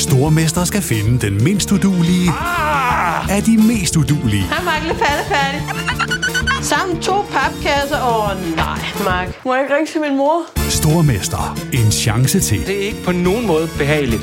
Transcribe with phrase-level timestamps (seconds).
[0.00, 3.36] Stormester skal finde den mindst udulige Ah!
[3.36, 4.42] af de mest udulige.
[4.42, 4.82] Hej, Mark.
[4.82, 5.60] Lidt færdig.
[6.64, 8.00] Sammen to papkasser.
[8.02, 9.44] Åh, oh, nej, Mark.
[9.44, 10.42] Må jeg ikke ringe til min mor?
[10.70, 11.58] Stormester.
[11.72, 12.66] En chance til.
[12.66, 14.22] Det er ikke på nogen måde behageligt.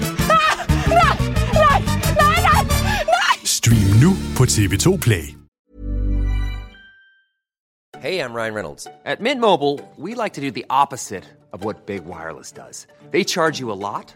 [3.45, 5.33] Stream nu på TV2 Play.
[8.01, 8.87] Hey, I'm Ryan Reynolds.
[9.05, 11.23] At Mint Mobile, we like to do the opposite
[11.53, 12.87] of what Big Wireless does.
[13.11, 14.15] They charge you a lot,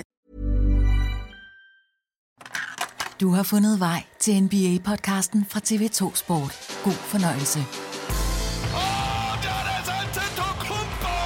[3.21, 6.53] Du har fundet vej til NBA-podcasten fra TV2 Sport.
[6.83, 7.59] God fornøjelse.
[7.59, 11.17] Åh, der er det altså Antetokounmpo!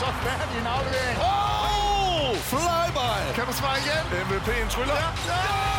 [0.00, 1.18] Så færdig en aflevering.
[1.30, 3.10] Åh, flyby!
[3.36, 4.04] Kan du svare igen?
[4.24, 4.94] MVP'en tryller.
[4.94, 5.69] Ja, ja!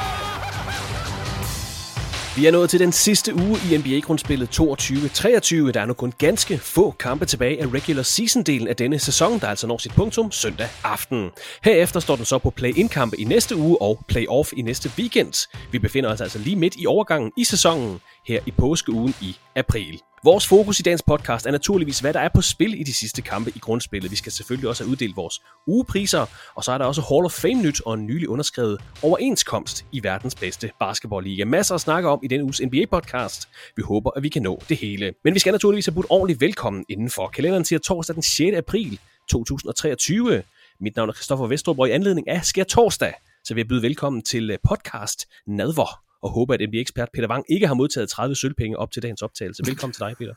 [2.35, 5.71] Vi er nået til den sidste uge i NBA-grundspillet 22-23.
[5.71, 9.47] Der er nu kun ganske få kampe tilbage af regular season-delen af denne sæson, der
[9.47, 11.29] altså når sit punktum søndag aften.
[11.63, 15.47] Herefter står den så på play-in-kampe i næste uge og play-off i næste weekend.
[15.71, 20.01] Vi befinder os altså lige midt i overgangen i sæsonen her i påskeugen i april.
[20.23, 23.21] Vores fokus i dagens podcast er naturligvis, hvad der er på spil i de sidste
[23.21, 24.11] kampe i grundspillet.
[24.11, 27.31] Vi skal selvfølgelig også have uddelt vores ugepriser, og så er der også Hall of
[27.31, 31.45] Fame nyt og en nylig underskrevet overenskomst i verdens bedste basketballliga.
[31.45, 33.47] Masser at snakke om i denne uges NBA-podcast.
[33.75, 35.13] Vi håber, at vi kan nå det hele.
[35.23, 37.27] Men vi skal naturligvis have budt ordentligt velkommen indenfor.
[37.27, 38.57] Kalenderen siger torsdag den 6.
[38.57, 38.99] april
[39.29, 40.43] 2023.
[40.81, 43.81] Mit navn er Christoffer Vestrup, og i anledning af Skær Torsdag, så vil jeg byde
[43.81, 48.35] velkommen til øh, podcast Nadver og håber, at NBA-ekspert Peter Wang ikke har modtaget 30
[48.35, 49.63] sølvpenge op til dagens optagelse.
[49.65, 50.33] Velkommen til dig, Peter.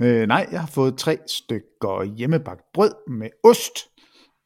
[0.04, 3.78] øh, nej, jeg har fået tre stykker hjemmebagt brød med ost.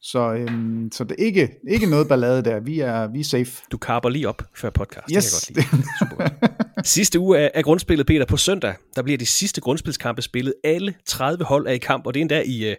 [0.01, 2.59] Så, øhm, så det er ikke, ikke noget ballade der.
[2.59, 3.51] Vi er, vi er safe.
[3.71, 5.15] Du karper lige op før podcast.
[5.15, 5.41] Yes.
[5.41, 6.11] Det kan jeg godt lide.
[6.11, 6.83] Super.
[6.83, 10.53] Sidste uge af, af grundspillet, Peter, på søndag, der bliver de sidste grundspilskampe spillet.
[10.63, 12.75] Alle 30 hold er i kamp, og det er endda i, øh,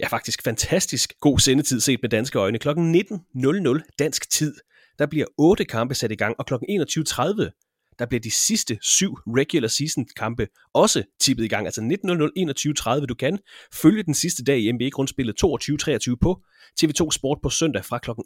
[0.00, 2.58] ja faktisk fantastisk god sendetid set med danske øjne.
[2.58, 4.54] Klokken 19.00 dansk tid
[4.98, 6.54] der bliver otte kampe sat i gang, og kl.
[6.54, 11.66] 21.30, der bliver de sidste syv regular season kampe også tippet i gang.
[11.66, 13.06] Altså 19.00, 21.30.
[13.06, 13.38] Du kan
[13.72, 16.42] følge den sidste dag i NBA-grundspillet 22.23 på
[16.80, 18.10] TV2 Sport på søndag fra kl.
[18.10, 18.16] 18.30.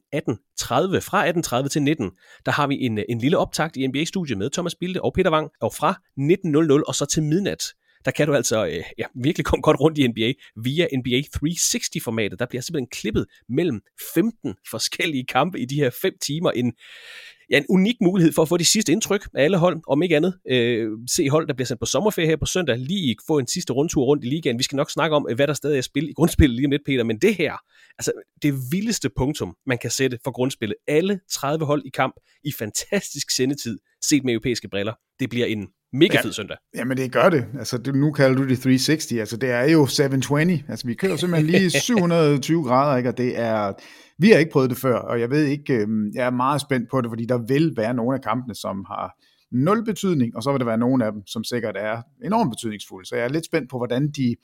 [1.01, 2.11] Fra 18.30 til 19,
[2.47, 5.51] der har vi en, en lille optakt i NBA-studiet med Thomas Bilde og Peter Wang,
[5.61, 6.01] og fra
[6.79, 7.63] 19.00 og så til midnat,
[8.07, 10.33] der kan du altså øh, ja, virkelig komme godt rundt i NBA
[10.65, 12.39] via NBA 360-formatet.
[12.39, 13.81] Der bliver simpelthen klippet mellem
[14.15, 16.51] 15 forskellige kampe i de her 5 timer.
[16.51, 16.73] En,
[17.51, 20.17] ja, en unik mulighed for at få de sidste indtryk af alle hold, om ikke
[20.17, 20.39] andet.
[20.51, 23.73] Øh, se hold, der bliver sendt på sommerferie her på søndag, lige få en sidste
[23.73, 24.59] rundtur rundt i ligaen.
[24.59, 26.71] Vi skal nok snakke om, øh, hvad der stadig er spil i grundspillet lige om
[26.71, 27.57] lidt, Peter, men det her,
[27.99, 28.13] altså
[28.43, 30.77] det vildeste punktum, man kan sætte for grundspillet.
[30.89, 34.95] Alle 30 hold i kamp i fantastisk sendetid, set med europæiske briller.
[35.21, 36.57] Det bliver en mega fed søndag.
[36.75, 37.47] Jamen det gør det.
[37.59, 40.63] Altså det, nu kalder du det 360, altså det er jo 720.
[40.69, 43.09] Altså vi kører simpelthen lige 720 grader, ikke?
[43.09, 43.73] og det er,
[44.19, 46.91] vi har ikke prøvet det før, og jeg ved ikke, øhm, jeg er meget spændt
[46.91, 49.17] på det, fordi der vil være nogle af kampene, som har
[49.53, 53.09] nul betydning, og så vil der være nogle af dem, som sikkert er enormt betydningsfulde.
[53.09, 54.37] Så jeg er lidt spændt på, hvordan de,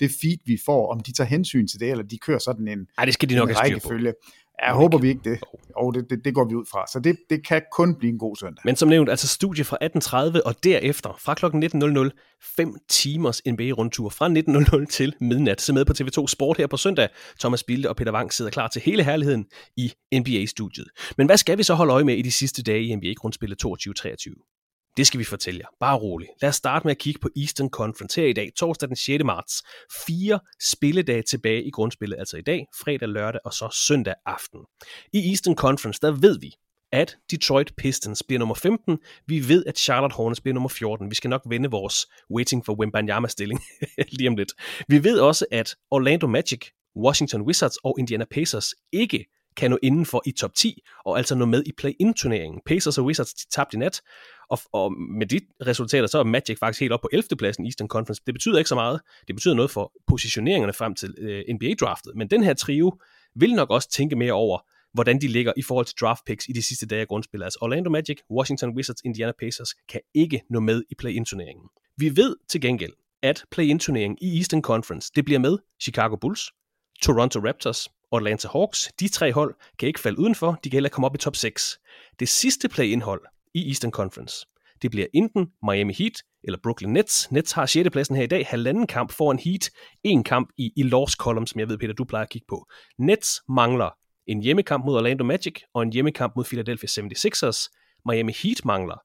[0.00, 2.86] det feed, vi får, om de tager hensyn til det, eller de kører sådan en,
[2.98, 4.12] Ej, det skal de nok en rækkefølge.
[4.62, 5.38] Jeg håber vi ikke det.
[5.76, 6.84] Og det, det, det går vi ud fra.
[6.92, 8.62] Så det, det kan kun blive en god søndag.
[8.64, 11.46] Men som nævnt, altså studie fra 18.30 og derefter fra kl.
[11.46, 14.28] 19.00, 5 timers NBA-rundtur fra
[14.80, 15.60] 19.00 til midnat.
[15.60, 17.08] Se med på TV2 Sport her på søndag.
[17.40, 19.46] Thomas Bilde og Peter Wang sidder klar til hele herligheden
[19.76, 20.88] i NBA-studiet.
[21.16, 24.53] Men hvad skal vi så holde øje med i de sidste dage i NBA-grundspillet 22-23?
[24.96, 25.66] Det skal vi fortælle jer.
[25.80, 26.30] Bare roligt.
[26.42, 29.24] Lad os starte med at kigge på Eastern Conference her i dag, torsdag den 6.
[29.24, 29.62] marts.
[30.06, 34.60] Fire spilledage tilbage i grundspillet, altså i dag, fredag, lørdag og så søndag aften.
[35.12, 36.50] I Eastern Conference, der ved vi,
[36.92, 38.98] at Detroit Pistons bliver nummer 15.
[39.26, 41.10] Vi ved, at Charlotte Hornets bliver nummer 14.
[41.10, 43.60] Vi skal nok vende vores waiting for Wembanyama-stilling
[44.18, 44.52] lige om lidt.
[44.88, 46.60] Vi ved også, at Orlando Magic,
[46.96, 49.24] Washington Wizards og Indiana Pacers ikke
[49.56, 52.60] kan nå indenfor i top 10, og altså nå med i play-in-turneringen.
[52.66, 54.00] Pacers og Wizards de tabte i nat,
[54.54, 57.28] og, og med de resultater, så er Magic faktisk helt op på 11.
[57.38, 58.22] pladsen i Eastern Conference.
[58.26, 59.00] Det betyder ikke så meget.
[59.26, 62.12] Det betyder noget for positioneringerne frem til øh, NBA-draftet.
[62.16, 62.98] Men den her trio
[63.34, 64.58] vil nok også tænke mere over,
[64.92, 67.44] hvordan de ligger i forhold til draft picks i de sidste dage af grundspillet.
[67.44, 71.68] Altså Orlando Magic, Washington Wizards, Indiana Pacers kan ikke nå med i play-in-turneringen.
[71.96, 72.92] Vi ved til gengæld,
[73.22, 76.52] at play-in-turneringen i Eastern Conference, det bliver med Chicago Bulls,
[77.02, 78.90] Toronto Raptors, Atlanta Hawks.
[79.00, 81.80] De tre hold kan ikke falde udenfor, de kan heller komme op i top 6.
[82.20, 83.22] Det sidste play-in-hold
[83.54, 84.46] i Eastern Conference,
[84.82, 86.12] det bliver enten Miami Heat
[86.44, 87.32] eller Brooklyn Nets.
[87.32, 87.90] Nets har 6.
[87.90, 89.70] pladsen her i dag, halvanden kamp foran Heat,
[90.04, 92.66] en kamp i, i loss column, som jeg ved, Peter, du plejer at kigge på.
[92.98, 93.90] Nets mangler
[94.26, 97.68] en hjemmekamp mod Orlando Magic og en hjemmekamp mod Philadelphia 76ers.
[98.06, 98.96] Miami Heat mangler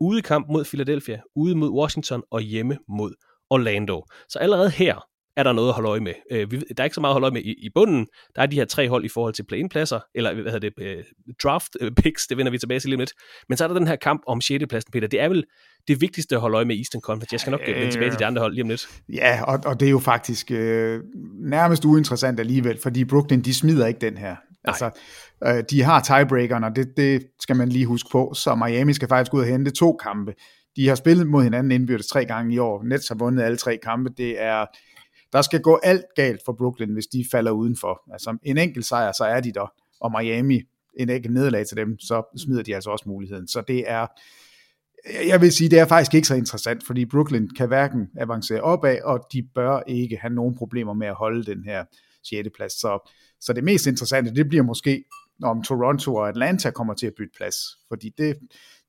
[0.00, 3.14] udekamp mod Philadelphia, ude mod Washington og hjemme mod
[3.50, 4.04] Orlando.
[4.28, 6.14] Så allerede her er der noget at holde øje med.
[6.32, 8.06] Øh, vi, der er ikke så meget at holde øje med i, i bunden.
[8.36, 11.04] Der er de her tre hold i forhold til play-in-pladser, eller hvad hedder det, uh,
[11.42, 13.12] draft uh, picks, det vender vi tilbage til lige lidt.
[13.48, 14.64] Men så er der den her kamp om 6.
[14.68, 15.08] pladsen, Peter.
[15.08, 15.44] Det er vel
[15.88, 17.34] det vigtigste at holde øje med i Eastern Conference.
[17.34, 18.88] Jeg skal nok vende tilbage til de andre hold lige om lidt.
[19.08, 21.00] Ja, og, og det er jo faktisk øh,
[21.40, 24.36] nærmest uinteressant alligevel, fordi Brooklyn, de smider ikke den her.
[24.64, 24.90] Altså,
[25.46, 29.08] øh, de har tiebreakeren, og det, det skal man lige huske på, så Miami skal
[29.08, 30.34] faktisk ud og hente to kampe.
[30.76, 32.82] De har spillet mod hinanden indbyrdes tre gange i år.
[32.82, 34.10] Nets har vundet alle tre kampe.
[34.16, 34.66] Det er,
[35.32, 38.02] der skal gå alt galt for Brooklyn, hvis de falder udenfor.
[38.12, 39.72] Altså en enkelt sejr, så er de der.
[40.00, 40.62] Og Miami,
[40.98, 43.48] en enkelt nederlag til dem, så smider de altså også muligheden.
[43.48, 44.06] Så det er,
[45.26, 49.02] jeg vil sige, det er faktisk ikke så interessant, fordi Brooklyn kan hverken avancere opad,
[49.02, 51.84] og de bør ikke have nogen problemer med at holde den her
[52.24, 52.48] 6.
[52.56, 52.72] plads.
[52.72, 55.04] Så, så det mest interessante, det bliver måske,
[55.42, 57.56] om Toronto og Atlanta kommer til at bytte plads,
[57.88, 58.36] fordi det,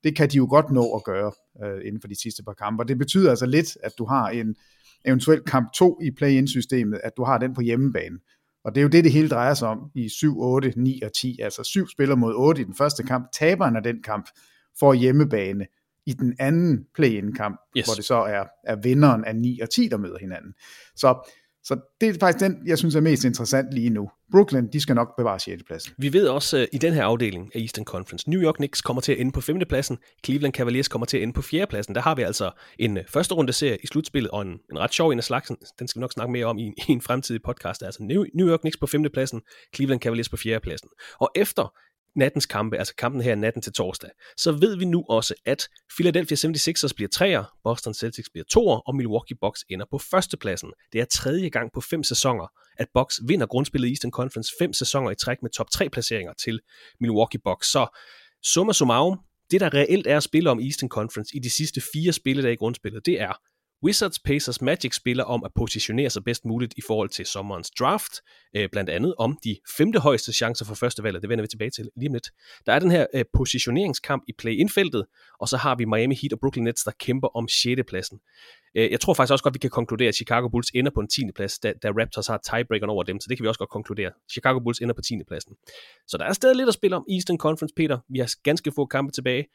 [0.04, 1.32] det kan de jo godt nå at gøre
[1.64, 2.82] øh, inden for de sidste par kampe.
[2.82, 4.56] Og det betyder altså lidt, at du har en
[5.04, 8.18] eventuelt kamp 2 i play-in-systemet, at du har den på hjemmebane.
[8.64, 11.12] Og det er jo det, det hele drejer sig om i 7, 8, 9 og
[11.12, 11.38] 10.
[11.40, 13.26] Altså 7 spiller mod 8 i den første kamp.
[13.32, 14.28] Taberen af den kamp
[14.78, 15.66] får hjemmebane
[16.06, 17.86] i den anden play-in-kamp, yes.
[17.86, 20.54] hvor det så er, er vinderen af 9 og 10, der møder hinanden.
[20.96, 21.32] Så
[21.64, 24.10] så det er faktisk den, jeg synes er mest interessant lige nu.
[24.30, 25.62] Brooklyn, de skal nok bevare 6.
[25.62, 25.92] pladsen.
[25.98, 29.00] Vi ved også uh, i den her afdeling af Eastern Conference, New York Knicks kommer
[29.00, 29.60] til at ende på 5.
[29.68, 31.66] pladsen, Cleveland Cavaliers kommer til at ende på 4.
[31.66, 31.94] pladsen.
[31.94, 34.92] Der har vi altså en uh, første runde serie i slutspillet, og en, en ret
[34.92, 35.56] sjov en af slagsen.
[35.78, 37.82] Den skal vi nok snakke mere om i, i en fremtidig podcast.
[37.82, 39.04] Altså New, New York Knicks på 5.
[39.12, 39.40] pladsen,
[39.74, 40.60] Cleveland Cavaliers på 4.
[40.60, 40.88] pladsen.
[41.20, 41.74] Og efter
[42.16, 46.36] nattens kampe, altså kampen her natten til torsdag, så ved vi nu også, at Philadelphia
[46.36, 50.72] 76ers bliver treer, Boston Celtics bliver toer, og Milwaukee Bucks ender på førstepladsen.
[50.92, 52.46] Det er tredje gang på fem sæsoner,
[52.78, 56.32] at Bucks vinder grundspillet i Eastern Conference fem sæsoner i træk med top 3 placeringer
[56.32, 56.60] til
[57.00, 57.66] Milwaukee Bucks.
[57.66, 57.98] Så
[58.42, 59.20] summa summarum,
[59.50, 62.56] det der reelt er at spille om Eastern Conference i de sidste fire spilledage i
[62.56, 63.32] grundspillet, det er
[63.84, 68.12] Wizards, Pacers, Magic spiller om at positionere sig bedst muligt i forhold til sommerens draft,
[68.56, 71.70] øh, blandt andet om de femte højeste chancer for første valg, det vender vi tilbage
[71.70, 72.30] til lige om lidt.
[72.66, 75.04] Der er den her øh, positioneringskamp i play-in-feltet,
[75.40, 77.80] og så har vi Miami Heat og Brooklyn Nets, der kæmper om 6.
[77.88, 78.20] pladsen.
[78.74, 81.08] Øh, jeg tror faktisk også godt, vi kan konkludere, at Chicago Bulls ender på en
[81.08, 81.22] 10.
[81.34, 84.10] plads, da, da Raptors har tiebreakeren over dem, så det kan vi også godt konkludere.
[84.32, 85.14] Chicago Bulls ender på 10.
[85.28, 85.52] pladsen.
[86.08, 87.98] Så der er stadig lidt at spille om Eastern Conference, Peter.
[88.08, 89.46] Vi har ganske få kampe tilbage,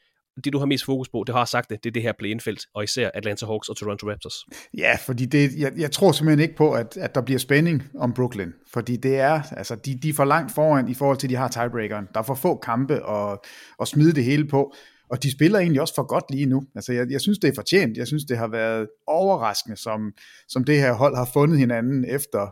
[0.44, 2.66] det, du har mest fokus på, det har sagt det, det er det her play-in-felt,
[2.74, 4.34] og især Atlanta Hawks og Toronto Raptors.
[4.78, 8.12] Ja, fordi det, jeg, jeg tror simpelthen ikke på, at, at der bliver spænding om
[8.12, 11.30] Brooklyn, fordi det er, altså, de, de er for langt foran i forhold til, at
[11.30, 12.08] de har tiebreakeren.
[12.14, 13.44] Der er for få kampe og,
[13.78, 14.74] og smide det hele på,
[15.10, 16.62] og de spiller egentlig også for godt lige nu.
[16.74, 17.96] Altså, jeg, jeg synes, det er fortjent.
[17.96, 20.12] Jeg synes, det har været overraskende, som,
[20.48, 22.50] som det her hold har fundet hinanden efter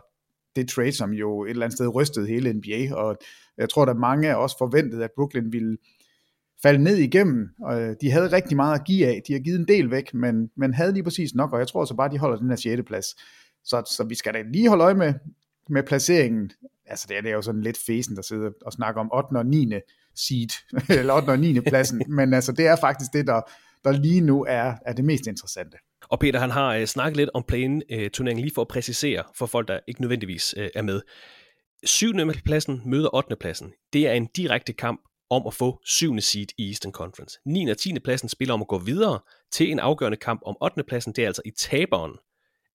[0.55, 3.17] det trade, som jo et eller andet sted rystede hele NBA, og
[3.57, 5.77] jeg tror, der mange af os forventede, at Brooklyn ville
[6.63, 9.21] falde ned igennem, og øh, de havde rigtig meget at give af.
[9.27, 11.85] De har givet en del væk, men, men havde lige præcis nok, og jeg tror
[11.85, 12.81] så bare, de holder den her 6.
[12.87, 13.05] plads.
[13.65, 15.13] Så, så vi skal da lige holde øje med,
[15.69, 16.51] med placeringen.
[16.85, 19.37] Altså det er, det er jo sådan lidt fesen, der sidder og snakker om 8.
[19.37, 19.71] og 9.
[20.15, 20.49] seed,
[20.99, 21.29] eller 8.
[21.29, 21.59] og 9.
[21.59, 23.41] pladsen, men altså det er faktisk det, der,
[23.83, 25.77] der lige nu er, er det mest interessante.
[26.09, 29.67] Og Peter, han har øh, snakket lidt om play-in-turneringen lige for at præcisere for folk,
[29.67, 31.01] der ikke nødvendigvis øh, er med.
[31.83, 32.13] 7.
[32.45, 33.35] pladsen møder 8.
[33.35, 33.73] pladsen.
[33.93, 36.19] Det er en direkte kamp om at få 7.
[36.19, 37.39] seed i Eastern Conference.
[37.45, 37.69] 9.
[37.69, 37.99] og 10.
[37.99, 39.19] pladsen spiller om at gå videre
[39.51, 40.83] til en afgørende kamp om 8.
[40.83, 41.13] pladsen.
[41.13, 42.11] Det er altså i taberen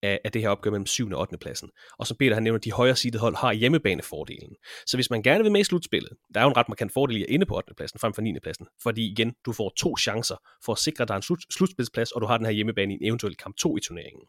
[0.03, 1.11] af, af det her opgør mellem 7.
[1.11, 1.37] og 8.
[1.39, 1.71] pladsen.
[1.99, 4.55] Og som Peter han nævner, de højere seedede hold har hjemmebanefordelen.
[4.87, 7.17] Så hvis man gerne vil med i slutspillet, der er jo en ret markant fordel
[7.17, 7.75] i at inde på 8.
[7.77, 8.35] pladsen frem for 9.
[8.43, 8.67] pladsen.
[8.83, 12.27] Fordi igen, du får to chancer for at sikre, dig en slut, slutspilsplads, og du
[12.27, 14.23] har den her hjemmebane i en eventuel kamp 2 i turneringen.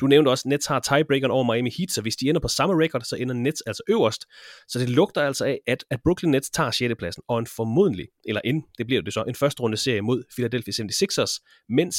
[0.00, 2.48] Du nævnte også, at Nets har tiebreakeren over Miami Heat, så hvis de ender på
[2.48, 4.24] samme record, så ender Nets altså øverst.
[4.68, 6.94] Så det lugter altså af, at, at Brooklyn Nets tager 6.
[6.98, 10.22] pladsen, og en formodentlig, eller ind, det bliver det så, en første runde serie mod
[10.36, 11.96] Philadelphia 76ers, mens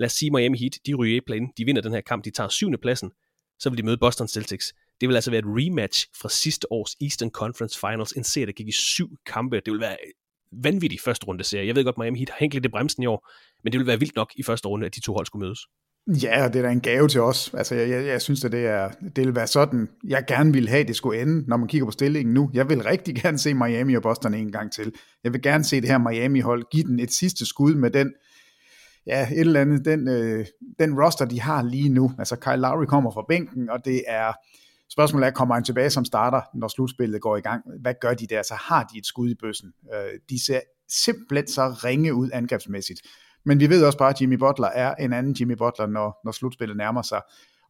[0.00, 2.30] lad os sige Miami Heat, de ryger i play de vinder den her kamp, de
[2.30, 3.10] tager syvende pladsen,
[3.58, 4.72] så vil de møde Boston Celtics.
[5.00, 8.52] Det vil altså være et rematch fra sidste års Eastern Conference Finals, en serie, der
[8.52, 9.56] gik i syv kampe.
[9.56, 9.96] Det vil være
[10.52, 11.66] vanvittig første runde serie.
[11.66, 13.28] Jeg ved godt, Miami Heat har hængt lidt i bremsen i år,
[13.64, 15.60] men det vil være vildt nok i første runde, at de to hold skulle mødes.
[16.06, 17.54] Ja, og det er da en gave til os.
[17.54, 20.68] Altså, jeg, jeg, jeg synes, at det, er, det vil være sådan, jeg gerne vil
[20.68, 22.50] have, det skulle ende, når man kigger på stillingen nu.
[22.54, 24.92] Jeg vil rigtig gerne se Miami og Boston en gang til.
[25.24, 28.12] Jeg vil gerne se det her Miami-hold give den et sidste skud med den,
[29.10, 30.46] ja, et eller andet, den, øh,
[30.78, 32.12] den roster, de har lige nu.
[32.18, 34.32] Altså, Kyle Lowry kommer fra bænken, og det er,
[34.92, 37.62] spørgsmålet er, kommer han tilbage som starter, når slutspillet går i gang?
[37.80, 38.42] Hvad gør de der?
[38.42, 39.72] Så har de et skud i bøssen.
[39.94, 43.00] Øh, de ser simpelthen så ringe ud angrebsmæssigt.
[43.44, 46.32] Men vi ved også bare, at Jimmy Butler er en anden Jimmy Butler, når, når
[46.32, 47.20] slutspillet nærmer sig.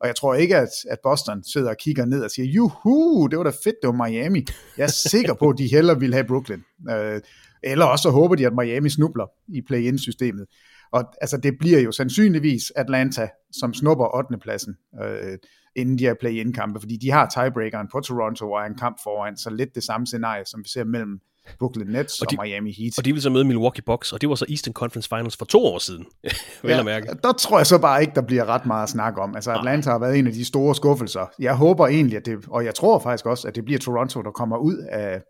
[0.00, 3.38] Og jeg tror ikke, at, at Boston sidder og kigger ned og siger, juhu, det
[3.38, 4.46] var da fedt, det var Miami.
[4.76, 6.60] Jeg er sikker på, at de hellere vil have Brooklyn.
[6.90, 7.20] Øh,
[7.62, 10.46] eller også så håber de, at Miami snubler i play-in-systemet.
[10.92, 14.38] Og altså, det bliver jo sandsynligvis Atlanta, som snupper 8.
[14.38, 15.38] pladsen, øh,
[15.76, 19.36] inden de her play-in-kampe, fordi de har tiebreakeren på Toronto og er en kamp foran,
[19.36, 21.20] så lidt det samme scenarie, som vi ser mellem
[21.58, 22.98] Brooklyn Nets og, de, og Miami Heat.
[22.98, 25.44] Og de vil så møde Milwaukee Bucks, og det var så Eastern Conference Finals for
[25.44, 26.06] to år siden,
[26.62, 27.06] vel ja, at mærke.
[27.22, 29.34] Der tror jeg så bare ikke, der bliver ret meget at snakke om.
[29.34, 31.26] Altså Atlanta har været en af de store skuffelser.
[31.38, 34.30] Jeg håber egentlig, at det, og jeg tror faktisk også, at det bliver Toronto, der
[34.30, 35.22] kommer ud af,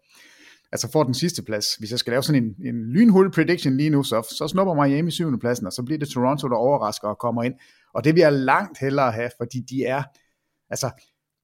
[0.73, 1.75] altså får den sidste plads.
[1.75, 5.11] Hvis jeg skal lave sådan en, en lynhul prediction lige nu, så, så snupper Miami
[5.11, 7.55] syvende pladsen, og så bliver det Toronto, der overrasker og kommer ind.
[7.95, 10.03] Og det vil jeg langt hellere have, fordi de er,
[10.71, 10.91] altså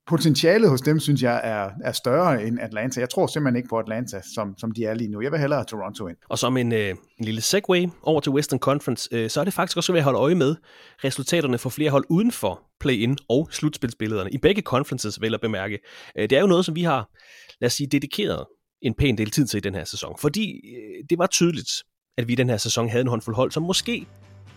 [0.07, 3.01] potentialet hos dem, synes jeg, er, er større end Atlanta.
[3.01, 5.21] Jeg tror simpelthen ikke på Atlanta, som, som de er lige nu.
[5.21, 6.17] Jeg vil hellere have Toronto ind.
[6.29, 9.53] Og som en, øh, en lille segue over til Western Conference, øh, så er det
[9.55, 10.57] faktisk også ved at holde øje med
[11.05, 14.31] resultaterne for flere hold uden for play-in og slutspilsbillederne.
[14.31, 15.79] I begge conferences, vel at bemærke.
[16.19, 17.11] Øh, det er jo noget, som vi har,
[17.61, 18.45] lad os sige, dedikeret
[18.83, 20.17] en pæn del tid til i den her sæson.
[20.21, 21.71] Fordi øh, det var tydeligt,
[22.19, 24.07] at vi i den her sæson havde en håndfuld hold, som måske,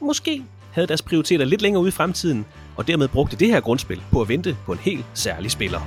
[0.01, 2.45] måske havde deres prioriteter lidt længere ude i fremtiden,
[2.77, 5.79] og dermed brugte det her grundspil på at vente på en helt særlig spiller.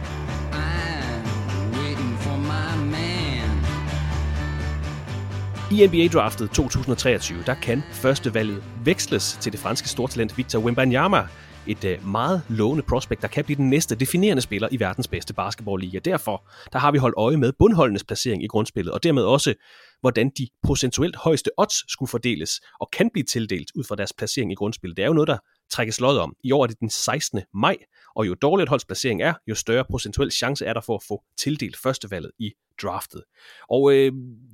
[5.73, 11.27] I NBA-draftet 2023, der kan førstevalget veksles til det franske stortalent Victor Wembanyama,
[11.67, 15.35] et uh, meget lovende prospect, der kan blive den næste definerende spiller i verdens bedste
[15.35, 15.99] basketballliga.
[15.99, 19.55] Derfor der har vi holdt øje med bundholdenes placering i grundspillet, og dermed også,
[20.01, 24.53] hvordan de procentuelt højeste odds skulle fordeles og kan blive tildelt ud fra deres placering
[24.53, 24.97] i grundspillet.
[24.97, 25.39] Det er jo noget, der
[25.71, 26.37] trækkes lod om.
[26.45, 27.41] I år er det den 16.
[27.55, 27.77] maj,
[28.17, 31.03] og jo dårligere et holds placering er, jo større procentuel chance er der for at
[31.09, 32.53] få tildelt førstevalget i
[32.83, 33.23] draftet.
[33.71, 34.13] Og øh,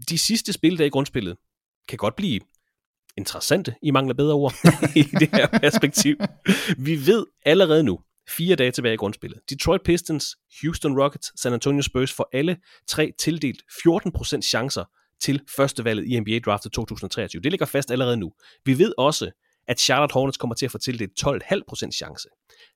[0.08, 1.36] de sidste spil der i grundspillet
[1.88, 2.40] kan godt blive
[3.18, 4.54] interessante, i mangler bedre ord,
[4.96, 6.16] i det her perspektiv.
[6.78, 7.98] Vi ved allerede nu,
[8.36, 9.40] fire dage tilbage i grundspillet.
[9.50, 12.56] Detroit Pistons, Houston Rockets, San Antonio Spurs får alle
[12.88, 14.84] tre tildelt 14% chancer
[15.20, 17.42] til førstevalget i NBA Draftet 2023.
[17.42, 18.32] Det ligger fast allerede nu.
[18.64, 19.30] Vi ved også,
[19.68, 22.28] at Charlotte Hornets kommer til at få tildelt 12,5% chance.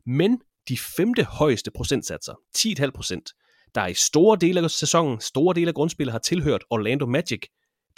[0.06, 5.74] Men de femte højeste procentsatser, 10,5%, der i store dele af sæsonen, store dele af
[5.74, 7.42] grundspillet har tilhørt Orlando Magic,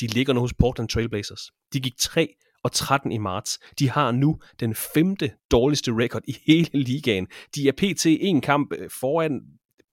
[0.01, 1.51] de ligger nu hos Portland Trailblazers.
[1.73, 2.35] De gik 3
[2.65, 3.59] og 13 i marts.
[3.79, 7.27] De har nu den femte dårligste record i hele ligaen.
[7.55, 8.07] De er pt.
[8.07, 9.41] en kamp øh, foran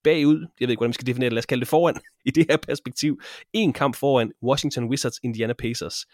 [0.04, 2.32] bagud, jeg ved ikke, hvordan man skal definere det, lad os kalde det foran i
[2.32, 3.22] det her perspektiv,
[3.54, 6.06] en kamp foran Washington Wizards, Indiana Pacers.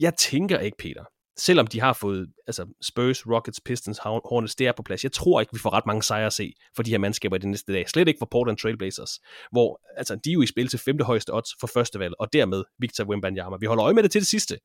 [0.00, 1.04] Jeg tænker ikke, Peter,
[1.38, 5.04] selvom de har fået altså Spurs, Rockets, Pistons, Hornets, det er på plads.
[5.04, 7.38] Jeg tror ikke, vi får ret mange sejre at se for de her mandskaber i
[7.38, 7.88] de næste dage.
[7.88, 9.20] Slet ikke for Portland Trailblazers,
[9.52, 12.32] hvor altså, de er jo i spil til femte højeste odds for første valg, og
[12.32, 13.56] dermed Victor Wembanyama.
[13.60, 14.58] Vi holder øje med det til det sidste.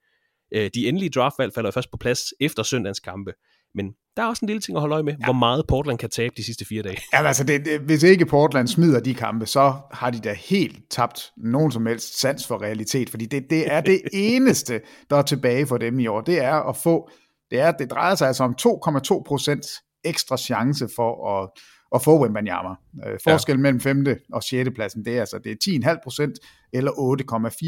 [0.54, 3.34] Øh, de endelige draftvalg falder først på plads efter søndagens kampe.
[3.76, 5.26] Men der er også en lille ting at holde øje med, ja.
[5.26, 6.98] hvor meget Portland kan tabe de sidste fire dage.
[7.14, 10.80] Ja, altså det, det, hvis ikke Portland smider de kampe, så har de da helt
[10.90, 15.22] tabt nogen som helst sans for realitet, fordi det, det er det eneste, der er
[15.22, 16.22] tilbage for dem i år.
[16.22, 17.10] Det er at få,
[17.52, 19.66] det, er, det drejer sig altså om 2,2 procent
[20.04, 21.50] ekstra chance for at,
[21.96, 22.76] at få Wembanyama.
[23.08, 23.72] Øh, forskellen ja.
[23.72, 24.06] mellem 5.
[24.34, 24.70] og 6.
[24.76, 26.40] pladsen, det er altså det er 10,5 procent
[26.74, 26.92] eller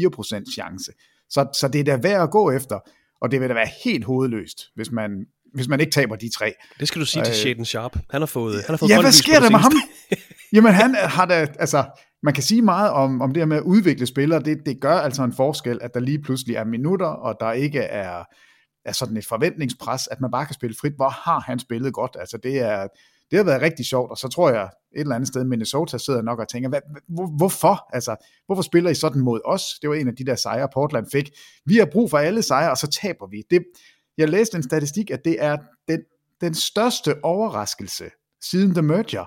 [0.04, 0.92] 8,4 procent chance.
[1.30, 2.78] Så, så det er da værd at gå efter,
[3.20, 6.54] og det vil da være helt hovedløst, hvis man hvis man ikke taber de tre.
[6.80, 7.98] Det skal du sige til øh, Shaden Sharp.
[8.10, 9.72] Han har fået, han har fået Ja, hvad sker der med ham?
[10.54, 11.84] Jamen han har da, altså,
[12.22, 14.42] man kan sige meget om, om det her med at udvikle spillere.
[14.42, 17.78] Det, det gør altså en forskel, at der lige pludselig er minutter, og der ikke
[17.78, 18.24] er,
[18.84, 20.92] er sådan et forventningspres, at man bare kan spille frit.
[20.96, 22.16] Hvor har han spillet godt?
[22.20, 22.86] Altså det er,
[23.30, 24.62] det har været rigtig sjovt, og så tror jeg
[24.96, 27.88] et eller andet sted, Minnesota sidder nok og tænker, hvad, hvor, hvorfor?
[27.92, 29.62] Altså, hvorfor spiller I sådan mod os?
[29.82, 31.30] Det var en af de der sejre, Portland fik.
[31.66, 33.42] Vi har brug for alle sejre, og så taber vi.
[33.50, 33.64] Det,
[34.18, 35.56] jeg læste en statistik, at det er
[35.88, 36.00] den,
[36.40, 38.04] den største overraskelse
[38.42, 39.24] siden The Merger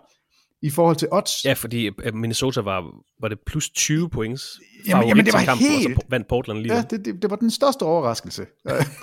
[0.62, 1.46] i forhold til odds.
[1.46, 2.84] Ja, fordi øh, Minnesota var,
[3.22, 5.98] var det plus 20 points Jamen, jamen det var kampen, helt...
[5.98, 8.46] og så vandt Portland lige Ja, det, det, det var den største overraskelse.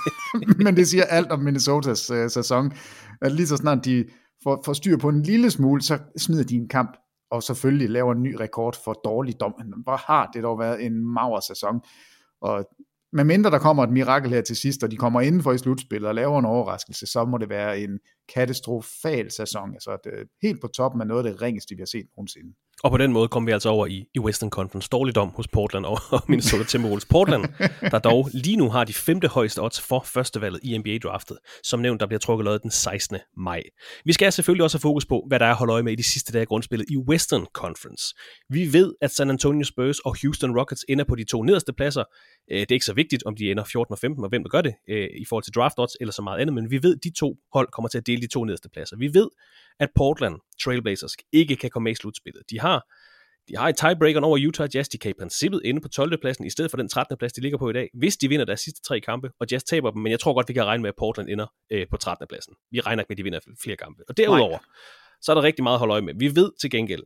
[0.64, 2.72] Men det siger alt om Minnesotas uh, sæson.
[3.22, 4.04] At lige så snart de
[4.42, 6.96] får, får styr på en lille smule, så smider de en kamp,
[7.30, 9.54] og selvfølgelig laver en ny rekord for dårlig dom.
[9.84, 11.80] Hvor har det dog været en mager sæson.
[12.40, 12.64] Og
[13.16, 16.08] med mindre der kommer et mirakel her til sidst, og de kommer indenfor i slutspillet
[16.08, 17.98] og laver en overraskelse, så må det være en
[18.34, 19.72] katastrofal sæson.
[19.74, 22.54] Altså det, helt på toppen af noget af det ringeste, vi har set nogensinde.
[22.82, 24.88] Og på den måde kom vi altså over i, i Western Conference.
[24.92, 27.04] Dårligdom hos Portland og, og Minnesota Timberwolves.
[27.04, 27.44] Portland,
[27.90, 31.38] der dog lige nu har de femte højeste odds for førstevalget i NBA-draftet.
[31.62, 33.16] Som nævnt, der bliver trukket løjet den 16.
[33.36, 33.62] maj.
[34.04, 35.96] Vi skal selvfølgelig også have fokus på, hvad der er at holde øje med i
[35.96, 38.14] de sidste dage af grundspillet i Western Conference.
[38.50, 42.04] Vi ved, at San Antonio Spurs og Houston Rockets ender på de to nederste pladser.
[42.50, 44.50] Øh, det er ikke så vigtigt, om de ender 14 og 15, og hvem der
[44.50, 46.96] gør det øh, i forhold til draft odds eller så meget andet, men vi ved,
[46.96, 48.96] at de to hold kommer til at dele de to nederste pladser.
[48.96, 49.28] Vi ved,
[49.80, 52.42] at Portland Trailblazers ikke kan komme med i slutspillet.
[52.50, 52.86] De har
[53.48, 54.88] de har et tiebreaker over Utah Jazz.
[54.88, 56.20] De kan i princippet ende på 12.
[56.20, 57.16] pladsen i stedet for den 13.
[57.16, 59.64] plads, de ligger på i dag, hvis de vinder deres sidste tre kampe, og Jazz
[59.64, 60.02] taber dem.
[60.02, 62.26] Men jeg tror godt, vi kan regne med, at Portland ender øh, på 13.
[62.28, 62.54] pladsen.
[62.70, 64.02] Vi regner ikke med, at de vinder flere kampe.
[64.08, 64.60] Og derudover, Nej.
[65.20, 66.14] så er der rigtig meget at holde øje med.
[66.18, 67.02] Vi ved til gengæld,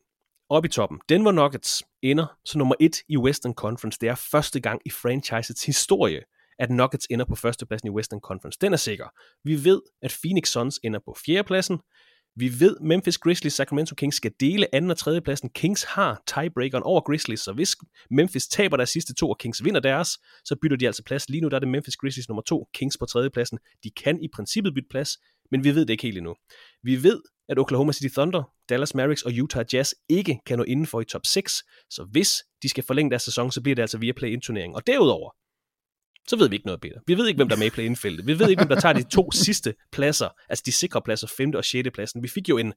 [0.51, 3.99] op i toppen, Denver Nuggets ender som nummer et i Western Conference.
[4.01, 6.21] Det er første gang i franchisets historie,
[6.59, 8.59] at Nuggets ender på førstepladsen i Western Conference.
[8.61, 9.07] Den er sikker.
[9.45, 11.79] Vi ved, at Phoenix Suns ender på fjerdepladsen.
[12.37, 15.51] Vi ved, Memphis Grizzlies Sacramento Kings skal dele anden og tredje pladsen.
[15.51, 17.77] Kings har tiebreakeren over Grizzlies, så hvis
[18.11, 20.09] Memphis taber deres sidste to, og Kings vinder deres,
[20.45, 21.29] så bytter de altså plads.
[21.29, 23.59] Lige nu der er det Memphis Grizzlies nummer to, Kings på tredje pladsen.
[23.85, 25.19] De kan i princippet bytte plads,
[25.51, 26.35] men vi ved det ikke helt endnu.
[26.83, 31.01] Vi ved, at Oklahoma City Thunder, Dallas Mavericks og Utah Jazz ikke kan nå indenfor
[31.01, 31.53] i top 6,
[31.91, 34.77] så hvis de skal forlænge deres sæson, så bliver det altså via play-in-turnering.
[34.77, 35.31] Og derudover,
[36.29, 37.01] så ved vi ikke noget, Peter.
[37.07, 38.27] Vi ved ikke, hvem der er med i play-in-feltet.
[38.27, 41.53] Vi ved ikke, hvem der tager de to sidste pladser, altså de sikre pladser, 5.
[41.55, 41.89] og 6.
[41.95, 42.23] pladsen.
[42.23, 42.73] Vi fik jo en,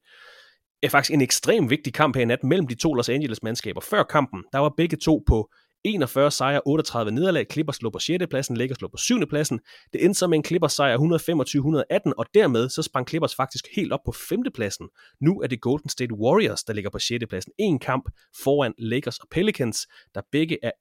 [0.89, 3.81] faktisk en ekstrem vigtig kamp her i nat mellem de to Los Angeles mandskaber.
[3.81, 5.49] Før kampen, der var begge to på
[5.83, 7.45] 41 sejre, 38 nederlag.
[7.51, 8.27] Clippers lå på 6.
[8.29, 9.25] pladsen, Lakers lå på 7.
[9.29, 9.59] pladsen.
[9.93, 13.93] Det endte så med en Clippers sejr 125-118, og dermed så sprang Clippers faktisk helt
[13.93, 14.43] op på 5.
[14.55, 14.89] pladsen.
[15.21, 17.25] Nu er det Golden State Warriors, der ligger på 6.
[17.29, 17.51] pladsen.
[17.59, 18.09] En kamp
[18.43, 20.71] foran Lakers og Pelicans, der begge er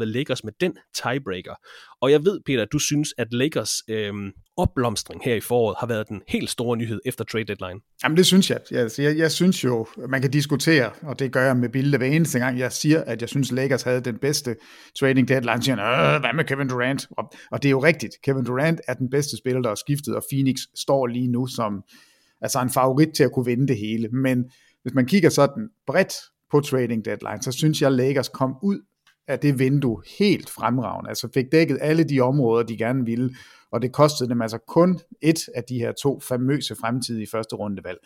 [0.00, 1.54] 41-39 Lakers med den tiebreaker.
[2.00, 4.14] Og jeg ved, Peter, du synes, at Lakers øh,
[4.60, 7.80] opblomstring her i foråret har været den helt store nyhed efter trade deadline.
[8.02, 8.58] Jamen det synes jeg.
[8.70, 12.06] Jeg, jeg, jeg synes jo, man kan diskutere, og det gør jeg med billeder hver
[12.06, 14.56] eneste gang, jeg siger, at jeg synes, Lakers havde den bedste
[14.98, 15.62] trading deadline.
[15.62, 17.06] Så siger øh, hvad med Kevin Durant?
[17.18, 18.12] Og, og det er jo rigtigt.
[18.24, 21.82] Kevin Durant er den bedste spiller, der er skiftet, og Phoenix står lige nu som
[22.40, 24.08] altså en favorit til at kunne vinde det hele.
[24.08, 24.44] Men
[24.82, 26.12] hvis man kigger sådan bredt
[26.50, 28.78] på trading deadline, så synes jeg, Lakers kom ud
[29.28, 31.08] af det vindue helt fremragende.
[31.08, 33.34] Altså fik dækket alle de områder, de gerne ville,
[33.72, 37.98] og det kostede dem altså kun et af de her to famøse fremtidige første rundevalg.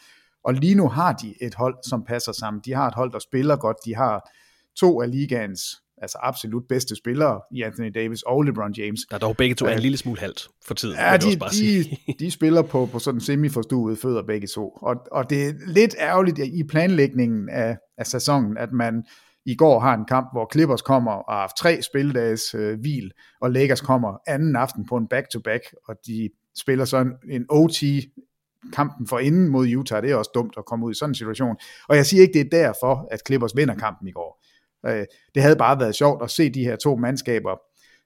[0.44, 2.62] Og lige nu har de et hold, som passer sammen.
[2.64, 3.76] De har et hold, der spiller godt.
[3.84, 4.30] De har
[4.76, 9.00] to af ligaens altså absolut bedste spillere i Anthony Davis og LeBron James.
[9.10, 10.96] Der er dog begge to er en lille smule halvt for tiden.
[10.96, 14.68] Ja, de, de, de spiller på, på sådan semi-forstuede fødder begge to.
[14.68, 19.04] Og, og det er lidt ærgerligt i planlægningen af, af sæsonen, at man
[19.46, 23.12] i går har en kamp, hvor Clippers kommer og har haft tre spilledages øh, hvil,
[23.40, 27.82] og Lakers kommer anden aften på en back-to-back, og de spiller så en, en OT
[28.72, 31.14] kampen for inden mod Utah, det er også dumt at komme ud i sådan en
[31.14, 31.56] situation.
[31.88, 34.44] Og jeg siger ikke, det er derfor, at Clippers vinder kampen i går.
[34.86, 35.04] Øh,
[35.34, 37.56] det havde bare været sjovt at se de her to mandskaber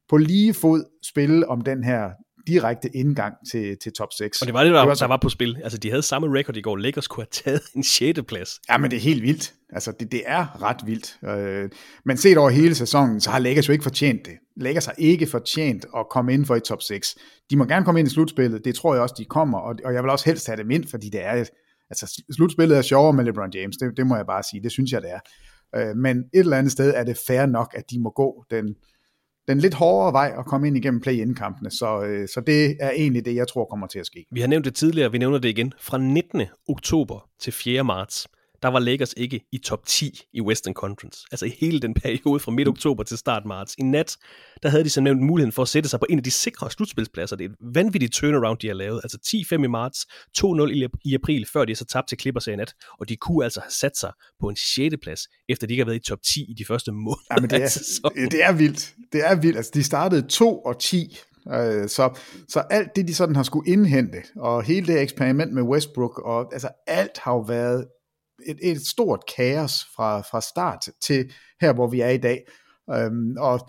[0.09, 2.11] på lige fod spille om den her
[2.49, 4.43] direkte indgang til, til top 6.
[4.43, 5.05] Og det var det, der, det var, så...
[5.05, 5.57] der var på spil.
[5.63, 6.77] Altså, de havde samme record i går.
[6.77, 8.21] Lakers kunne have taget en 6.
[8.29, 8.61] plads.
[8.71, 9.55] Ja, men det er helt vildt.
[9.73, 11.19] Altså, det, det er ret vildt.
[11.25, 11.71] Øh,
[12.05, 14.35] men set over hele sæsonen, så har Lakers jo ikke fortjent det.
[14.57, 17.17] Lakers har ikke fortjent at komme ind for i top 6.
[17.51, 18.65] De må gerne komme ind i slutspillet.
[18.65, 19.59] Det tror jeg også, de kommer.
[19.59, 21.45] Og, og jeg vil også helst have dem ind, fordi det er...
[21.91, 23.77] Altså, slutspillet er sjovere med LeBron James.
[23.77, 24.63] Det, det må jeg bare sige.
[24.63, 25.21] Det synes jeg, det er.
[25.77, 28.75] Øh, men et eller andet sted er det fair nok, at de må gå den
[29.49, 31.71] den lidt hårdere vej at komme ind igennem play-in-kampene.
[31.71, 34.27] Så, øh, så det er egentlig det, jeg tror kommer til at ske.
[34.31, 35.73] Vi har nævnt det tidligere, vi nævner det igen.
[35.81, 36.43] Fra 19.
[36.69, 37.85] oktober til 4.
[37.85, 38.29] marts,
[38.63, 41.27] der var Lakers ikke i top 10 i Western Conference.
[41.31, 43.75] Altså i hele den periode fra midt oktober til start marts.
[43.79, 44.17] I nat,
[44.63, 46.71] der havde de så nævnt muligheden for at sætte sig på en af de sikre
[46.71, 47.37] slutspilspladser.
[47.37, 49.01] Det er et vanvittigt turnaround, de har lavet.
[49.05, 50.07] Altså 10-5 i marts,
[50.39, 52.75] 2-0 i april, før de så tabte til Clippers i nat.
[53.01, 54.95] Og de kunne altså have sat sig på en 6.
[55.03, 57.23] plads, efter de ikke har været i top 10 i de første måneder.
[57.31, 58.95] Ja, men det er, det er vildt.
[59.13, 59.57] Det er vildt.
[59.57, 61.19] Altså de startede 2 og 10
[61.53, 62.19] Øh, så,
[62.49, 66.53] så alt det, de sådan har skulle indhente, og hele det eksperiment med Westbrook, og
[66.53, 67.87] altså alt har jo været
[68.47, 72.45] et, et stort kaos fra, fra start til her, hvor vi er i dag.
[72.91, 73.69] Øhm, og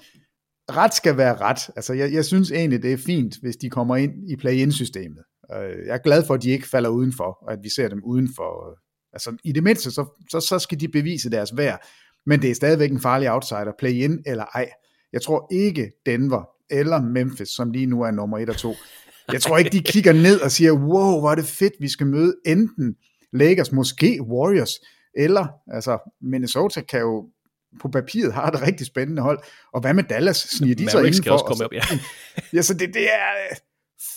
[0.72, 1.70] ret skal være ret.
[1.76, 5.24] Altså, jeg, jeg synes egentlig, det er fint, hvis de kommer ind i play-in-systemet.
[5.54, 8.04] Øh, jeg er glad for, at de ikke falder udenfor, og at vi ser dem
[8.04, 8.70] udenfor.
[8.70, 8.78] Øh,
[9.14, 11.88] altså, i det mindste, så, så, så skal de bevise deres værd.
[12.26, 14.70] Men det er stadigvæk en farlig outsider, play-in eller ej.
[15.14, 18.76] Jeg tror ikke Denver eller Memphis, som lige nu er nummer 1 og 2.
[19.32, 22.08] Jeg tror ikke, de kigger ned og siger, wow, hvor er det fedt, vi skal
[22.08, 22.96] møde enten
[23.34, 24.80] Lakers, måske Warriors,
[25.18, 27.30] eller altså Minnesota kan jo
[27.82, 29.39] på papiret har et rigtig spændende hold.
[29.74, 30.38] Og hvad med Dallas?
[30.38, 31.22] Sniger de så indenfor?
[31.22, 31.82] skal også komme op, ja.
[32.54, 33.56] ja, så det, det er...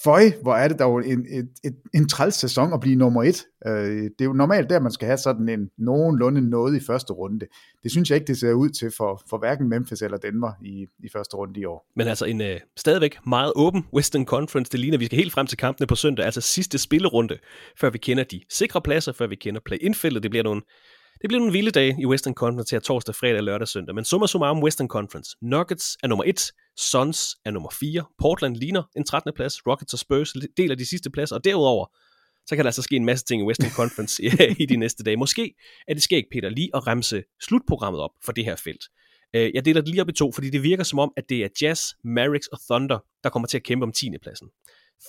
[0.04, 3.44] Føj, hvor er det dog en, en, en, en træls sæson at blive nummer et.
[3.66, 7.12] Øh, det er jo normalt der, man skal have sådan en nogenlunde noget i første
[7.12, 7.46] runde.
[7.82, 10.86] Det synes jeg ikke, det ser ud til for, for hverken Memphis eller Denver i,
[11.04, 11.86] i første runde i år.
[11.96, 14.72] Men altså en øh, stadigvæk meget åben Western Conference.
[14.72, 17.38] Det ligner, vi skal helt frem til kampene på søndag, altså sidste spillerunde,
[17.80, 20.22] før vi kender de sikre pladser, før vi kender play-in-feltet.
[20.22, 20.62] Det bliver nogle
[21.22, 23.94] det bliver nogle vilde dage i Western Conference her torsdag, fredag, lørdag og søndag.
[23.94, 25.36] Men summa summarum Western Conference.
[25.42, 29.32] Nuggets er nummer 1, Suns er nummer 4, Portland ligner en 13.
[29.36, 31.86] plads, Rockets og Spurs deler de sidste pladser, og derudover,
[32.46, 34.22] så kan der altså ske en masse ting i Western Conference
[34.62, 35.16] i de næste dage.
[35.16, 35.54] Måske
[35.88, 38.84] er det skægt, Peter, lige at remse slutprogrammet op for det her felt.
[39.34, 41.44] Øh, jeg deler det lige op i to, fordi det virker som om, at det
[41.44, 44.10] er Jazz, Mavericks og Thunder, der kommer til at kæmpe om 10.
[44.22, 44.48] pladsen.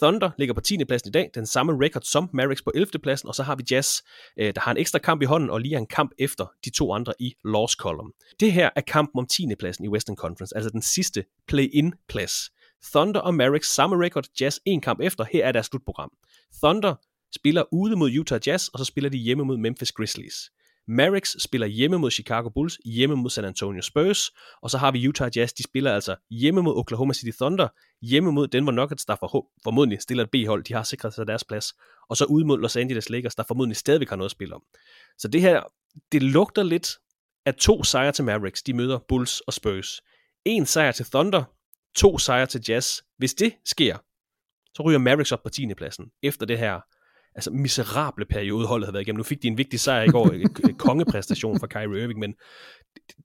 [0.02, 0.86] Thunder ligger på 10.
[0.86, 2.88] pladsen i dag, den samme record som Mavericks på 11.
[3.04, 4.02] pladsen, og så har vi Jazz,
[4.40, 6.94] øh, der har en ekstra kamp i hånden, og lige en kamp efter de to
[6.94, 8.12] andre i loss column.
[8.40, 9.48] Det her er kampen om 10.
[9.60, 12.50] pladsen i Western Conference, altså den sidste play-in plads.
[12.94, 16.12] Thunder og Mavericks samme record, Jazz en kamp efter, her er deres slutprogram.
[16.64, 16.96] Thunder
[17.36, 20.52] spiller ude mod Utah Jazz, og så spiller de hjemme mod Memphis Grizzlies.
[20.88, 25.08] Mavericks spiller hjemme mod Chicago Bulls, hjemme mod San Antonio Spurs, og så har vi
[25.08, 27.68] Utah Jazz, de spiller altså hjemme mod Oklahoma City Thunder,
[28.02, 29.16] hjemme mod Denver Nuggets, der
[29.64, 31.74] formodentlig stiller et B-hold, de har sikret sig deres plads,
[32.10, 34.64] og så ude mod Los Angeles Lakers, der formodentlig stadigvæk har noget at spille om.
[35.18, 35.64] Så det her,
[36.12, 36.90] det lugter lidt
[37.46, 40.02] af to sejre til Mavericks, de møder Bulls og Spurs.
[40.46, 41.44] En sejr til Thunder,
[41.96, 43.02] to sejre til Jazz.
[43.18, 43.98] Hvis det sker,
[44.76, 45.74] så ryger Mavericks op på 10.
[45.78, 46.82] pladsen, efter det her
[47.36, 49.18] altså miserable periode, holdet har været igennem.
[49.18, 52.34] Nu fik de en vigtig sejr i går, en kongepræstation fra Kyrie Irving, men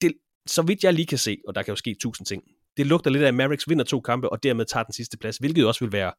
[0.02, 0.12] det,
[0.46, 2.42] så vidt jeg lige kan se, og der kan jo ske tusind ting,
[2.76, 5.36] det lugter lidt af, at Mavericks vinder to kampe, og dermed tager den sidste plads,
[5.36, 6.12] hvilket også vil være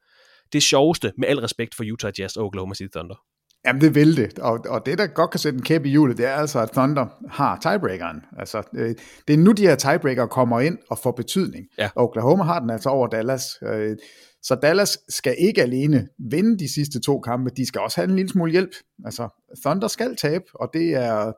[0.53, 3.15] det sjoveste, med al respekt for Utah Jazz og Oklahoma City Thunder.
[3.65, 6.17] Jamen det vil det, og, og det der godt kan sætte en kæp i hjulet,
[6.17, 8.21] det er altså, at Thunder har tiebreakeren.
[8.37, 8.95] Altså, øh,
[9.27, 11.65] det er nu de her tiebreaker kommer ind og får betydning.
[11.77, 11.89] Ja.
[11.95, 13.43] Oklahoma har den altså over Dallas.
[13.63, 13.97] Øh,
[14.43, 18.15] så Dallas skal ikke alene vinde de sidste to kampe, de skal også have en
[18.15, 18.71] lille smule hjælp.
[19.05, 19.29] Altså,
[19.65, 21.31] Thunder skal tabe, og det er,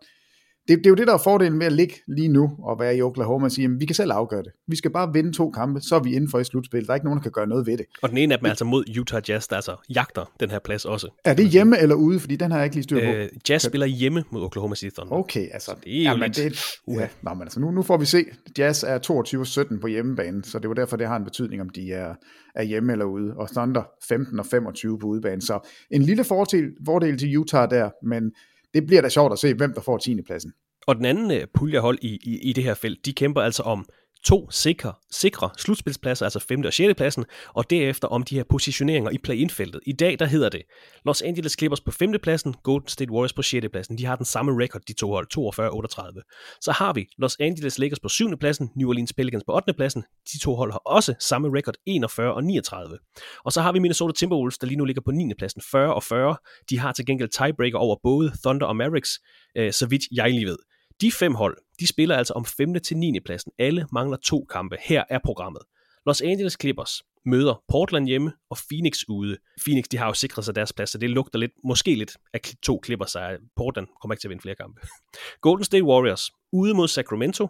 [0.71, 2.97] det, det er jo det, der er fordelen med at ligge lige nu og være
[2.97, 4.51] i Oklahoma og sige, at vi kan selv afgøre det.
[4.67, 6.85] Vi skal bare vinde to kampe, så er vi inden for i slutspil.
[6.85, 7.85] Der er ikke nogen, der kan gøre noget ved det.
[8.01, 10.59] Og den ene af dem er altså mod Utah Jazz, der altså jagter den her
[10.59, 11.07] plads også.
[11.25, 12.19] Er det hjemme eller ude?
[12.19, 13.17] Fordi den har jeg ikke lige styr på.
[13.17, 15.15] Øh, Jazz spiller hjemme mod Oklahoma City Thunder.
[15.15, 15.71] Okay, altså.
[15.71, 16.35] Så det er jo jamen, lidt...
[16.37, 18.25] det, ja, nå, men altså nu, nu får vi se.
[18.57, 21.93] Jazz er 22-17 på hjemmebane, så det var derfor, det har en betydning, om de
[21.93, 22.15] er,
[22.55, 23.33] er hjemme eller ude.
[23.33, 25.41] Og Thunder 15 og 25 på udebane.
[25.41, 28.31] Så en lille fordel, fordel til Utah der, men
[28.73, 30.21] det bliver da sjovt at se, hvem der får 10.
[30.21, 30.51] pladsen.
[30.87, 33.85] Og den anden øh, puljehold i, i, i det her felt, de kæmper altså om
[34.25, 36.65] to sikre, sikre slutspilspladser, altså 5.
[36.65, 36.93] og 6.
[36.97, 39.81] pladsen, og derefter om de her positioneringer i play-in-feltet.
[39.85, 40.61] I dag, der hedder det
[41.05, 42.13] Los Angeles Clippers på 5.
[42.23, 43.67] pladsen, Golden State Warriors på 6.
[43.71, 43.97] pladsen.
[43.97, 46.59] De har den samme record, de to hold, 42-38.
[46.61, 48.37] Så har vi Los Angeles Lakers på 7.
[48.37, 49.73] pladsen, New Orleans Pelicans på 8.
[49.73, 50.03] pladsen.
[50.33, 52.97] De to hold har også samme record, 41 og 39.
[53.45, 55.33] Og så har vi Minnesota Timberwolves, der lige nu ligger på 9.
[55.37, 56.35] pladsen, 40 og 40.
[56.69, 59.19] De har til gengæld tiebreaker over både Thunder og Mavericks,
[59.57, 60.57] øh, så vidt jeg lige ved.
[61.01, 62.73] De fem hold, de spiller altså om 5.
[62.83, 63.19] til 9.
[63.19, 63.51] pladsen.
[63.59, 64.77] Alle mangler to kampe.
[64.79, 65.61] Her er programmet.
[66.05, 69.37] Los Angeles Clippers møder Portland hjemme og Phoenix ude.
[69.65, 72.41] Phoenix, de har jo sikret sig deres plads, så det lugter lidt, måske lidt af
[72.63, 73.37] to Clippers sig.
[73.55, 74.81] Portland kommer ikke til at vinde flere kampe.
[75.45, 77.47] Golden State Warriors ude mod Sacramento,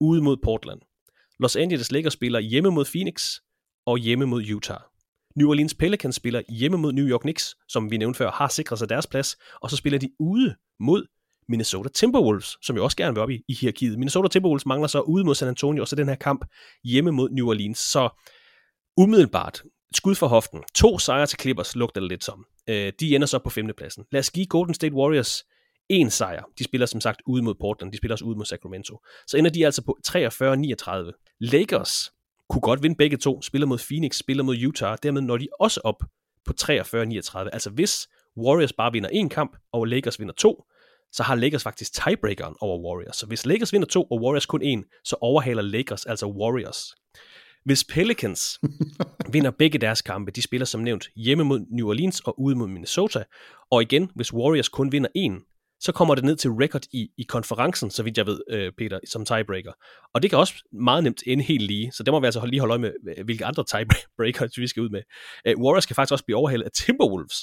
[0.00, 0.80] ude mod Portland.
[1.38, 3.36] Los Angeles Lakers spiller hjemme mod Phoenix
[3.86, 4.80] og hjemme mod Utah.
[5.36, 8.78] New Orleans Pelicans spiller hjemme mod New York Knicks, som vi nævnte før, har sikret
[8.78, 11.06] sig deres plads, og så spiller de ude mod
[11.48, 13.98] Minnesota Timberwolves, som jo også gerne vil op i, i hierarkiet.
[13.98, 16.44] Minnesota Timberwolves mangler så ude mod San Antonio, og så den her kamp
[16.84, 17.78] hjemme mod New Orleans.
[17.78, 18.08] Så
[18.96, 19.62] umiddelbart,
[19.94, 20.62] skud for hoften.
[20.74, 22.44] To sejre til Clippers lugter det lidt som.
[22.68, 24.04] Øh, de ender så på femtepladsen.
[24.12, 25.44] Lad os give Golden State Warriors
[25.88, 26.44] en sejr.
[26.58, 28.98] De spiller som sagt ude mod Portland, de spiller også ude mod Sacramento.
[29.26, 31.36] Så ender de altså på 43-39.
[31.40, 32.10] Lakers
[32.48, 35.80] kunne godt vinde begge to, spiller mod Phoenix, spiller mod Utah, dermed når de også
[35.84, 36.02] op
[36.44, 36.68] på 43-39.
[37.52, 40.64] Altså hvis Warriors bare vinder en kamp, og Lakers vinder to,
[41.12, 43.16] så har Lakers faktisk tiebreakeren over Warriors.
[43.16, 46.94] Så hvis Lakers vinder to, og Warriors kun en, så overhaler Lakers altså Warriors.
[47.64, 48.60] Hvis Pelicans
[49.32, 52.68] vinder begge deres kampe, de spiller som nævnt hjemme mod New Orleans og ude mod
[52.68, 53.24] Minnesota,
[53.70, 55.40] og igen, hvis Warriors kun vinder en,
[55.80, 58.98] så kommer det ned til record i, i konferencen, så vidt jeg ved, øh, Peter,
[59.08, 59.72] som tiebreaker.
[60.14, 62.60] Og det kan også meget nemt ende helt lige, så det må vi altså lige
[62.60, 65.02] holde øje med, hvilke andre tiebreakers vi skal ud med.
[65.48, 67.36] Uh, Warriors kan faktisk også blive overhældet af Timberwolves,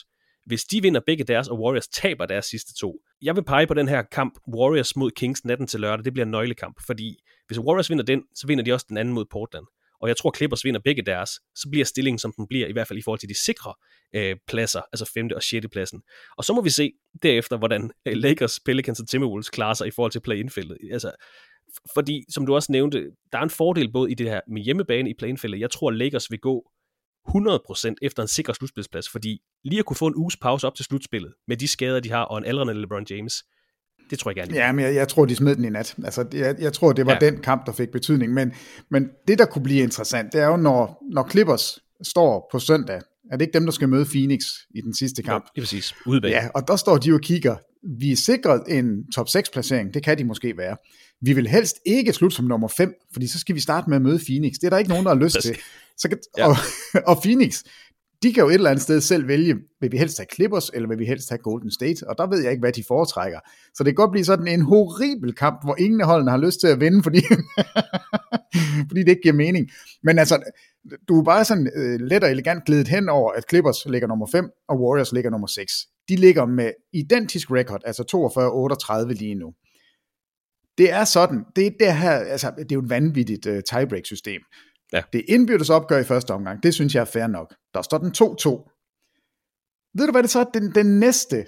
[0.47, 2.95] hvis de vinder begge deres, og Warriors taber deres sidste to.
[3.21, 6.25] Jeg vil pege på den her kamp, Warriors mod Kings natten til lørdag, det bliver
[6.25, 9.65] en nøglekamp, fordi hvis Warriors vinder den, så vinder de også den anden mod Portland
[10.01, 12.87] og jeg tror Clippers vinder begge deres, så bliver stillingen, som den bliver, i hvert
[12.87, 13.73] fald i forhold til de sikre
[14.15, 15.29] øh, pladser, altså 5.
[15.35, 15.67] og 6.
[15.71, 16.01] pladsen.
[16.37, 16.91] Og så må vi se
[17.23, 20.77] derefter, hvordan øh, Lakers, Pelicans og Timberwolves klarer sig i forhold til play-in-feltet.
[20.91, 21.11] Altså,
[21.93, 25.09] fordi, som du også nævnte, der er en fordel både i det her med hjemmebane
[25.09, 25.59] i play-in-feltet.
[25.59, 26.71] Jeg tror, Lakers vil gå
[27.29, 30.85] 100% efter en sikker slutspilsplads, fordi lige at kunne få en uges pause op til
[30.85, 33.43] slutspillet, med de skader, de har, og en aldrende LeBron James,
[34.09, 34.55] det tror jeg gerne.
[34.55, 35.95] Ja, men jeg, jeg tror, de smed den i nat.
[36.03, 37.29] Altså, jeg, jeg tror, det var ja.
[37.29, 38.33] den kamp, der fik betydning.
[38.33, 38.53] Men,
[38.91, 43.01] men det, der kunne blive interessant, det er jo, når, når Clippers står på søndag,
[43.31, 44.41] er det ikke dem, der skal møde Phoenix
[44.75, 45.43] i den sidste kamp?
[45.43, 45.95] Ja, det er præcis.
[46.05, 46.33] Udebane.
[46.33, 47.55] Ja, og der står de og kigger.
[47.99, 50.77] Vi er sikret en top 6 placering, det kan de måske være.
[51.21, 54.01] Vi vil helst ikke slutte som nummer 5, fordi så skal vi starte med at
[54.01, 54.53] møde Phoenix.
[54.53, 55.57] Det er der ikke nogen, der har lyst til.
[55.97, 56.47] Så kan, ja.
[56.47, 56.55] og,
[57.11, 57.63] og Phoenix,
[58.23, 60.87] de kan jo et eller andet sted selv vælge, vil vi helst have Clippers, eller
[60.89, 63.39] vil vi helst have Golden State, og der ved jeg ikke, hvad de foretrækker.
[63.73, 66.59] Så det kan godt blive sådan en horribel kamp, hvor ingen af holdene har lyst
[66.59, 67.21] til at vinde, fordi,
[68.89, 69.69] fordi det ikke giver mening.
[70.03, 70.51] Men altså,
[71.07, 74.27] du er bare sådan uh, let og elegant glædet hen over, at Clippers ligger nummer
[74.31, 75.73] 5, og Warriors ligger nummer 6.
[76.09, 78.03] De ligger med identisk record, altså
[79.11, 79.53] 42-38 lige nu.
[80.77, 84.41] Det er sådan, det er, det her, altså, det er jo et vanvittigt uh, tiebreak-system.
[84.93, 85.01] Ja.
[85.13, 87.55] Det indbyrdes opgør i første omgang, det synes jeg er fair nok.
[87.73, 88.73] Der står den 2-2.
[89.97, 90.43] Ved du hvad det så er?
[90.43, 91.45] Den, den næste,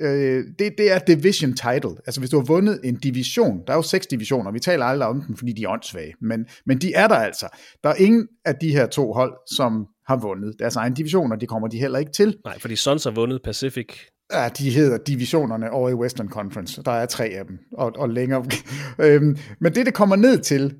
[0.00, 1.96] øh, det, det er division title.
[2.06, 5.08] Altså hvis du har vundet en division, der er jo seks divisioner, vi taler aldrig
[5.08, 7.48] om dem, fordi de er åndssvage, men, men de er der altså.
[7.84, 11.46] Der er ingen af de her to hold, som har vundet deres egen divisioner, de
[11.46, 12.36] kommer de heller ikke til.
[12.44, 13.86] Nej, fordi Suns har vundet Pacific
[14.34, 16.82] Ja, de hedder divisionerne over i Western Conference.
[16.82, 18.44] Der er tre af dem, og, og længere.
[19.04, 20.74] øhm, men det, det kommer ned til,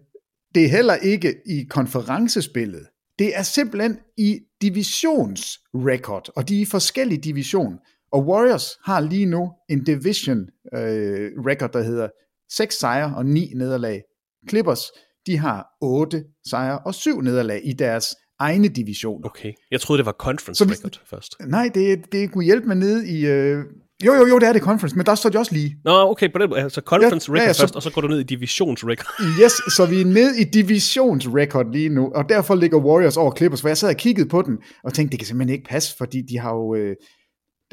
[0.55, 2.87] det er heller ikke i konferencespillet.
[3.19, 7.79] Det er simpelthen i divisionsrekord, og de er i forskellige division.
[8.13, 10.39] Og Warriors har lige nu en division
[10.75, 12.09] øh, record, der hedder
[12.53, 14.03] 6 sejre og 9 nederlag.
[14.49, 14.81] Clippers,
[15.27, 18.15] de har 8 sejre og 7 nederlag i deres
[18.45, 19.29] egne divisioner.
[19.29, 21.35] Okay, jeg troede, det var conference record først.
[21.47, 23.65] Nej, det, det kunne hjælpe mig ned i, øh,
[24.07, 25.77] jo, jo, jo, det er det conference, men der står de også lige.
[25.85, 28.01] Nå, okay, på den, altså conference ja, record ja, ja, så, først, og så går
[28.01, 29.07] du ned i divisions record.
[29.43, 33.37] yes, så vi er ned i divisions record lige nu, og derfor ligger Warriors over
[33.37, 35.97] Clippers, for jeg sad og kiggede på den, og tænkte, det kan simpelthen ikke passe,
[35.99, 36.75] fordi de har jo...
[36.75, 36.97] Øh,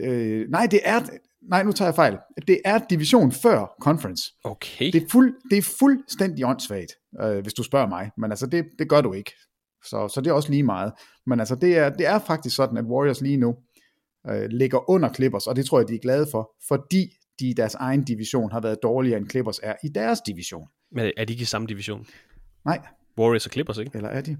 [0.01, 0.99] øh, nej, det er...
[1.49, 2.17] Nej, nu tager jeg fejl.
[2.47, 4.23] Det er division før conference.
[4.43, 4.91] Okay.
[4.91, 6.91] Det er, fuld, det er fuldstændig åndssvagt,
[7.23, 8.10] øh, hvis du spørger mig.
[8.17, 9.31] Men altså, det, det gør du ikke.
[9.85, 10.91] Så, så det er også lige meget.
[11.27, 13.55] Men altså, det er, det er faktisk sådan, at Warriors lige nu,
[14.29, 17.53] øh, ligger under Clippers, og det tror jeg, de er glade for, fordi de i
[17.53, 20.67] deres egen division har været dårligere end Clippers er i deres division.
[20.91, 22.05] Men er de ikke i samme division?
[22.65, 22.79] Nej.
[23.17, 23.91] Warriors og Clippers, ikke?
[23.93, 24.37] Eller er de?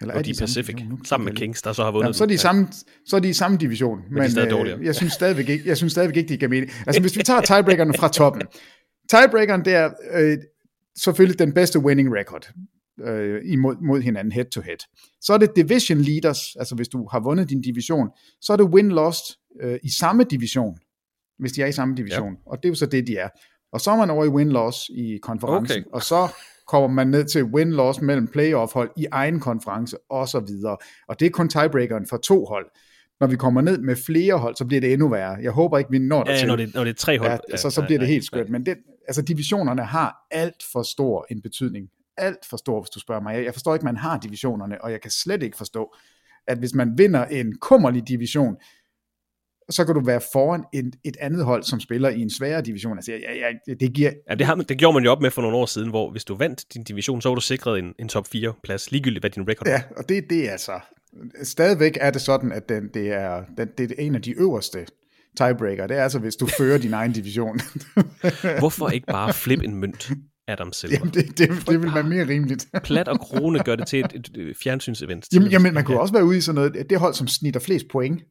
[0.00, 2.08] Eller og er de, de Pacific, sammen, sammen med Kings, der så har vundet.
[2.08, 2.68] Ja, så, er de samme,
[3.06, 5.76] så er de i samme division, men, men de øh, jeg, synes stadigvæk ikke, jeg
[5.76, 6.72] synes stadigvæk ikke, de kan mening.
[6.86, 8.42] Altså hvis vi tager tiebreakerne fra toppen.
[9.10, 10.38] Tiebreakeren, det er øh,
[10.98, 12.52] selvfølgelig den bedste winning record
[13.00, 14.76] øh, imod mod hinanden head to head.
[15.20, 18.08] Så er det division leaders, altså hvis du har vundet din division,
[18.40, 20.76] så er det win-lost øh, i samme division,
[21.38, 22.50] hvis de er i samme division, ja.
[22.50, 23.28] og det er jo så det, de er.
[23.72, 25.90] Og så er man over i win-loss i konferencen, okay.
[25.92, 26.28] og så
[26.66, 30.76] kommer man ned til win-loss mellem playoff-hold i egen konference, og så videre.
[31.08, 32.66] Og det er kun tiebreakeren for to hold.
[33.20, 35.38] Når vi kommer ned med flere hold, så bliver det endnu værre.
[35.42, 36.48] Jeg håber ikke, vi når der ja, til.
[36.48, 37.40] Når det, når det er tre hold.
[37.50, 38.48] Ja, så, så bliver det helt skørt.
[38.50, 38.76] Men det,
[39.08, 43.44] altså, divisionerne har alt for stor en betydning alt for stor, hvis du spørger mig.
[43.44, 45.94] Jeg forstår ikke, man har divisionerne, og jeg kan slet ikke forstå,
[46.46, 48.56] at hvis man vinder en kummerlig division,
[49.70, 52.98] så kan du være foran et, et andet hold, som spiller i en sværere division.
[52.98, 53.20] Altså, jeg,
[53.66, 54.12] jeg, det giver...
[54.30, 56.24] Ja, det, har, det gjorde man jo op med for nogle år siden, hvor hvis
[56.24, 59.30] du vandt din division, så var du sikret en, en top 4 plads, ligegyldigt hvad
[59.30, 60.80] din record Ja, og det, det er altså...
[61.42, 64.86] Stadigvæk er det sådan, at den, det, er, den, det er en af de øverste
[65.36, 65.86] tiebreaker.
[65.86, 67.60] Det er altså, hvis du fører din egen division.
[68.58, 70.10] Hvorfor ikke bare flip en mønt?
[70.48, 70.96] Adam Silver.
[70.98, 72.68] Jamen, det, det, det vil være mere rimeligt.
[72.84, 75.26] Plat og krone gør det til et, et, et fjernsynsevent.
[75.32, 77.86] Jamen, jamen, man kunne også være ude i sådan noget, det hold, som snitter flest
[77.88, 78.22] point.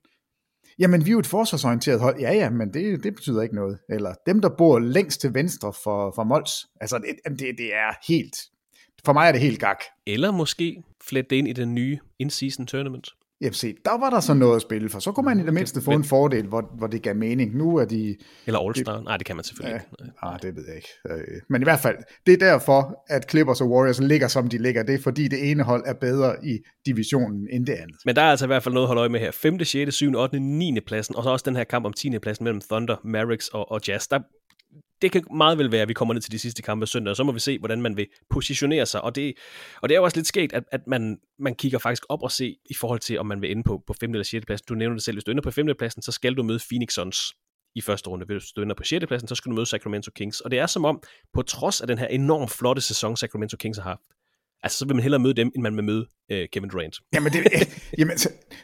[0.80, 2.20] Jamen, vi er jo et forsvarsorienteret hold.
[2.20, 3.80] Ja, ja, men det, det betyder ikke noget.
[3.90, 6.52] Eller dem, der bor længst til venstre for, for Mols.
[6.82, 8.36] Altså, det, det, det er helt...
[9.06, 9.84] For mig er det helt gak.
[10.08, 13.08] Eller måske flet det ind i den nye in-season tournament.
[13.52, 15.00] Se, der var der så noget at spille for.
[15.00, 17.58] Så kunne man i det mindste få en fordel, hvor, hvor det gav mening.
[17.58, 18.16] Nu er de...
[18.46, 19.04] Eller All-Star.
[19.04, 20.14] Nej, det kan man selvfølgelig ja, ikke.
[20.24, 20.90] Nej, det ved jeg ikke.
[21.10, 24.58] Øh, men i hvert fald, det er derfor, at Clippers og Warriors ligger, som de
[24.58, 24.84] ligger.
[24.84, 27.96] Det er fordi, det ene hold er bedre i divisionen end det andet.
[28.06, 29.32] Men der er altså i hvert fald noget at holde øje med her.
[29.32, 30.80] 5., 6., 7., 8., 9.
[30.88, 32.20] pladsen, og så også den her kamp om 10.
[32.20, 34.08] pladsen mellem Thunder, Mavericks og, og Jazz.
[34.08, 34.20] Der,
[35.02, 37.16] det kan meget vel være, at vi kommer ned til de sidste kampe søndag, og
[37.16, 39.02] så må vi se, hvordan man vil positionere sig.
[39.02, 39.34] Og det,
[39.82, 42.32] og det er jo også lidt sket, at, at man, man kigger faktisk op og
[42.32, 44.12] se i forhold til, om man vil ende på, på 5.
[44.12, 44.46] eller 6.
[44.46, 44.66] pladsen.
[44.70, 45.68] Du nævner det selv, hvis du ender på 5.
[45.78, 47.34] pladsen, så skal du møde Phoenix Suns
[47.76, 48.26] i første runde.
[48.26, 49.06] Hvis du ender på 6.
[49.08, 50.40] pladsen, så skal du møde Sacramento Kings.
[50.40, 53.78] Og det er som om, på trods af den her enormt flotte sæson, Sacramento Kings
[53.78, 54.02] har haft,
[54.64, 56.96] altså så vil man hellere møde dem, end man vil møde øh, Kevin Durant.
[57.14, 57.44] Jamen, det,
[58.00, 58.18] jamen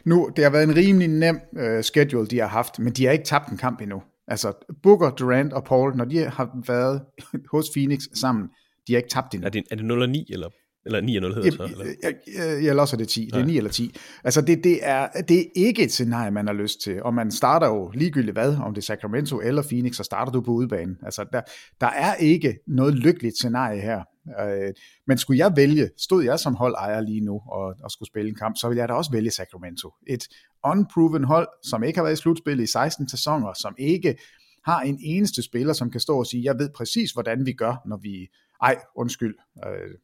[0.04, 3.12] nu, det har været en rimelig nem øh, schedule, de har haft, men de har
[3.12, 4.02] ikke tabt en kamp endnu.
[4.30, 7.02] Altså, Booker, Durant og Paul, når de har været
[7.54, 8.48] hos Phoenix sammen,
[8.86, 9.46] de har ikke tabt endnu.
[9.46, 10.48] Er det, er det 0 og 9, eller?
[10.86, 11.64] Eller 9 0 hedder det så?
[11.64, 11.84] Eller?
[12.02, 13.30] Jeg, jeg, jeg låser det 10.
[13.32, 13.94] Det er 9 eller 10.
[14.24, 17.02] Altså, det, det, er, det er ikke et scenarie, man har lyst til.
[17.02, 20.40] Og man starter jo ligegyldigt hvad, om det er Sacramento eller Phoenix, så starter du
[20.40, 20.96] på udbanen.
[21.02, 21.40] Altså, der,
[21.80, 24.02] der er ikke noget lykkeligt scenarie her.
[24.40, 24.74] Øh,
[25.06, 28.34] men skulle jeg vælge, stod jeg som holdejer lige nu og, og skulle spille en
[28.34, 29.94] kamp, så ville jeg da også vælge Sacramento.
[30.06, 30.28] Et
[30.64, 34.18] unproven hold, som ikke har været i slutspillet i 16 sæsoner, som ikke
[34.64, 37.82] har en eneste spiller, som kan stå og sige, jeg ved præcis, hvordan vi gør,
[37.86, 38.28] når vi...
[38.62, 39.34] Ej, undskyld.
[39.66, 39.94] Øh,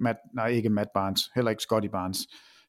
[0.00, 2.18] Matt, nej, ikke Matt Barnes, heller ikke Scotty Barnes.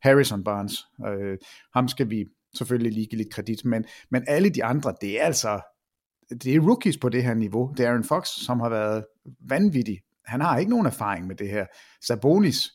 [0.01, 0.85] Harrison Barnes.
[1.07, 1.37] Øh,
[1.73, 5.25] ham skal vi selvfølgelig lige give lidt kredit, men, men alle de andre, det er
[5.25, 5.61] altså
[6.29, 7.73] det er rookies på det her niveau.
[7.77, 9.05] Det er Aaron Fox, som har været
[9.39, 11.65] vanvittig han har ikke nogen erfaring med det her.
[12.07, 12.69] Sabonis,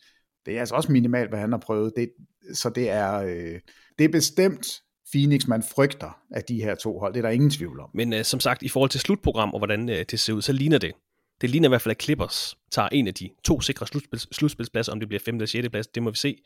[0.47, 1.93] det er altså også minimalt, hvad han har prøvet.
[1.97, 2.11] Det,
[2.55, 3.61] så det er, øh,
[3.99, 4.67] det er bestemt
[5.13, 7.15] Phoenix, man frygter af de her to hold.
[7.15, 7.91] Det er der ingen tvivl om.
[7.95, 10.53] Men øh, som sagt, i forhold til slutprogram og hvordan øh, det ser ud, så
[10.53, 10.93] ligner det.
[11.41, 14.93] Det ligner i hvert fald, at Clippers tager en af de to sikre slutspils, slutspilspladser,
[14.93, 15.35] om det bliver 5.
[15.35, 15.69] eller 6.
[15.69, 16.37] plads, det må vi se.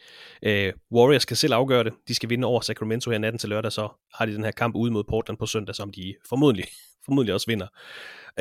[0.43, 1.93] Øh, Warriors kan selv afgøre det.
[2.09, 4.75] De skal vinde over Sacramento her natten til lørdag, så har de den her kamp
[4.75, 6.65] ude mod Portland på søndag, som de formodentlig,
[7.09, 7.67] formodentlig også vinder.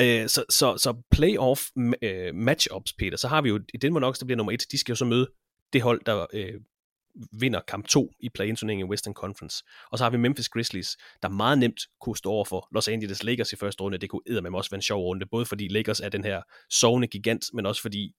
[0.00, 1.62] Øh, så, så, så playoff
[2.02, 4.78] øh, matchups, Peter, så har vi jo i Denver Nuggets, der bliver nummer et, de
[4.78, 5.28] skal jo så møde
[5.72, 6.54] det hold, der øh,
[7.40, 9.64] vinder kamp 2 i play-in-turneringen i Western Conference.
[9.90, 13.22] Og så har vi Memphis Grizzlies, der meget nemt kunne stå over for Los Angeles
[13.22, 13.98] Lakers i første runde.
[13.98, 17.08] Det kunne med også være en sjov runde, både fordi Lakers er den her sovende
[17.08, 18.14] gigant, men også fordi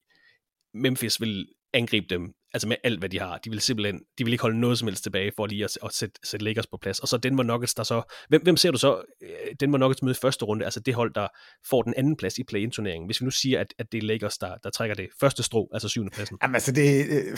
[0.73, 3.37] Memphis vil angribe dem, altså med alt, hvad de har.
[3.37, 5.93] De vil simpelthen, de vil ikke holde noget som helst tilbage for lige at, at
[5.93, 6.99] sætte, sætte Lakers på plads.
[6.99, 9.95] Og så Denver Nuggets, der så, hvem, hvem ser du så, øh, den må nok
[10.03, 11.27] møde første runde, altså det hold, der
[11.69, 13.07] får den anden plads i play-in-turneringen.
[13.07, 15.69] Hvis vi nu siger, at, at det er Lakers, der, der trækker det første strå,
[15.73, 16.37] altså syvende pladsen.
[16.41, 17.37] Jamen altså det, øh,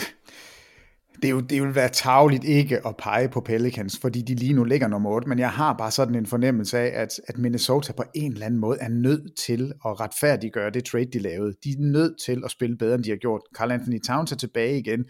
[1.16, 4.52] det, er jo, det vil være tageligt ikke at pege på Pelicans, fordi de lige
[4.52, 7.92] nu ligger nummer 8, men jeg har bare sådan en fornemmelse af, at, at Minnesota
[7.92, 11.54] på en eller anden måde er nødt til at retfærdiggøre det trade, de lavede.
[11.64, 13.40] De er nødt til at spille bedre, end de har gjort.
[13.56, 15.04] Carl Anthony Towns er tilbage igen.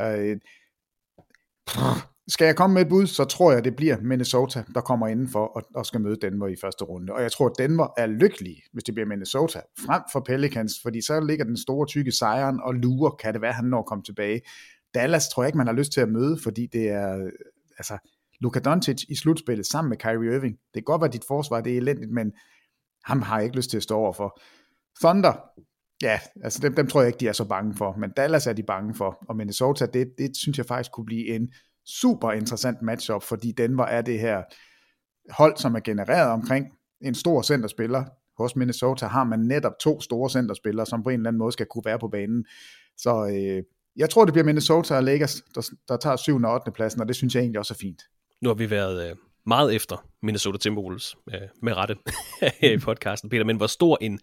[0.00, 0.36] Øh,
[2.30, 5.46] skal jeg komme med et bud, så tror jeg, det bliver Minnesota, der kommer indenfor
[5.46, 7.12] og, og skal møde Denver i første runde.
[7.12, 11.00] Og jeg tror, at Denver er lykkelig, hvis det bliver Minnesota, frem for Pelicans, fordi
[11.00, 14.04] så ligger den store tykke sejren og lurer, kan det være, han når at komme
[14.04, 14.40] tilbage.
[14.94, 17.30] Dallas tror jeg ikke, man har lyst til at møde, fordi det er,
[17.78, 17.98] altså,
[18.40, 20.54] Luka Doncic i slutspillet sammen med Kyrie Irving.
[20.54, 22.32] Det kan godt være, at dit forsvar det er elendigt, men
[23.04, 24.40] ham har jeg ikke lyst til at stå over for.
[25.00, 25.32] Thunder,
[26.02, 28.52] ja, altså dem, dem tror jeg ikke, de er så bange for, men Dallas er
[28.52, 31.48] de bange for, og Minnesota, det, det synes jeg faktisk kunne blive en
[32.00, 34.42] super interessant matchup, fordi Denver er det her
[35.32, 36.66] hold, som er genereret omkring
[37.00, 38.04] en stor centerspiller.
[38.38, 41.66] Hos Minnesota har man netop to store centerspillere, som på en eller anden måde skal
[41.66, 42.46] kunne være på banen.
[42.96, 43.62] Så øh,
[43.96, 46.36] jeg tror, det bliver Minnesota og Lakers, der, der tager 7.
[46.36, 46.70] og 8.
[46.70, 48.02] pladsen, og det synes jeg egentlig også er fint.
[48.42, 51.96] Nu har vi været øh, meget efter Minnesota Timberwolves øh, med rette
[52.60, 54.18] her i podcasten, Peter, men hvor stor en,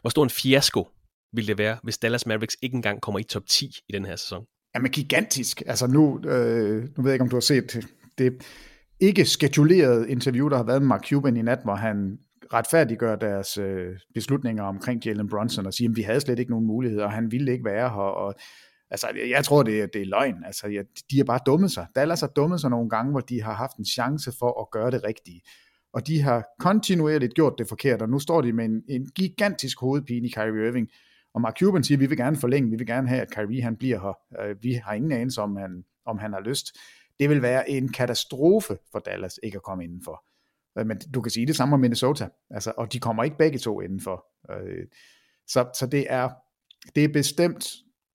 [0.00, 0.88] hvor stor en fiasko
[1.32, 4.16] vil det være, hvis Dallas Mavericks ikke engang kommer i top 10 i den her
[4.16, 4.46] sæson?
[4.74, 5.62] Jamen gigantisk.
[5.66, 8.46] Altså nu, øh, nu ved jeg ikke, om du har set det
[9.00, 12.18] ikke skedulerede interview, der har været med Mark Cuban i nat, hvor han
[12.52, 16.66] retfærdiggør deres øh, beslutninger omkring Jalen Brunson og siger, at vi havde slet ikke nogen
[16.66, 18.34] muligheder, og han ville ikke være her, og
[18.90, 20.44] Altså, jeg tror, det er, det er løgn.
[20.44, 21.86] Altså, ja, de har bare dummet sig.
[21.96, 24.90] Dallas har dummet sig nogle gange, hvor de har haft en chance for at gøre
[24.90, 25.40] det rigtige.
[25.92, 29.80] Og de har kontinuerligt gjort det forkert, og nu står de med en, en gigantisk
[29.80, 30.88] hovedpine i Kyrie Irving.
[31.34, 33.76] Og Mark Cuban siger, vi vil gerne forlænge, vi vil gerne have, at Kyrie han
[33.76, 34.44] bliver her.
[34.44, 36.66] Øh, vi har ingen anelse om, han, om han har lyst.
[37.18, 40.24] Det vil være en katastrofe for Dallas ikke at komme indenfor.
[40.78, 43.58] Øh, men du kan sige det samme om Minnesota, altså, og de kommer ikke begge
[43.58, 44.26] to indenfor.
[44.50, 44.86] Øh,
[45.46, 46.30] så, så det er,
[46.94, 47.72] det er bestemt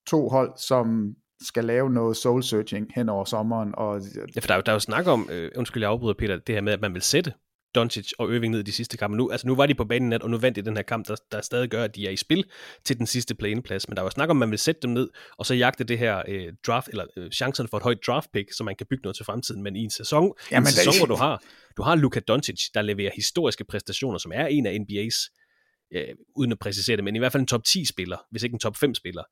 [0.08, 3.74] to hold, som skal lave noget soul searching hen over sommeren.
[3.78, 4.02] Og...
[4.36, 6.38] Ja, for der er jo, der er jo snak om, øh, undskyld jeg afbryder Peter,
[6.38, 7.34] det her med, at man vil sætte
[7.76, 9.18] Doncic og Irving ned i de sidste kampe.
[9.18, 11.08] Nu, altså nu var de på banen net, og nu vandt de den her kamp,
[11.08, 12.46] der, der stadig gør, at de er i spil
[12.86, 13.88] til den sidste play-in-plads.
[13.88, 15.98] Men der var snak om, at man vil sætte dem ned, og så jagte det
[15.98, 19.02] her øh, draft, eller øh, chancen for et højt draft pick, så man kan bygge
[19.04, 19.64] noget til fremtiden.
[19.64, 21.44] Men i en sæson, Jamen, en sæson hvor du har,
[21.78, 25.36] du har Luka Doncic, der leverer historiske præstationer, som er en af NBA's,
[25.96, 28.54] øh, uden at præcisere det, men i hvert fald en top 10 spiller, hvis ikke
[28.54, 29.24] en top 5 spiller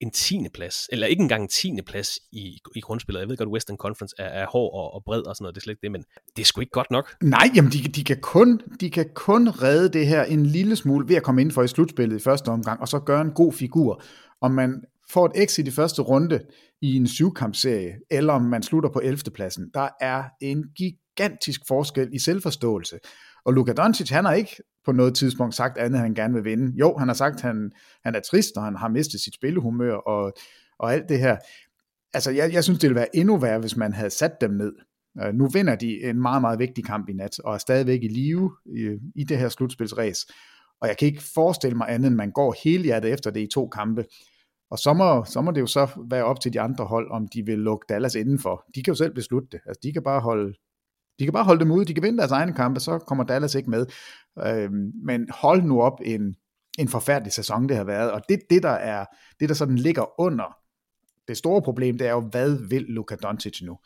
[0.00, 3.20] en tiende plads, eller ikke engang en tiende plads i, i grundspillet.
[3.20, 5.60] Jeg ved godt, Western Conference er, er hård og, og bred og sådan noget, det
[5.60, 6.04] er slet ikke det, men
[6.36, 7.14] det er sgu ikke godt nok.
[7.22, 11.08] Nej, jamen de, de, kan kun, de kan kun redde det her en lille smule
[11.08, 13.52] ved at komme ind for i slutspillet i første omgang, og så gøre en god
[13.52, 14.02] figur.
[14.40, 16.40] Om man får et exit i første runde
[16.82, 19.18] i en syvkampserie, eller om man slutter på 11.
[19.34, 22.98] pladsen, der er en gigantisk forskel i selvforståelse.
[23.44, 24.56] Og Luka Doncic, han har ikke
[24.88, 26.78] på noget tidspunkt sagt andet, han gerne vil vinde.
[26.78, 27.70] Jo, han har sagt, at han,
[28.04, 30.32] han er trist, og han har mistet sit spillehumør og,
[30.78, 31.36] og alt det her.
[32.14, 34.72] Altså, jeg, jeg synes, det ville være endnu værre, hvis man havde sat dem ned.
[35.22, 38.08] Uh, nu vinder de en meget, meget vigtig kamp i nat, og er stadigvæk i
[38.08, 40.26] live i, i det her slutspilsræs.
[40.80, 43.48] Og jeg kan ikke forestille mig andet, end man går hele hjertet efter det i
[43.54, 44.04] to kampe.
[44.70, 47.28] Og så må, så må det jo så være op til de andre hold, om
[47.28, 48.64] de vil lukke Dallas indenfor.
[48.74, 49.60] De kan jo selv beslutte det.
[49.66, 50.54] Altså, de kan bare holde
[51.18, 53.54] de kan bare holde dem ude, de kan vinde deres egne kampe, så kommer Dallas
[53.54, 53.86] ikke med.
[54.46, 54.70] Øh,
[55.04, 56.36] men hold nu op en,
[56.78, 59.04] en forfærdelig sæson, det har været, og det, det der er,
[59.40, 60.56] det der sådan ligger under
[61.28, 63.78] det store problem, det er jo, hvad vil Luka Doncic nu?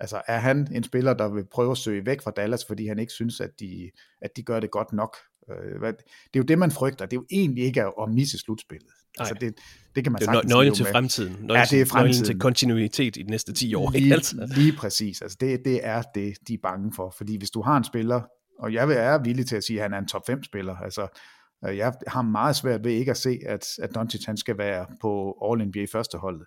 [0.00, 2.98] Altså, er han en spiller, der vil prøve at søge væk fra Dallas, fordi han
[2.98, 3.90] ikke synes, at de,
[4.22, 5.16] at de gør det godt nok?
[5.50, 5.88] Øh, det
[6.34, 7.06] er jo det, man frygter.
[7.06, 8.92] Det er jo egentlig ikke at misse slutspillet.
[9.18, 9.54] Altså det,
[9.94, 10.92] det kan man sagtens Det er nøglen til med.
[10.92, 11.32] fremtiden.
[11.32, 12.24] Nøglen ja, det er fremtiden.
[12.24, 13.90] til kontinuitet i de næste 10 år.
[13.90, 14.14] Lige, ikke?
[14.14, 14.48] Altså.
[14.56, 15.22] lige præcis.
[15.22, 17.10] Altså det, det er det, de er bange for.
[17.16, 18.22] Fordi hvis du har en spiller,
[18.58, 21.20] og jeg er villig til at sige, at han er en top 5 spiller, altså
[21.68, 24.86] øh, jeg har meget svært ved ikke at se, at, at Doncic han skal være
[25.00, 26.46] på All-NBA første holdet,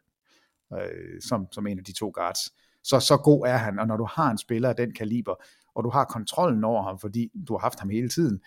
[0.74, 2.40] øh, som, som en af de to guards.
[2.84, 5.36] Så, så god er han, og når du har en spiller af den kaliber,
[5.76, 8.42] og du har kontrollen over ham, fordi du har haft ham hele tiden,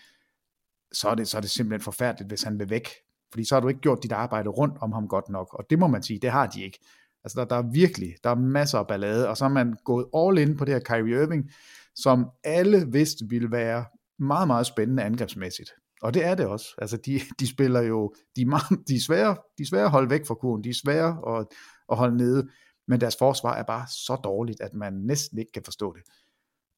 [0.92, 2.88] så er det, så er det simpelthen forfærdeligt, hvis han vil væk
[3.30, 5.78] fordi så har du ikke gjort dit arbejde rundt om ham godt nok, og det
[5.78, 6.78] må man sige, det har de ikke.
[7.24, 10.06] Altså der, der er virkelig, der er masser af ballade, og så har man gået
[10.16, 11.50] all in på det her Kyrie Irving,
[11.94, 13.84] som alle vidste ville være
[14.18, 15.70] meget, meget spændende angrebsmæssigt.
[16.02, 16.74] Og det er det også.
[16.78, 19.90] Altså de, de spiller jo, de er, meget, de, er svære, de er svære at
[19.90, 21.46] holde væk fra kurven, de er svære at,
[21.90, 22.48] at holde nede,
[22.88, 26.02] men deres forsvar er bare så dårligt, at man næsten ikke kan forstå det.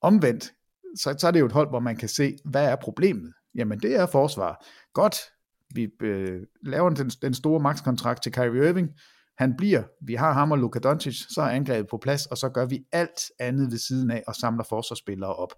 [0.01, 0.53] Omvendt,
[0.97, 3.33] så, så er det jo et hold, hvor man kan se, hvad er problemet?
[3.55, 4.67] Jamen det er forsvar.
[4.93, 5.17] Godt,
[5.75, 8.91] vi øh, laver den, den store makskontrakt til Kyrie Irving,
[9.39, 12.49] han bliver, vi har ham og Luka Doncic, så er angrebet på plads, og så
[12.49, 15.53] gør vi alt andet ved siden af og samler forsvarsspillere op.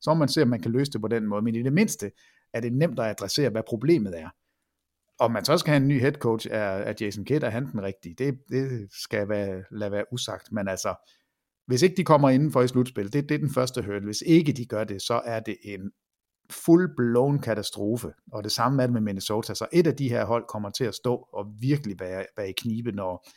[0.00, 1.72] Så må man se, om man kan løse det på den måde, men i det
[1.72, 2.10] mindste
[2.54, 4.28] er det nemt at adressere, hvad problemet er.
[5.18, 7.72] Om man så skal have en ny head coach, er, er Jason Kidd, er han
[7.72, 8.14] den rigtige?
[8.18, 10.94] Det, det skal være, lade være usagt, men altså,
[11.66, 14.04] hvis ikke de kommer inden for i slutspil, det, det er den første hurdle.
[14.04, 15.90] Hvis ikke de gør det, så er det en
[16.50, 18.08] full-blown katastrofe.
[18.32, 19.54] Og det samme er det med Minnesota.
[19.54, 22.52] Så et af de her hold kommer til at stå og virkelig være, være i
[22.52, 23.28] knibe, når,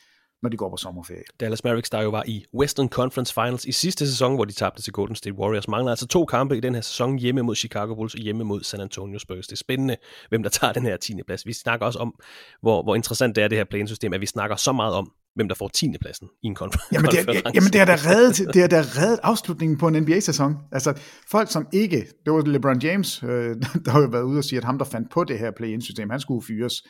[0.41, 1.23] når de går på sommerferie.
[1.39, 4.81] Dallas Mavericks, der jo var i Western Conference Finals i sidste sæson, hvor de tabte
[4.81, 7.95] til Golden State Warriors, mangler altså to kampe i den her sæson, hjemme mod Chicago
[7.95, 9.47] Bulls og hjemme mod San Antonio Spurs.
[9.47, 9.97] Det er spændende,
[10.29, 11.13] hvem der tager den her 10.
[11.27, 11.45] plads.
[11.45, 12.19] Vi snakker også om,
[12.61, 15.47] hvor, hvor interessant det er, det her play-in-system, at vi snakker så meget om, hvem
[15.47, 15.91] der får 10.
[16.01, 16.93] pladsen i en konference.
[16.93, 20.03] Jamen det, er, jamen det er da reddet, det er da reddet afslutningen på en
[20.03, 20.55] NBA-sæson.
[20.71, 20.99] Altså
[21.31, 23.29] folk som ikke, det var LeBron James, øh,
[23.86, 26.09] der har jo været ude og sige, at ham der fandt på det her play-in-system,
[26.09, 26.83] han skulle fyres.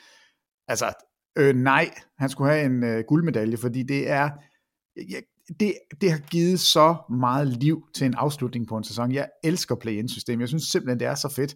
[0.68, 0.94] Altså
[1.38, 4.30] øh, nej, han skulle have en øh, guldmedalje, fordi det er,
[5.60, 9.12] det, det har givet så meget liv til en afslutning på en sæson.
[9.12, 10.40] Jeg elsker play-in-system.
[10.40, 11.56] Jeg synes simpelthen, det er så fedt,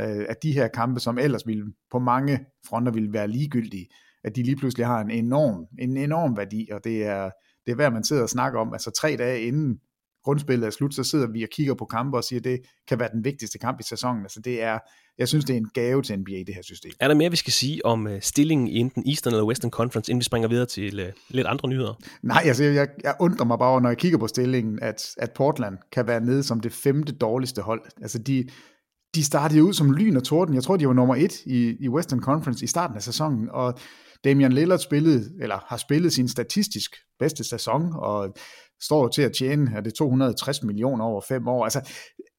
[0.00, 3.86] øh, at de her kampe, som ellers ville på mange fronter ville være ligegyldige,
[4.24, 7.30] at de lige pludselig har en enorm, en enorm værdi, og det er,
[7.66, 8.72] det er værd, man sidder og snakker om.
[8.72, 9.78] Altså tre dage inden
[10.24, 13.00] grundspillet er slut, så sidder vi og kigger på kampe og siger, at det kan
[13.00, 14.22] være den vigtigste kamp i sæsonen.
[14.22, 14.78] Altså det er,
[15.18, 16.92] jeg synes, det er en gave til NBA, det her system.
[17.00, 20.10] Er der mere, vi skal sige om uh, stillingen i enten Eastern eller Western Conference,
[20.10, 21.94] inden vi springer videre til uh, lidt andre nyheder?
[22.22, 25.78] Nej, altså jeg, jeg undrer mig bare, når jeg kigger på stillingen, at, at Portland
[25.92, 27.82] kan være nede som det femte dårligste hold.
[28.02, 28.48] Altså de,
[29.14, 30.54] de startede ud som lyn og torden.
[30.54, 33.78] Jeg tror, de var nummer et i, i Western Conference i starten af sæsonen, og
[34.24, 38.34] Damian Lillard spillede, eller har spillet sin statistisk bedste sæson, og
[38.80, 41.64] står til at tjene er det 260 millioner over fem år.
[41.64, 41.92] Altså,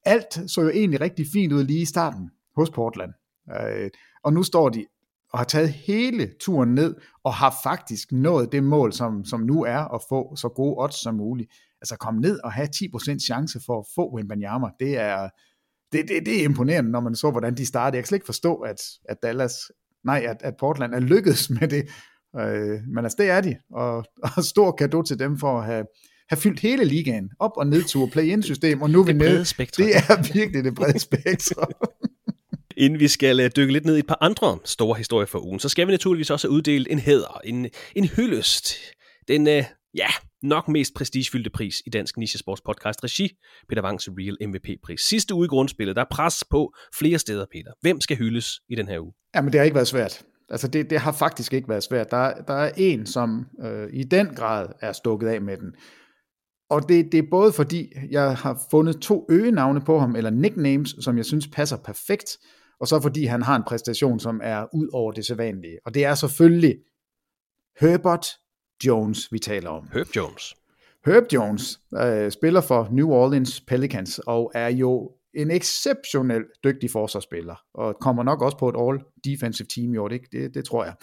[0.06, 3.12] alt så jo egentlig rigtig fint ud lige i starten hos Portland.
[3.60, 3.90] Øh,
[4.24, 4.86] og nu står de
[5.34, 9.64] og har taget hele turen ned, og har faktisk nået det mål, som, som nu
[9.64, 11.52] er at få så gode odds som muligt.
[11.82, 15.30] Altså komme ned og have 10% chance for at få Wimbanyama, det er,
[15.92, 17.98] det, det, det er imponerende, når man så, hvordan de startede.
[17.98, 19.72] Jeg kan slet ikke forstå, at, at Dallas
[20.06, 21.90] nej, at, at Portland er lykkedes med det.
[22.40, 24.06] Øh, men altså, det er de, og,
[24.38, 25.86] og stor gave til dem for at have,
[26.30, 29.46] have fyldt hele ligaen, op og ned tur, play-in-system, og nu er vi nede.
[29.46, 29.86] spektrum.
[29.86, 31.72] Det er virkelig det brede spektrum.
[32.78, 35.60] Inden vi skal øh, dykke lidt ned i et par andre store historier for ugen,
[35.60, 38.76] så skal vi naturligvis også have uddelt en hæder, en, en hyldest.
[39.28, 39.64] Den, øh,
[39.96, 40.08] ja,
[40.44, 43.30] nok mest prestigefyldte pris i Dansk Nichesports podcast regi,
[43.70, 45.02] Peter Wangs Real MVP-pris.
[45.02, 47.72] Sidste uge i grundspillet, der er pres på flere steder, Peter.
[47.82, 49.14] Hvem skal hyldes i den her uge?
[49.36, 50.24] Jamen, det har ikke været svært.
[50.50, 52.12] Altså, det, det har faktisk ikke været svært.
[52.12, 55.74] Der, der er en, som øh, i den grad er stukket af med den.
[56.70, 60.96] Og det, det er både fordi, jeg har fundet to øgenavne på ham, eller nicknames,
[61.00, 62.38] som jeg synes passer perfekt,
[62.80, 65.78] og så fordi han har en præstation, som er ud over det sædvanlige.
[65.86, 66.76] Og det er selvfølgelig
[67.80, 68.28] Herbert
[68.86, 69.88] Jones, vi taler om.
[69.94, 70.56] Herb Jones.
[71.06, 77.56] Herb Jones øh, spiller for New Orleans Pelicans og er jo en exceptionelt dygtig forsvarsspiller,
[77.74, 80.94] og kommer nok også på et all-defensive team i år, det, det, det tror jeg.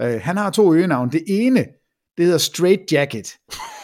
[0.00, 1.12] Øh, han har to øgenavn.
[1.12, 1.64] Det ene,
[2.16, 3.28] det hedder Straight Jacket.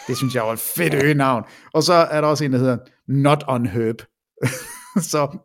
[0.06, 1.44] Det synes jeg var et fedt øgenavn.
[1.74, 2.78] Og så er der også en, der hedder
[3.08, 4.02] Not on Herb.
[5.10, 5.38] så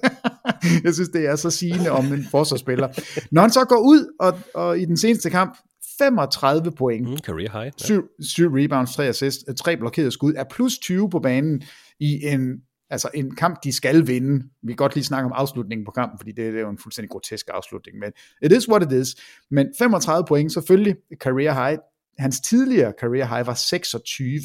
[0.84, 2.88] jeg synes, det er så sigende om en forsvarsspiller.
[3.30, 5.56] Når han så går ud, og, og i den seneste kamp,
[6.04, 7.72] 35 point, Mm, career high.
[7.80, 7.86] Ja.
[7.86, 11.62] 7, 7 rebounds, 3 assists, 3 blokerede skud, er plus 20 på banen
[12.00, 14.44] i en, altså en kamp, de skal vinde.
[14.62, 16.78] Vi kan godt lige snakke om afslutningen på kampen, fordi det, det er jo en
[16.78, 19.08] fuldstændig grotesk afslutning, men it is what it is.
[19.50, 21.78] Men 35 point, selvfølgelig career high.
[22.18, 24.40] Hans tidligere career high var 26,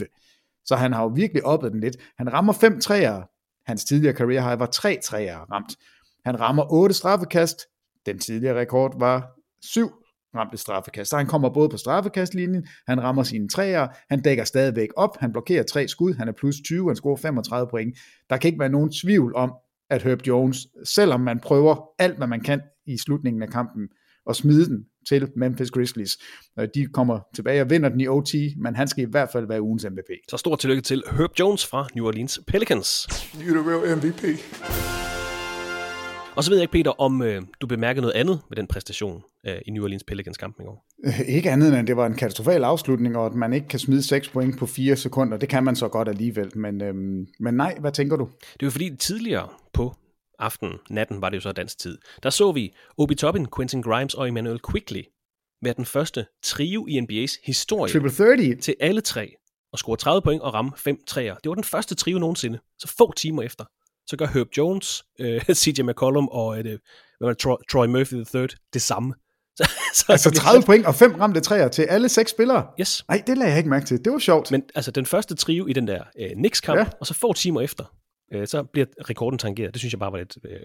[0.66, 1.98] så han har jo virkelig oppet den lidt.
[2.18, 3.22] Han rammer 5 træer.
[3.70, 5.76] Hans tidligere career high var 3 træer ramt.
[6.26, 7.62] Han rammer 8 straffekast.
[8.06, 9.32] Den tidligere rekord var
[9.62, 9.92] 7
[10.36, 11.10] ramte straffekast.
[11.10, 15.32] Så han kommer både på straffekastlinjen, han rammer sine træer, han dækker stadigvæk op, han
[15.32, 17.98] blokerer tre skud, han er plus 20, han scorer 35 point.
[18.30, 19.54] Der kan ikke være nogen tvivl om,
[19.90, 23.88] at Herb Jones, selvom man prøver alt, hvad man kan i slutningen af kampen,
[24.26, 26.18] og smide den til Memphis Grizzlies.
[26.60, 29.48] Øh, De kommer tilbage og vinder den i OT, men han skal i hvert fald
[29.48, 30.10] være ugens MVP.
[30.30, 33.06] Så stort tillykke til Herb Jones fra New Orleans Pelicans.
[33.34, 34.24] You're the real MVP.
[36.38, 39.24] Og så ved jeg ikke, Peter, om øh, du bemærkede noget andet med den præstation
[39.46, 40.86] øh, i New Orleans Pelicans kampen i går.
[41.06, 43.80] Øh, Ikke andet end, at det var en katastrofal afslutning, og at man ikke kan
[43.80, 45.38] smide 6 point på 4 sekunder.
[45.38, 48.30] Det kan man så godt alligevel, men, øhm, men nej, hvad tænker du?
[48.54, 49.96] Det er jo fordi tidligere på
[50.40, 54.14] aftenen, natten var det jo så dansk tid, der så vi Obi Toppin, Quentin Grimes
[54.14, 55.02] og Emmanuel Quickly
[55.64, 58.56] være den første trio i NBA's historie Triple 30?
[58.56, 59.36] til alle tre
[59.74, 61.36] og score 30 point og ramme 5 træer.
[61.36, 62.60] Det var den første trio nogensinde.
[62.80, 63.66] Så få timer efter,
[64.08, 66.64] så gør Herb Jones, øh, CJ McCollum og øh,
[67.20, 69.14] hvad det, Troy, Troy Murphy III det samme.
[69.58, 72.66] Så, så Altså 30 point og 5 ramte træer til alle seks spillere?
[72.80, 73.06] Yes.
[73.10, 74.06] Nej, det lagde jeg ikke mærke til.
[74.06, 74.52] Det var sjovt.
[74.52, 76.86] Men altså den første trio i den der øh, Knicks-kamp, Ja.
[77.00, 77.84] og så få timer efter,
[78.34, 79.74] øh, så bliver rekorden tangeret.
[79.74, 80.60] Det synes jeg bare var lidt øh,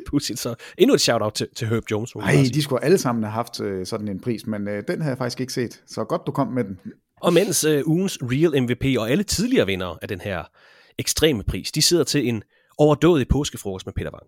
[0.10, 0.38] pudsigt.
[0.38, 2.14] Så endnu et shout-out til, til Herb Jones.
[2.14, 5.00] man Nej, de skulle alle sammen have haft øh, sådan en pris, men øh, den
[5.00, 5.82] havde jeg faktisk ikke set.
[5.86, 6.78] Så godt, du kom med den.
[7.20, 10.44] Og mens øh, ugens Real MVP og alle tidligere vindere af den her
[10.98, 12.42] ekstreme pris, de sidder til en
[12.78, 14.26] overdådig påskefrokost med Peter Wang.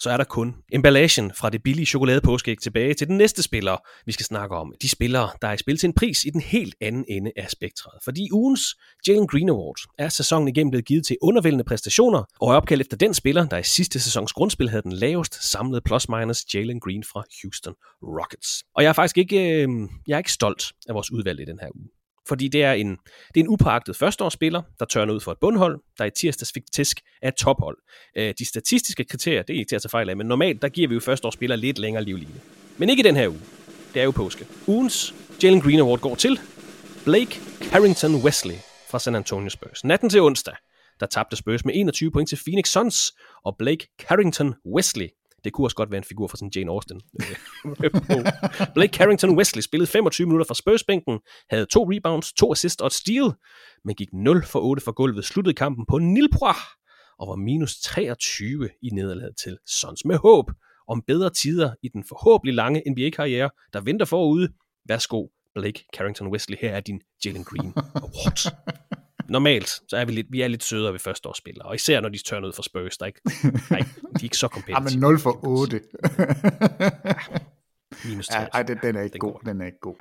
[0.00, 3.76] Så er der kun emballagen fra det billige chokoladepåskeæg tilbage til den næste spiller,
[4.06, 4.74] vi skal snakke om.
[4.82, 7.50] De spillere, der er i spil til en pris i den helt anden ende af
[7.50, 7.92] spektret.
[8.04, 8.62] Fordi ugens
[9.08, 12.96] Jalen Green Award er sæsonen igennem blevet givet til undervældende præstationer, og er opkaldt efter
[12.96, 17.24] den spiller, der i sidste sæsons grundspil havde den lavest samlede plus-minus Jalen Green fra
[17.42, 18.64] Houston Rockets.
[18.74, 19.68] Og jeg er faktisk ikke, øh,
[20.06, 21.88] jeg er ikke stolt af vores udvalg i den her uge.
[22.28, 22.90] Fordi det er en,
[23.34, 26.62] det er en upåagtet førsteårsspiller, der tørner ud for et bundhold, der i tirsdags fik
[26.72, 27.78] tæsk af et tophold.
[28.16, 30.68] Øh, De statistiske kriterier, det er ikke til at tage fejl af, men normalt der
[30.68, 32.40] giver vi jo førsteårsspillere lidt længere livline.
[32.78, 33.40] Men ikke i den her uge.
[33.94, 34.46] Det er jo påske.
[34.66, 36.40] Ugens Jalen Green Award går til
[37.04, 38.54] Blake Carrington Wesley
[38.90, 39.84] fra San Antonio Spurs.
[39.84, 40.54] Natten til onsdag,
[41.00, 43.12] der tabte Spurs med 21 point til Phoenix Suns,
[43.44, 45.08] og Blake Carrington Wesley,
[45.44, 47.00] det kunne også godt være en figur fra sådan Jane Austen.
[47.20, 47.90] Øh,
[48.74, 51.18] Blake Carrington Wesley spillede 25 minutter fra Spurs-bænken,
[51.50, 53.32] havde to rebounds, to assists og et steal,
[53.84, 56.56] men gik 0 for 8 for gulvet, sluttede kampen på Nilpois
[57.18, 60.50] og var minus 23 i nederlaget til Sons med håb
[60.88, 64.48] om bedre tider i den forhåbentlig lange NBA-karriere, der venter forude.
[64.88, 68.52] Værsgo, Blake Carrington Wesley, her er din Jalen Green Award.
[69.28, 72.18] Normalt, så er vi lidt, vi er lidt sødere ved førsteårsspillere, og især når de
[72.22, 73.20] tørner ud for Spurs, der ikke,
[73.70, 75.00] nej, de er ikke så Ja, kompetitive.
[75.00, 75.80] men 0 for 8.
[78.04, 79.34] Minus Ja, ej, den, den er ikke god.
[79.46, 79.94] Den er ikke god.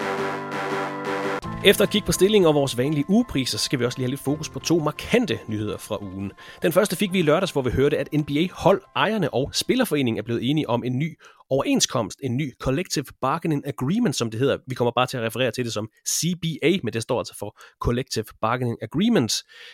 [1.66, 4.22] Efter at kigge på stillingen og vores vanlige ugepriser, skal vi også lige have lidt
[4.22, 6.32] fokus på to markante nyheder fra ugen.
[6.62, 10.20] Den første fik vi i lørdags, hvor vi hørte, at NBA hold, ejerne og Spillerforeningen
[10.20, 11.18] er blevet enige om en ny
[11.50, 14.58] overenskomst, en ny Collective Bargaining Agreement, som det hedder.
[14.68, 17.60] Vi kommer bare til at referere til det som CBA, men det står altså for
[17.82, 19.34] Collective Bargaining Agreement,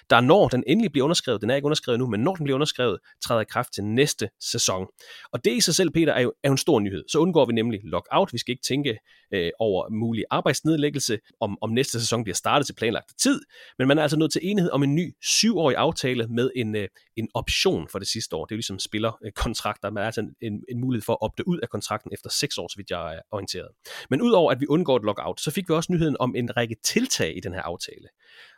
[0.09, 2.55] der når den endelig bliver underskrevet, den er ikke underskrevet nu, men når den bliver
[2.55, 4.87] underskrevet, træder i kraft til næste sæson.
[5.33, 7.03] Og det i sig selv, Peter, er jo, er jo en stor nyhed.
[7.11, 8.33] Så undgår vi nemlig lockout.
[8.33, 8.97] Vi skal ikke tænke
[9.33, 13.41] øh, over mulig arbejdsnedlæggelse, om, om næste sæson bliver startet til planlagt tid,
[13.77, 16.87] men man er altså nået til enighed om en ny syvårig aftale med en, øh,
[17.17, 18.45] en option for det sidste år.
[18.45, 19.89] Det er jo ligesom spillerkontrakter.
[19.89, 22.57] Man er altså en, en, en mulighed for at opte ud af kontrakten efter 6
[22.57, 23.69] år, så vidt jeg er orienteret.
[24.09, 26.75] Men udover at vi undgår et lockout, så fik vi også nyheden om en række
[26.83, 28.07] tiltag i den her aftale.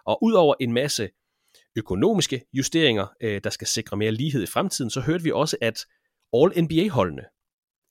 [0.05, 1.09] Og udover en masse
[1.75, 5.85] økonomiske justeringer, øh, der skal sikre mere lighed i fremtiden, så hørte vi også, at
[6.33, 7.23] All-NBA-holdene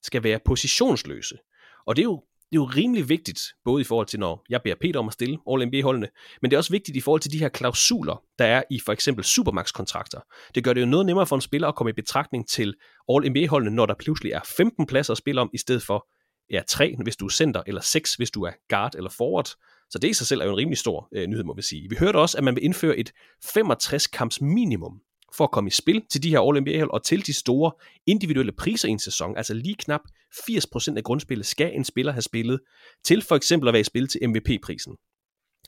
[0.03, 1.39] skal være positionsløse.
[1.87, 2.23] Og det er jo
[2.53, 5.13] det er jo rimelig vigtigt, både i forhold til, når jeg beder Peter om at
[5.13, 6.09] stille All-NBA-holdene,
[6.43, 8.93] men det er også vigtigt i forhold til de her klausuler, der er i for
[8.93, 10.21] eksempel Supermax-kontrakter.
[10.55, 12.75] Det gør det jo noget nemmere for en spiller at komme i betragtning til
[13.09, 16.07] All-NBA-holdene, når der pludselig er 15 pladser at spille om, i stedet for
[16.51, 19.49] ja, 3, hvis du er center, eller 6, hvis du er guard eller forward.
[19.91, 21.89] Så det i sig selv er jo en rimelig stor øh, nyhed, må vi sige.
[21.91, 23.13] Vi hørte også, at man vil indføre et
[23.45, 25.01] 65-kamps minimum
[25.37, 27.73] for at komme i spil til de her All-NBA-hold og til de store
[28.07, 29.37] individuelle priser i en sæson.
[29.37, 30.01] Altså lige knap
[30.35, 32.61] 80% af grundspillet skal en spiller have spillet
[33.05, 34.97] til for eksempel at være i spil til MVP-prisen.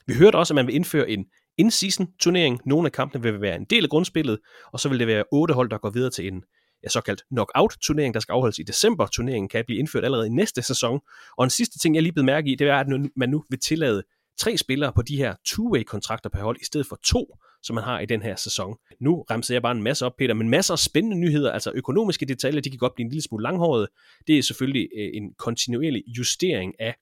[0.07, 1.25] Vi hørte også, at man vil indføre en
[1.57, 2.59] in-season turnering.
[2.65, 4.39] Nogle af kampene vil være en del af grundspillet,
[4.73, 6.43] og så vil det være otte hold, der går videre til en
[6.83, 9.07] ja, såkaldt knockout-turnering, der skal afholdes i december.
[9.07, 10.99] Turneringen kan blive indført allerede i næste sæson.
[11.37, 13.59] Og en sidste ting, jeg lige blev mærke i, det er, at man nu vil
[13.59, 14.03] tillade
[14.37, 17.99] tre spillere på de her two-way-kontrakter per hold, i stedet for to, som man har
[17.99, 18.75] i den her sæson.
[18.99, 22.25] Nu ramser jeg bare en masse op, Peter, men masser af spændende nyheder, altså økonomiske
[22.25, 23.87] detaljer, de kan godt blive en lille smule langhårede.
[24.27, 26.95] Det er selvfølgelig øh, en kontinuerlig justering af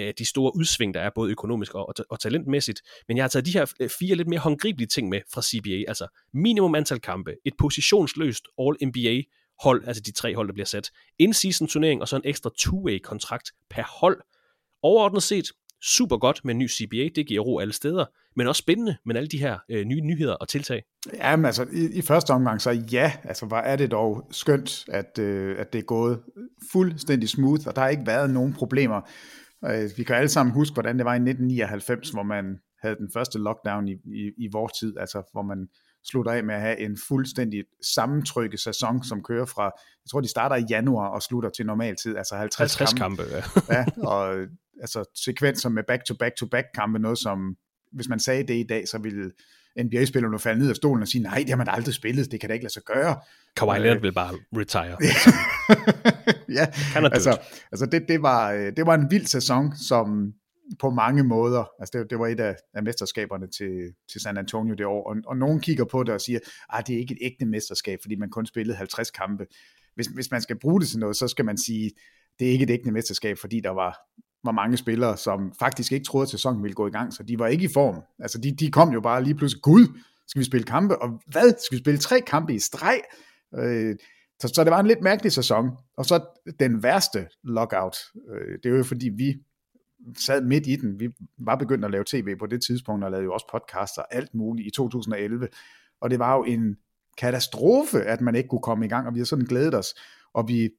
[0.00, 2.82] øh, de store udsving, der er både økonomisk og, og talentmæssigt.
[3.08, 5.84] Men jeg har taget de her øh, fire lidt mere håndgribelige ting med fra CBA,
[5.88, 9.22] altså minimum antal kampe, et positionsløst All-NBA
[9.62, 12.98] hold, altså de tre hold, der bliver sat, in-season turnering og så en ekstra two-way
[12.98, 14.20] kontrakt per hold.
[14.82, 15.46] Overordnet set,
[15.84, 18.04] super godt med en ny CBA, det giver ro alle steder,
[18.36, 20.82] men også spændende med alle de her øh, nye nyheder og tiltag.
[21.14, 25.18] Jamen altså, i, i første omgang så ja, altså hvor er det dog skønt, at,
[25.18, 26.20] øh, at det er gået
[26.72, 29.00] fuldstændig smooth, og der har ikke været nogen problemer.
[29.64, 32.44] Øh, vi kan alle sammen huske, hvordan det var i 1999, hvor man
[32.82, 35.68] havde den første lockdown i, i, i vores tid, altså hvor man
[36.04, 37.64] slutter af med at have en fuldstændig
[37.94, 41.96] sammentrykket sæson, som kører fra, jeg tror de starter i januar og slutter til normal
[41.96, 43.22] tid, altså 50, 50 kampe.
[43.22, 43.36] kampe
[43.68, 43.74] ja.
[43.74, 44.46] ja, og
[44.80, 47.56] altså sekvenser med back-to-back-to-back kampe, noget som,
[47.92, 49.30] hvis man sagde det i dag, så ville
[49.82, 52.48] NBA-spillerne falde ned af stolen og sige, nej, det har man aldrig spillet, det kan
[52.48, 53.16] da ikke lade sig gøre.
[53.56, 54.96] Kawhi Leonard vil bare retire.
[56.58, 56.66] ja,
[57.14, 57.38] altså,
[57.72, 60.32] altså det, det, var, øh, det var en vild sæson, som
[60.80, 64.74] på mange måder, altså det, det var et af, af mesterskaberne til, til San Antonio
[64.74, 67.14] det år, og, og nogen kigger på det og siger, at ah, det er ikke
[67.14, 69.46] et ægte mesterskab, fordi man kun spillede 50 kampe.
[69.94, 71.90] Hvis, hvis man skal bruge det til noget, så skal man sige,
[72.38, 73.98] det er ikke et ægte mesterskab, fordi der var
[74.44, 77.38] var mange spillere, som faktisk ikke troede, at sæsonen ville gå i gang, så de
[77.38, 78.02] var ikke i form.
[78.18, 81.54] Altså, de, de kom jo bare lige pludselig, gud, skal vi spille kampe, og hvad,
[81.64, 83.00] skal vi spille tre kampe i streg?
[83.54, 83.96] Øh,
[84.40, 85.70] så, så det var en lidt mærkelig sæson.
[85.96, 86.24] Og så
[86.60, 87.96] den værste lockout,
[88.30, 89.34] øh, det er jo fordi, vi
[90.18, 91.00] sad midt i den.
[91.00, 94.34] Vi var begyndt at lave tv på det tidspunkt, og lavede jo også podcaster, alt
[94.34, 95.48] muligt i 2011.
[96.00, 96.76] Og det var jo en
[97.18, 99.94] katastrofe, at man ikke kunne komme i gang, og vi har sådan glædet os.
[100.34, 100.70] Og vi,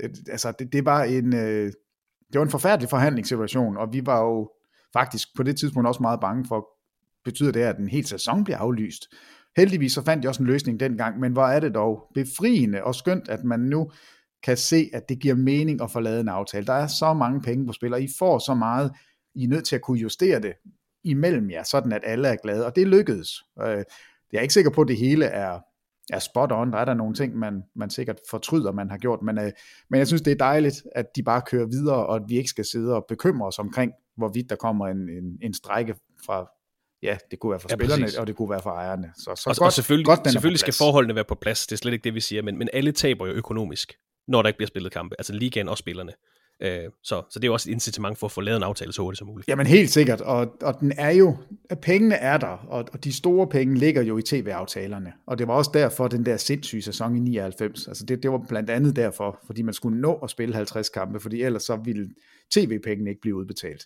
[0.00, 1.72] øh, altså, det, det var en, øh,
[2.32, 4.50] det var en forfærdelig forhandlingssituation, og vi var jo
[4.92, 6.68] faktisk på det tidspunkt også meget bange for,
[7.24, 9.02] betyder det, at en hel sæson bliver aflyst.
[9.56, 12.94] Heldigvis så fandt jeg også en løsning dengang, men hvor er det dog befriende og
[12.94, 13.90] skønt, at man nu
[14.42, 16.66] kan se, at det giver mening at få lavet en aftale.
[16.66, 18.92] Der er så mange penge på spil, og I får så meget,
[19.34, 20.52] I er nødt til at kunne justere det
[21.04, 23.28] imellem jer, sådan at alle er glade, og det lykkedes.
[23.60, 23.84] Øh,
[24.32, 25.60] jeg er ikke sikker på, at det hele er
[26.12, 26.72] er spot on.
[26.72, 29.52] Der er der nogle ting, man, man sikkert fortryder, man har gjort, men, øh,
[29.90, 32.48] men jeg synes, det er dejligt, at de bare kører videre, og at vi ikke
[32.48, 35.94] skal sidde og bekymre os omkring, hvorvidt der kommer en, en, en strække
[36.26, 36.50] fra,
[37.02, 38.18] ja, det kunne være for ja, spillerne, præcis.
[38.18, 39.12] og det kunne være for ejerne.
[39.16, 41.76] Så, så og, godt, og selvfølgelig, godt, selvfølgelig skal forholdene være på plads, det er
[41.76, 43.92] slet ikke det, vi siger, men, men alle taber jo økonomisk,
[44.28, 46.12] når der ikke bliver spillet kampe, altså ligaen og spillerne.
[46.62, 48.92] Øh, så, så det er jo også et incitament for at få lavet en aftale
[48.92, 49.48] så hurtigt som muligt.
[49.48, 51.36] Jamen helt sikkert, og, og den er jo,
[51.82, 55.54] pengene er der, og, og de store penge ligger jo i tv-aftalerne, og det var
[55.54, 59.38] også derfor den der sindssyge sæson i 99, altså det, det var blandt andet derfor,
[59.46, 62.08] fordi man skulle nå at spille 50 kampe, fordi ellers så ville
[62.50, 63.82] tv-pengene ikke blive udbetalt.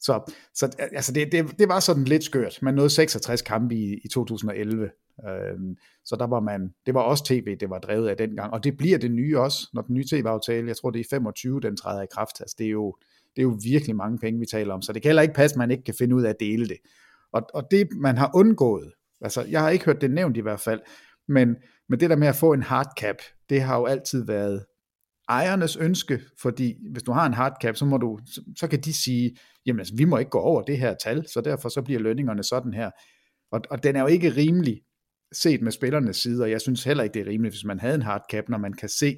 [0.00, 2.58] Så, så altså det, det, det var sådan lidt skørt.
[2.62, 4.90] Man nåede 66 kampe i, i 2011,
[5.28, 8.64] Øhm, så der var man, det var også tv, det var drevet af dengang, og
[8.64, 11.76] det bliver det nye også, når den nye tv-aftale, jeg tror det er 25, den
[11.76, 12.96] træder i kraft, altså det er jo,
[13.36, 15.54] det er jo virkelig mange penge, vi taler om, så det kan heller ikke passe,
[15.54, 16.76] at man ikke kan finde ud af at dele det.
[17.32, 20.60] Og, og det, man har undgået, altså jeg har ikke hørt det nævnt i hvert
[20.60, 20.80] fald,
[21.28, 21.56] men,
[21.88, 23.16] men det der med at få en hard cap,
[23.48, 24.64] det har jo altid været
[25.28, 28.92] ejernes ønske, fordi hvis du har en hardcap, så, må du, så, så kan de
[28.92, 29.36] sige,
[29.66, 32.42] jamen altså, vi må ikke gå over det her tal, så derfor så bliver lønningerne
[32.42, 32.90] sådan her.
[33.52, 34.82] Og, og den er jo ikke rimelig
[35.42, 37.94] set med spillernes side, og jeg synes heller ikke, det er rimeligt, hvis man havde
[37.94, 39.16] en hardcap, når man kan se,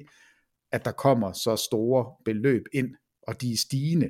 [0.71, 2.95] at der kommer så store beløb ind,
[3.27, 4.09] og de er stigende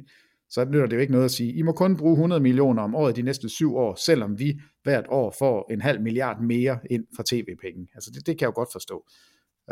[0.49, 2.95] så nytter det jo ikke noget at sige, I må kun bruge 100 millioner om
[2.95, 7.05] året de næste syv år, selvom vi hvert år får en halv milliard mere ind
[7.15, 7.87] fra tv-penge.
[7.95, 9.05] Altså det, det kan jeg jo godt forstå.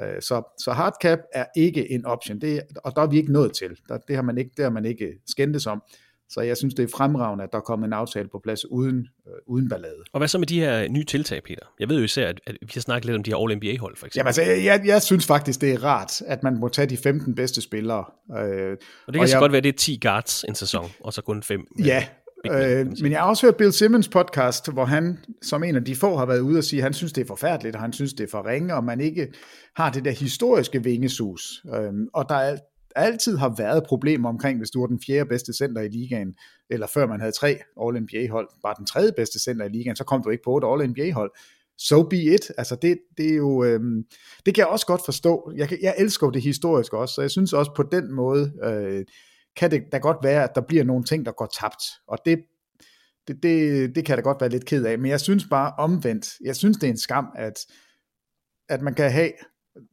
[0.01, 3.53] Øh, så, så hardcap er ikke en option, det, og der er vi ikke nået
[3.53, 3.79] til.
[3.89, 5.81] Der, det, har man ikke, det har man ikke skændtes om.
[6.29, 9.33] Så jeg synes, det er fremragende, at der kommer en aftale på plads uden, øh,
[9.47, 10.03] uden ballade.
[10.13, 11.61] Og hvad så med de her nye tiltag, Peter?
[11.79, 14.05] Jeg ved jo især, at, at vi har snakket lidt om de her All-NBA-hold, for
[14.05, 14.19] eksempel.
[14.19, 16.97] Jamen altså, jeg, jeg, jeg synes faktisk, det er rart, at man må tage de
[16.97, 18.05] 15 bedste spillere.
[18.31, 18.79] Øh, og det
[19.13, 21.43] kan og så jeg, godt være, det er 10 guards en sæson, og så kun
[21.43, 21.67] 5.
[21.85, 22.03] Ja,
[22.45, 25.95] øh, men jeg har også hørt Bill Simmons podcast, hvor han som en af de
[25.95, 28.13] få har været ude og sige, at han synes, det er forfærdeligt, og han synes,
[28.13, 29.27] det er for ringe, og man ikke
[29.75, 31.63] har det der historiske vingesus.
[31.75, 32.57] Øh, og der er
[32.97, 36.35] altid har været problemer omkring, hvis du var den fjerde bedste center i ligaen,
[36.69, 40.23] eller før man havde tre All-NBA-hold, bare den tredje bedste center i ligaen, så kom
[40.23, 41.31] du ikke på et All-NBA-hold.
[41.77, 42.51] So be it.
[42.57, 44.03] Altså det, det er jo, øhm,
[44.45, 45.51] det kan jeg også godt forstå.
[45.55, 49.05] Jeg, jeg elsker det historiske også, så jeg synes også på den måde, øh,
[49.55, 51.83] kan det da godt være, at der bliver nogle ting, der går tabt.
[52.07, 52.39] Og det,
[53.27, 54.99] det, det, det kan jeg da godt være lidt ked af.
[54.99, 57.65] Men jeg synes bare omvendt, jeg synes det er en skam, at,
[58.69, 59.31] at man kan have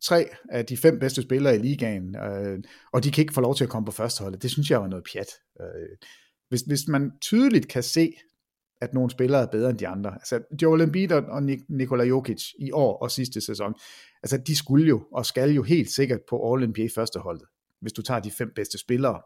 [0.04, 2.58] tre af de fem bedste spillere i ligaen, øh,
[2.92, 4.42] og de kan ikke få lov til at komme på førsteholdet.
[4.42, 5.28] Det synes jeg var noget pjat.
[5.60, 5.96] Øh,
[6.48, 8.12] hvis, hvis man tydeligt kan se,
[8.80, 10.14] at nogle spillere er bedre end de andre.
[10.14, 13.74] Altså Joel Embiid og Nikola Jokic i år og sidste sæson,
[14.22, 17.44] altså de skulle jo og skal jo helt sikkert på All-NBA førsteholdet,
[17.80, 19.20] hvis du tager de fem bedste spillere.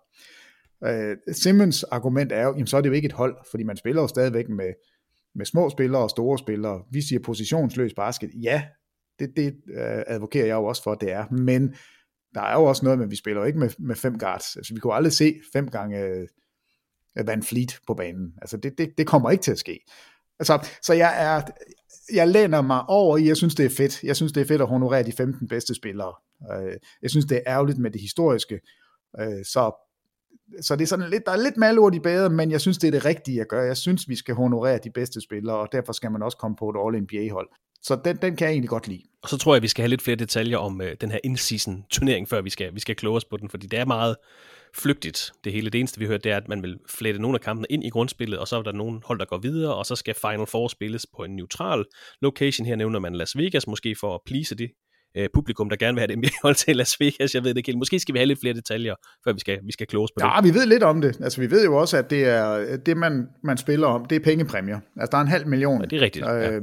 [0.87, 3.77] Øh, Simmons argument er jo, jamen så er det jo ikke et hold, fordi man
[3.77, 4.73] spiller jo stadigvæk med,
[5.35, 6.83] med små spillere og store spillere.
[6.93, 8.31] Vi siger positionsløs basket.
[8.43, 8.63] Ja,
[9.19, 11.27] det, det øh, advokerer jeg jo også for, at det er.
[11.31, 11.75] Men
[12.35, 14.57] der er jo også noget med, at vi spiller jo ikke med, med fem guards.
[14.57, 16.29] Altså, vi kunne aldrig se fem gange øh,
[17.27, 18.35] Van Fleet på banen.
[18.43, 19.81] Altså, det, det, det kommer ikke til at ske.
[20.39, 21.43] Altså, så jeg er,
[22.13, 24.05] jeg læner mig over i, jeg synes, det er fedt.
[24.05, 26.15] Jeg synes, det er fedt at honorere de 15 bedste spillere.
[26.53, 28.61] Øh, jeg synes, det er ærgerligt med det historiske.
[29.21, 29.73] Øh, så,
[30.61, 32.89] så det er sådan lidt, der er lidt malurt i badet, men jeg synes, det
[32.89, 33.65] er det rigtige at gøre.
[33.65, 36.71] Jeg synes, vi skal honorere de bedste spillere, og derfor skal man også komme på
[36.71, 37.49] et All-NBA-hold.
[37.83, 39.03] Så den, den kan jeg egentlig godt lide.
[39.23, 41.87] Og så tror jeg, vi skal have lidt flere detaljer om øh, den her in-season
[41.91, 44.17] turnering, før vi skal, vi skal kloge os på den, fordi det er meget
[44.75, 45.33] flygtigt.
[45.45, 47.67] Det hele det eneste, vi hører, det er, at man vil flette nogle af kampene
[47.71, 50.15] ind i grundspillet, og så er der nogle hold, der går videre, og så skal
[50.15, 51.85] Final Four spilles på en neutral
[52.23, 52.67] location.
[52.67, 54.71] Her nævner man Las Vegas, måske for at please det
[55.17, 57.35] øh, publikum, der gerne vil have det hold til Las Vegas.
[57.35, 57.79] Jeg ved det ikke helt.
[57.79, 60.27] Måske skal vi have lidt flere detaljer, før vi skal, vi skal kloge på ja,
[60.27, 60.47] det.
[60.47, 61.21] Ja, vi ved lidt om det.
[61.21, 64.21] Altså, vi ved jo også, at det er det, man, man spiller om, det er
[64.21, 64.81] pengepræmier.
[64.97, 65.81] Altså, der er en halv million.
[65.81, 66.27] Ja, det er rigtigt.
[66.29, 66.61] Øh, ja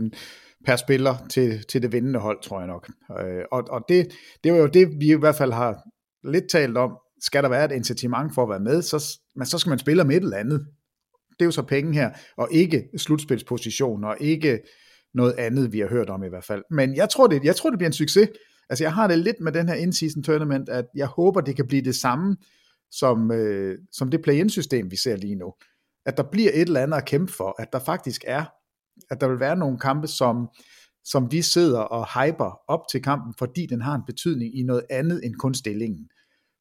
[0.66, 2.90] per spiller til, til det vindende hold, tror jeg nok.
[3.20, 4.08] Øh, og og det,
[4.44, 5.82] det var jo det, vi i hvert fald har
[6.24, 6.98] lidt talt om.
[7.22, 10.04] Skal der være et incitament for at være med, så, men så skal man spille
[10.04, 10.68] med et eller andet.
[11.30, 14.60] Det er jo så penge her, og ikke slutspilsposition, og ikke
[15.14, 16.64] noget andet, vi har hørt om i hvert fald.
[16.72, 18.30] Men jeg tror, det, jeg tror, det bliver en succes.
[18.70, 21.68] Altså, jeg har det lidt med den her in-season tournament, at jeg håber, det kan
[21.68, 22.38] blive det samme,
[22.92, 25.54] som, øh, som det play-in-system, vi ser lige nu.
[26.06, 28.46] At der bliver et eller andet at kæmpe for, at der faktisk er
[29.10, 30.50] at der vil være nogle kampe, som,
[31.04, 34.86] som vi sidder og hyper op til kampen, fordi den har en betydning i noget
[34.90, 36.10] andet end kun stillingen.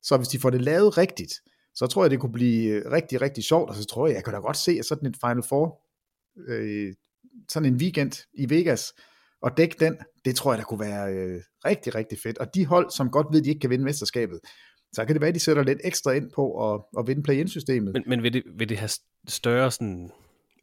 [0.02, 1.32] Så hvis de får det lavet rigtigt,
[1.74, 4.24] så tror jeg, det kunne blive øh, rigtig, rigtig sjovt, og så tror jeg, jeg
[4.24, 5.80] kan da godt se, at sådan et Final Four,
[6.48, 6.94] øh,
[7.48, 8.92] sådan en weekend i Vegas,
[9.42, 12.38] og dække den, det tror jeg, der kunne være øh, rigtig, rigtig fedt.
[12.38, 14.40] Og de hold, som godt ved, at de ikke kan vinde mesterskabet,
[14.92, 17.92] så kan det være, at de sætter lidt ekstra ind på at, at vinde play-in-systemet.
[17.92, 18.90] Men, men vil, det, vil det have
[19.28, 20.10] større sådan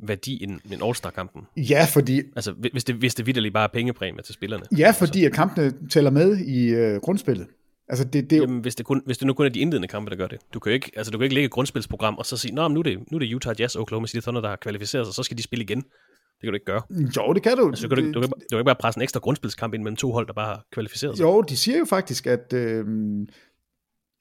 [0.07, 1.41] værdi end, end All-Star-kampen.
[1.57, 2.21] Ja, fordi...
[2.35, 4.63] Altså, hvis det, hvis det vidderligt bare er pengepræmie til spillerne.
[4.77, 7.47] Ja, fordi at kampene tæller med i øh, grundspillet.
[7.89, 8.41] Altså det, det.
[8.41, 10.39] Jamen, hvis det, kun, hvis det nu kun er de indledende kampe, der gør det.
[10.53, 12.67] Du kan jo ikke, altså, du kan ikke lægge et grundspilsprogram og så sige, Nå,
[12.67, 15.07] nu er, det, nu er det Utah Jazz og Oklahoma City Thunder, der har kvalificeret
[15.07, 15.83] sig, så skal de spille igen.
[16.41, 16.81] Det kan du ikke gøre.
[17.17, 17.67] Jo, det kan du.
[17.67, 19.83] Altså, du, kan, du, du, kan, du kan ikke bare presse en ekstra grundspilskamp ind
[19.83, 21.23] mellem to hold, der bare har kvalificeret sig.
[21.23, 22.85] Jo, de siger jo faktisk, at, øh,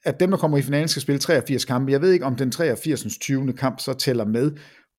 [0.05, 1.91] at dem, der kommer i finalen, skal spille 83 kampe.
[1.91, 3.17] Jeg ved ikke, om den 83.
[3.17, 3.53] 20.
[3.53, 4.51] kamp så tæller med,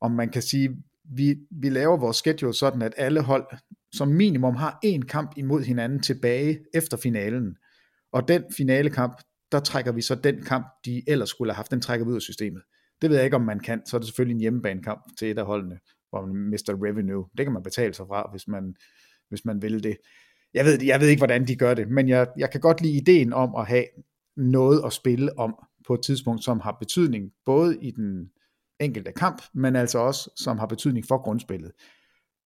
[0.02, 3.46] om man kan sige, vi, vi laver vores schedule sådan, at alle hold
[3.92, 7.56] som minimum har en kamp imod hinanden tilbage efter finalen.
[8.12, 9.22] Og den finale kamp,
[9.52, 12.16] der trækker vi så den kamp, de ellers skulle have haft, den trækker vi ud
[12.16, 12.62] af systemet.
[13.02, 13.82] Det ved jeg ikke, om man kan.
[13.86, 15.78] Så er det selvfølgelig en hjemmebanekamp til et af holdene,
[16.10, 17.26] hvor man mister revenue.
[17.36, 18.74] Det kan man betale sig fra, hvis man,
[19.28, 19.96] hvis man vil det.
[20.54, 22.96] Jeg ved, jeg ved ikke, hvordan de gør det, men jeg, jeg kan godt lide
[22.96, 23.84] ideen om at have
[24.36, 25.54] noget at spille om
[25.86, 28.30] på et tidspunkt, som har betydning både i den
[28.82, 31.72] enkelte kamp, men altså også, som har betydning for grundspillet.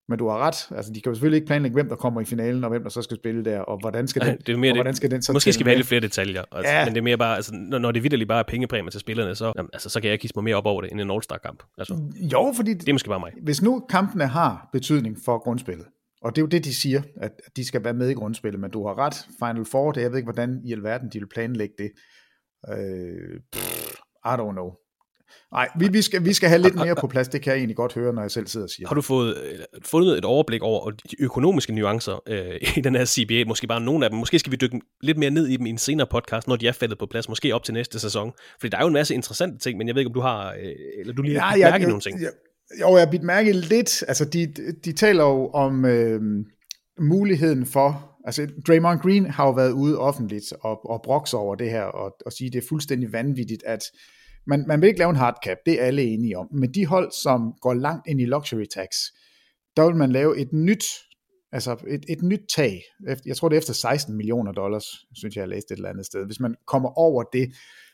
[0.09, 2.25] Men du har ret, altså de kan jo selvfølgelig ikke planlægge, hvem der kommer i
[2.25, 4.71] finalen, og hvem der så skal spille der, og hvordan skal den, det er mere
[4.71, 6.85] og det, hvordan skal den så Måske skal vi have lidt flere detaljer, altså, Ja.
[6.85, 9.35] men det er mere bare, altså, når, når det vidderligt bare er pengepræmier til spillerne,
[9.35, 11.63] så, jamen, altså, så kan jeg kigge mig mere op over det, end en All-Star-kamp.
[11.79, 11.99] Altså,
[12.33, 13.33] Jo, fordi det er måske bare mig.
[13.43, 15.87] hvis nu kampene har betydning for grundspillet,
[16.23, 18.61] og det er jo det, de siger, at at de skal være med i grundspillet,
[18.61, 21.29] men du har ret, Final Four, det, jeg ved ikke, hvordan i alverden de vil
[21.29, 21.91] planlægge det.
[22.73, 23.91] Øh, pff,
[24.25, 24.71] I don't know.
[25.53, 27.77] Nej, vi, vi, skal, vi skal have lidt mere på plads, det kan jeg egentlig
[27.77, 28.89] godt høre, når jeg selv sidder og siger.
[28.89, 29.37] Har du fået
[29.85, 33.45] fundet et overblik over de økonomiske nuancer øh, i den her CBA?
[33.47, 34.19] Måske bare nogle af dem.
[34.19, 36.69] Måske skal vi dykke lidt mere ned i dem i en senere podcast, når de
[36.69, 37.29] er faldet på plads.
[37.29, 38.33] Måske op til næste sæson.
[38.61, 40.53] Fordi der er jo en masse interessante ting, men jeg ved ikke, om du har,
[40.53, 42.21] øh, eller du lige har Ja, mærket nogle ting.
[42.21, 42.31] Jeg,
[42.81, 44.05] jo, jeg har bidt mærke lidt.
[44.09, 44.55] Altså, de,
[44.85, 46.21] de taler jo om øh,
[47.01, 48.13] muligheden for...
[48.25, 52.17] Altså, Draymond Green har jo været ude offentligt og, og brokse over det her, og,
[52.27, 53.83] og sige, at det er fuldstændig vanvittigt, at
[54.47, 56.49] man, man vil ikke lave en hard cap, det er alle enige om.
[56.53, 58.89] Men de hold, som går langt ind i luxury tax,
[59.77, 60.85] der vil man lave et nyt,
[61.53, 62.83] altså et, et nyt tag.
[63.09, 65.89] Efter- Jeg tror, det er efter 16 millioner dollars, synes jeg, jeg læste et eller
[65.91, 66.27] andet sted.
[66.27, 67.53] Hvis man kommer over det,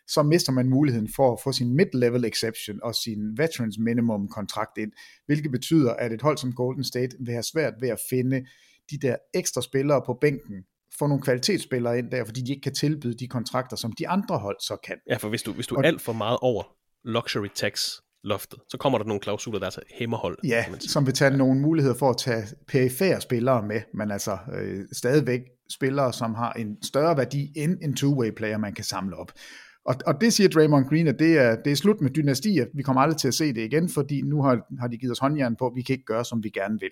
[0.09, 4.79] så mister man muligheden for at få sin mid-level exception og sin veterans minimum kontrakt
[4.79, 4.93] ind,
[5.27, 8.47] hvilket betyder, at et hold som Golden State vil have svært ved at finde
[8.91, 10.65] de der ekstra spillere på bænken,
[11.03, 14.39] få nogle kvalitetsspillere ind der, fordi de ikke kan tilbyde de kontrakter, som de andre
[14.39, 14.97] hold så kan.
[15.11, 16.63] Ja, for hvis du, hvis du Og- alt for meget over
[17.05, 17.91] luxury tax
[18.25, 20.39] loftet, så kommer der nogle klausuler, der er til hæmmerhold.
[20.45, 24.81] Ja, som vil tage nogle muligheder for at tage perifære spillere med, men altså øh,
[24.93, 25.41] stadigvæk
[25.71, 29.33] spillere, som har en større værdi end en two-way player, man kan samle op.
[29.85, 32.67] Og, og det siger Draymond Green, at det er, det er slut med dynastier.
[32.75, 35.19] Vi kommer aldrig til at se det igen, fordi nu har, har de givet os
[35.19, 36.91] håndjern på, at vi kan ikke gøre, som vi gerne vil.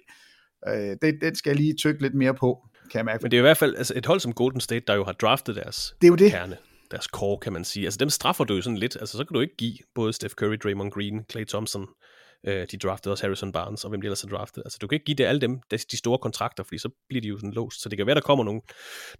[0.68, 2.58] Øh, det, det skal jeg lige tykke lidt mere på,
[2.90, 3.22] kan jeg mærke.
[3.22, 5.12] Men det er i hvert fald altså et hold som Golden State, der jo har
[5.12, 6.30] draftet deres Det er jo det.
[6.30, 6.56] kerne,
[6.90, 7.84] deres core, kan man sige.
[7.84, 8.96] Altså dem straffer du jo sådan lidt.
[9.00, 11.86] Altså så kan du ikke give både Steph Curry, Draymond Green, Klay Thompson,
[12.46, 14.62] øh, de draftede også Harrison Barnes, og hvem de ellers har draftet.
[14.66, 17.28] Altså du kan ikke give det alle dem, de, store kontrakter, fordi så bliver de
[17.28, 17.82] jo sådan låst.
[17.82, 18.60] Så det kan være, der kommer nogle,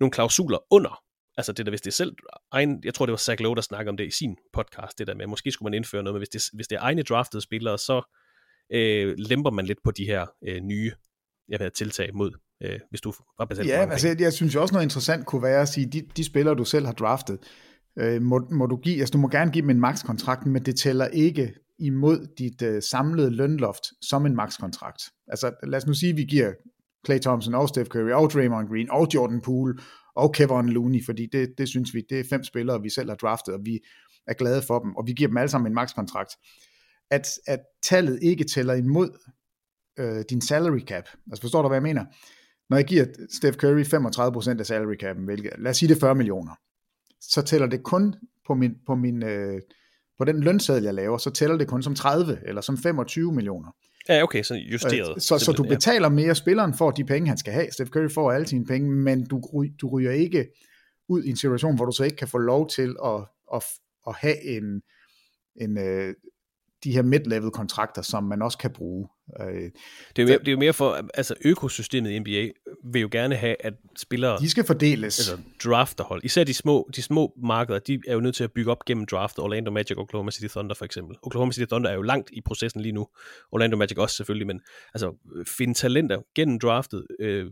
[0.00, 1.02] nogle klausuler under.
[1.36, 2.16] Altså det der, hvis det er selv
[2.52, 5.06] egen, jeg tror det var Zach Lowe, der snakker om det i sin podcast, det
[5.06, 7.42] der med, måske skulle man indføre noget, men hvis det, hvis det er egne draftede
[7.42, 8.14] spillere, så
[8.72, 10.92] øh, lemper man lidt på de her øh, nye
[11.48, 12.32] jeg ved, tiltag mod,
[12.64, 15.42] øh, hvis du var betalt Ja, altså jeg, jeg synes jo også noget interessant kunne
[15.42, 17.38] være at sige, de, de spillere, du selv har draftet,
[17.98, 20.76] øh, må, må du give, altså du må gerne give dem en makskontrakt, men det
[20.76, 25.02] tæller ikke imod dit øh, samlede lønloft som en makskontrakt.
[25.28, 26.52] Altså lad os nu sige, at vi giver
[27.06, 29.74] Clay Thompson og Steph Curry og Draymond Green og Jordan Poole
[30.16, 33.16] og Kevin Looney, fordi det, det synes vi, det er fem spillere, vi selv har
[33.16, 33.80] draftet, og vi
[34.26, 36.30] er glade for dem, og vi giver dem alle sammen en makskontrakt.
[37.10, 39.10] At, at tallet ikke tæller imod
[39.98, 41.08] øh, din salary cap.
[41.30, 42.04] Altså forstår du, hvad jeg mener?
[42.70, 46.00] Når jeg giver Steph Curry 35% af salary cap'en, hvilket, lad os sige det er
[46.00, 46.52] 40 millioner,
[47.20, 48.14] så tæller det kun
[48.46, 49.60] på, min, på, min, øh,
[50.18, 53.70] på den lønseddel, jeg laver, så tæller det kun som 30 eller som 25 millioner.
[54.08, 55.10] Ja, okay, så justeret.
[55.10, 55.74] Øh, Så, så du simpelthen, ja.
[55.74, 57.66] betaler mere, spilleren får de penge, han skal have.
[57.72, 59.42] Steph Curry får alle sine penge, men du,
[59.80, 60.48] du ryger ikke
[61.08, 63.20] ud i en situation, hvor du så ikke kan få lov til at,
[63.54, 63.64] at,
[64.06, 64.82] at have en,
[65.56, 66.14] en, øh,
[66.84, 69.08] de her mid-level kontrakter, som man også kan bruge.
[69.40, 69.62] Øh, Det
[70.18, 72.48] er, jo mere, det er jo mere for, altså økosystemet i NBA
[72.92, 75.18] vil jo gerne have, at spillere, de skal fordeles.
[75.18, 78.70] altså drafterhold, især de små, de små markeder, de er jo nødt til at bygge
[78.70, 81.16] op gennem draft, Orlando Magic og Oklahoma City Thunder for eksempel.
[81.22, 83.06] Oklahoma City Thunder er jo langt i processen lige nu,
[83.52, 84.60] Orlando Magic også selvfølgelig, men
[84.94, 85.14] altså
[85.48, 87.46] finde talenter gennem draftet, øh,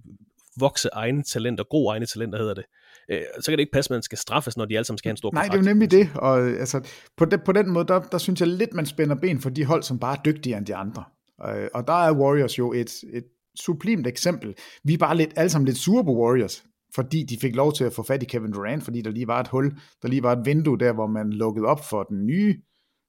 [0.60, 2.64] vokse egne talenter, gro egne talenter hedder det,
[3.10, 5.08] øh, så kan det ikke passe, at man skal straffes, når de alle sammen skal
[5.08, 5.66] have en stor Nej, det kontrakt.
[5.66, 8.48] er jo nemlig det, og altså, på, den, på den måde, der, der synes jeg
[8.48, 11.04] lidt, man spænder ben for de hold, som bare er dygtigere end de andre.
[11.46, 13.24] Øh, og der er Warriors jo et, et
[13.60, 14.54] sublimt eksempel.
[14.84, 16.64] Vi er bare lidt, alle sammen lidt sure på Warriors,
[16.94, 19.40] fordi de fik lov til at få fat i Kevin Durant, fordi der lige var
[19.40, 19.72] et hul,
[20.02, 22.56] der lige var et vindue der, hvor man lukkede op for den nye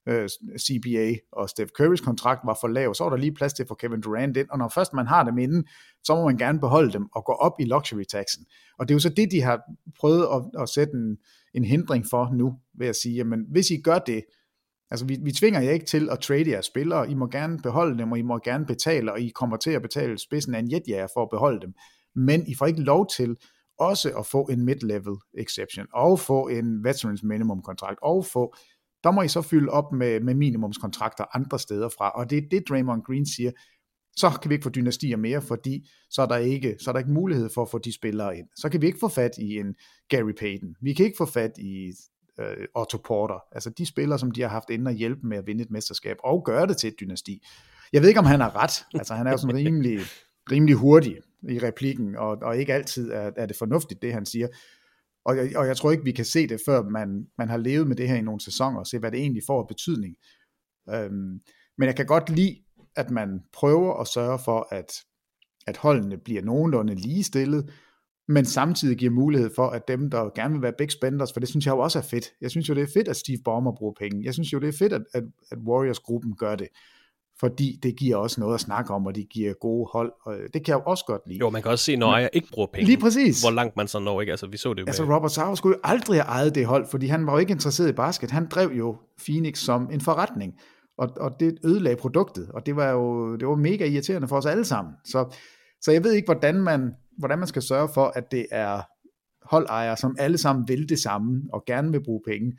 [0.07, 3.63] øh, CBA, og Steph Currys kontrakt var for lav, så var der lige plads til
[3.63, 5.67] at få Kevin Durant ind, og når først man har dem inden,
[6.03, 8.45] så må man gerne beholde dem og gå op i luxury taxen.
[8.79, 9.61] Og det er jo så det, de har
[9.99, 11.17] prøvet at, at sætte en,
[11.53, 14.23] en hindring for nu, ved at sige, jamen hvis I gør det,
[14.91, 17.97] altså vi, vi tvinger jer ikke til at trade jeres spillere, I må gerne beholde
[17.97, 20.71] dem, og I må gerne betale, og I kommer til at betale spidsen af en
[20.71, 21.73] jetjager for at beholde dem,
[22.15, 23.35] men I får ikke lov til
[23.79, 28.55] også at få en mid-level exception, og få en veterans minimum kontrakt, og få,
[29.03, 32.41] der må I så fylde op med, med minimumskontrakter andre steder fra, og det er
[32.51, 33.51] det Draymond Green siger,
[34.17, 36.99] så kan vi ikke få dynastier mere, fordi så er, der ikke, så er der
[36.99, 38.47] ikke mulighed for at få de spillere ind.
[38.55, 39.75] Så kan vi ikke få fat i en
[40.09, 40.75] Gary Payton.
[40.81, 41.91] Vi kan ikke få fat i
[42.39, 43.43] øh, Otto Porter.
[43.51, 46.17] Altså de spillere, som de har haft inden at hjælpe med at vinde et mesterskab,
[46.23, 47.45] og gøre det til et dynasti.
[47.93, 48.85] Jeg ved ikke, om han har ret.
[48.93, 49.99] Altså han er jo sådan rimelig,
[50.51, 51.17] rimelig hurtig
[51.49, 54.47] i replikken, og, og ikke altid er, er det fornuftigt, det han siger.
[55.25, 57.87] Og jeg, og jeg tror ikke, vi kan se det, før man, man har levet
[57.87, 60.15] med det her i nogle sæsoner, og se, hvad det egentlig får af betydning.
[60.89, 61.39] Øhm,
[61.77, 62.55] men jeg kan godt lide,
[62.95, 64.91] at man prøver at sørge for, at
[65.67, 67.69] at holdene bliver nogenlunde ligestillet,
[68.29, 71.49] men samtidig giver mulighed for, at dem, der gerne vil være big spenders, for det
[71.49, 72.25] synes jeg jo også er fedt.
[72.41, 74.25] Jeg synes jo, det er fedt, at Steve Ballmer bruger penge.
[74.25, 76.67] Jeg synes jo, det er fedt, at, at, at Warriors-gruppen gør det
[77.39, 80.65] fordi det giver også noget at snakke om, og det giver gode hold, og det
[80.65, 81.39] kan jeg også godt lide.
[81.39, 83.41] Jo, man kan også se, når jeg ikke bruger penge, Lige præcis.
[83.41, 84.31] hvor langt man så når, ikke?
[84.31, 85.15] Altså, vi så det jo Altså, med...
[85.15, 87.89] Robert Sauer skulle jo aldrig have ejet det hold, fordi han var jo ikke interesseret
[87.89, 88.31] i basket.
[88.31, 90.53] Han drev jo Phoenix som en forretning,
[90.97, 94.45] og, og det ødelagde produktet, og det var jo det var mega irriterende for os
[94.45, 94.93] alle sammen.
[95.05, 95.35] Så,
[95.81, 98.81] så jeg ved ikke, hvordan man, hvordan man skal sørge for, at det er
[99.41, 102.57] holdejere, som alle sammen vil det samme, og gerne vil bruge penge.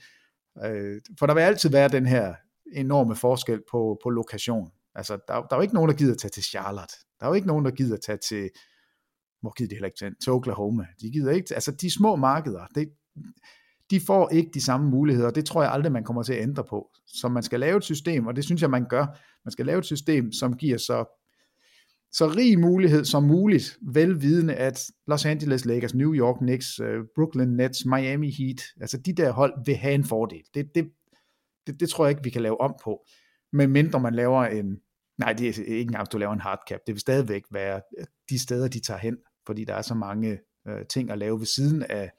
[0.65, 2.35] Øh, for der vil altid være den her
[2.73, 4.71] enorme forskel på, på lokation.
[4.95, 6.95] Altså, der, der er jo ikke nogen, der gider at tage til Charlotte.
[7.21, 8.51] Der er jo ikke nogen, der gider at tage til,
[9.41, 10.87] hvor gider de heller ikke til, til Oklahoma.
[11.01, 12.89] De gider ikke, altså de små markeder, det,
[13.91, 16.65] de får ikke de samme muligheder, det tror jeg aldrig, man kommer til at ændre
[16.65, 16.91] på.
[17.07, 19.07] Så man skal lave et system, og det synes jeg, man gør.
[19.45, 21.20] Man skal lave et system, som giver så,
[22.13, 27.49] så rig mulighed som muligt, velvidende at Los Angeles Lakers, New York Knicks, øh, Brooklyn
[27.49, 30.43] Nets, Miami Heat, altså de der hold vil have en fordel.
[30.55, 30.91] Det, det,
[31.67, 33.07] det, det tror jeg ikke, vi kan lave om på.
[33.53, 34.81] Men mindre man laver en,
[35.19, 38.05] nej, det er ikke engang, hvis du laver en hardcap, det vil stadigvæk være øh,
[38.31, 40.39] de steder, de tager hen, fordi der er så mange
[40.69, 42.11] øh, ting at lave ved siden af,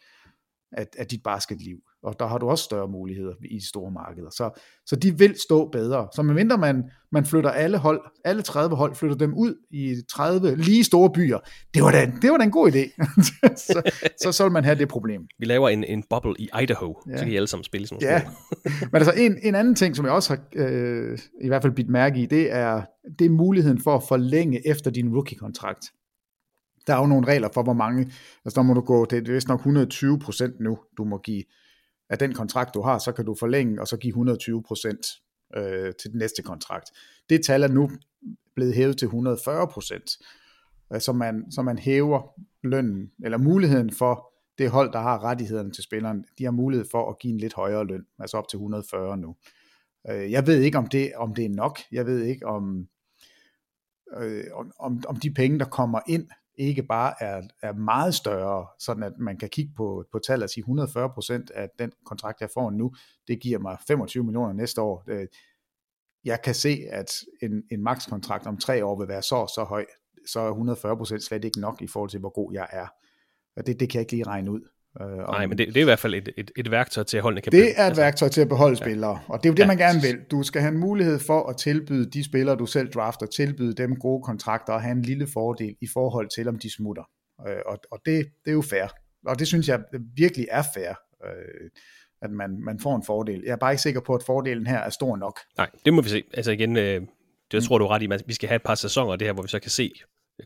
[0.72, 4.30] af, af dit basketliv, og der har du også større muligheder i de store markeder,
[4.30, 8.76] så, så de vil stå bedre, så medmindre man, man flytter alle hold, alle 30
[8.76, 11.39] hold, flytter dem ud i 30 lige store byer,
[11.74, 13.06] det var da, det var da en god idé,
[13.68, 13.91] så,
[14.22, 15.22] så, så vil man have det problem.
[15.39, 17.18] Vi laver en, en bubble i Idaho, ja.
[17.18, 18.22] så kan I alle sammen spille sådan Ja,
[18.91, 21.89] men altså en, en anden ting, som jeg også har øh, i hvert fald bidt
[21.89, 22.82] mærke i, det er,
[23.20, 25.86] det er muligheden for at forlænge efter din rookie-kontrakt.
[26.88, 28.02] Der er jo nogle regler for, hvor mange,
[28.45, 31.43] altså der må du gå, det er vist nok 120 procent nu, du må give
[32.12, 35.07] af den kontrakt, du har, så kan du forlænge, og så give 120 procent
[35.55, 36.89] øh, til den næste kontrakt.
[37.30, 37.89] Det tal er nu
[38.55, 40.12] blevet hævet til 140 procent,
[40.93, 45.72] øh, så, man, så man hæver lønnen, eller muligheden for det hold, der har rettighederne
[45.72, 48.57] til spilleren, de har mulighed for at give en lidt højere løn, altså op til
[48.57, 49.36] 140 nu.
[50.09, 51.80] Øh, jeg ved ikke, om det, om det er nok.
[51.91, 52.88] Jeg ved ikke, om,
[54.18, 54.43] øh,
[54.80, 59.14] om, om de penge, der kommer ind, ikke bare er, er meget større, sådan at
[59.20, 62.93] man kan kigge på, på tallet og sige 140% af den kontrakt, jeg får nu,
[63.28, 65.04] det giver mig 25 millioner næste år.
[65.08, 65.28] Øh,
[66.26, 69.86] jeg kan se, at en, en makskontrakt om tre år vil være så så høj,
[70.28, 72.88] så er 140% slet ikke nok i forhold til, hvor god jeg er.
[73.56, 74.62] Og det, det kan jeg ikke lige regne ud.
[75.02, 77.24] Øh, Nej, men det, det er i hvert fald et, et, et værktøj til at
[77.24, 78.86] holdene kan Det er et altså, værktøj til at beholde ja.
[78.86, 79.68] spillere, og det er jo det, ja.
[79.68, 80.20] man gerne vil.
[80.32, 83.96] Du skal have en mulighed for at tilbyde de spillere, du selv drafter, tilbyde dem
[83.96, 87.04] gode kontrakter og have en lille fordel i forhold til, om de smutter.
[87.48, 88.88] Øh, og og det, det er jo fair.
[89.26, 89.80] Og det synes jeg
[90.16, 90.94] virkelig er fair,
[91.26, 91.70] øh,
[92.22, 93.42] at man, man får en fordel.
[93.46, 95.39] Jeg er bare ikke sikker på, at fordelen her er stor nok.
[95.58, 96.24] Nej, det må vi se.
[96.34, 97.02] Altså igen, øh,
[97.52, 99.44] det tror du ret i, at vi skal have et par sæsoner det her, hvor
[99.44, 99.94] vi så kan se,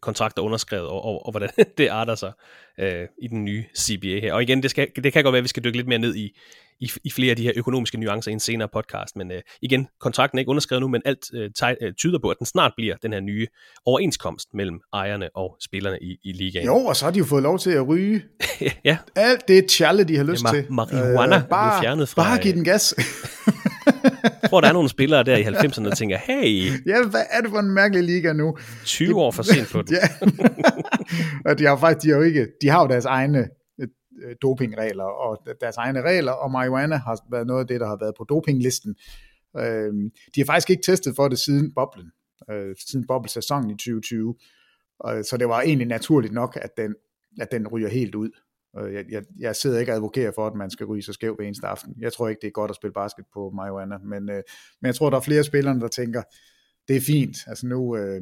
[0.01, 2.31] kontrakter underskrevet, og, og, og hvordan det arter sig
[2.79, 4.33] øh, i den nye CBA her.
[4.33, 6.15] Og igen, det, skal, det kan godt være, at vi skal dykke lidt mere ned
[6.15, 6.37] i,
[6.79, 9.87] i, i flere af de her økonomiske nuancer i en senere podcast, men øh, igen,
[9.99, 11.49] kontrakten er ikke underskrevet nu, men alt øh,
[11.81, 13.47] øh, tyder på, at den snart bliver den her nye
[13.85, 16.65] overenskomst mellem ejerne og spillerne i, i ligaen.
[16.65, 18.23] Jo, og så har de jo fået lov til at ryge
[18.85, 18.97] ja.
[19.15, 20.71] alt det tjalle, de har lyst ja, ma- til.
[20.71, 22.23] Marihuana øh, bare, fjernet fra...
[22.23, 22.95] Bare give den gas.
[24.41, 26.71] Jeg tror, der er nogle spillere der i 90'erne, der tænker, hey...
[26.87, 28.57] Ja, hvad er det for en mærkelig liga nu?
[28.85, 29.95] 20 år for sent på den.
[29.95, 30.07] ja.
[31.49, 33.45] og de har faktisk, de har jo ikke, de har jo deres egne øh,
[34.23, 37.97] Øh, dopingregler, og deres egne regler, og marijuana har været noget af det, der har
[38.01, 38.95] været på dopinglisten.
[39.57, 39.93] Øh,
[40.35, 42.11] de har faktisk ikke testet for det siden boblen,
[42.51, 44.35] øh, siden boblesæsonen i 2020.
[45.07, 46.95] Øh, så det var egentlig naturligt nok, at den,
[47.41, 48.29] at den ryger helt ud.
[48.79, 51.35] Øh, jeg, jeg, jeg sidder ikke og advokerer for, at man skal ryge så skæv
[51.35, 51.95] hver eneste aften.
[51.99, 54.43] Jeg tror ikke, det er godt at spille basket på marijuana, men, øh,
[54.81, 56.23] men jeg tror, der er flere spillere, der tænker,
[56.87, 57.37] det er fint.
[57.47, 58.21] Altså nu, øh,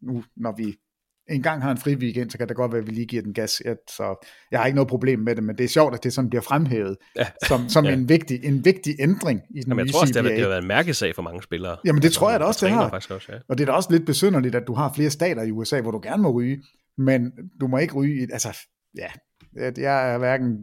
[0.00, 0.76] nu når vi
[1.30, 3.34] engang har en fri weekend, så kan det godt være, at vi lige giver den
[3.34, 3.50] gas.
[3.88, 6.30] Så jeg har ikke noget problem med det, men det er sjovt, at det sådan
[6.30, 7.26] bliver fremhævet ja.
[7.46, 7.92] som, som ja.
[7.92, 10.28] en, vigtig, en vigtig ændring i den Jamen, jeg nye tror også, CBA.
[10.28, 11.76] det har, været en mærkesag for mange spillere.
[11.84, 12.90] Jamen det tror jeg da også, det har.
[12.90, 13.38] Faktisk også, ja.
[13.48, 15.90] Og det er da også lidt besynderligt, at du har flere stater i USA, hvor
[15.90, 16.62] du gerne må ryge,
[16.98, 18.58] men du må ikke ryge i, altså,
[18.98, 19.08] ja,
[19.76, 20.56] jeg er hverken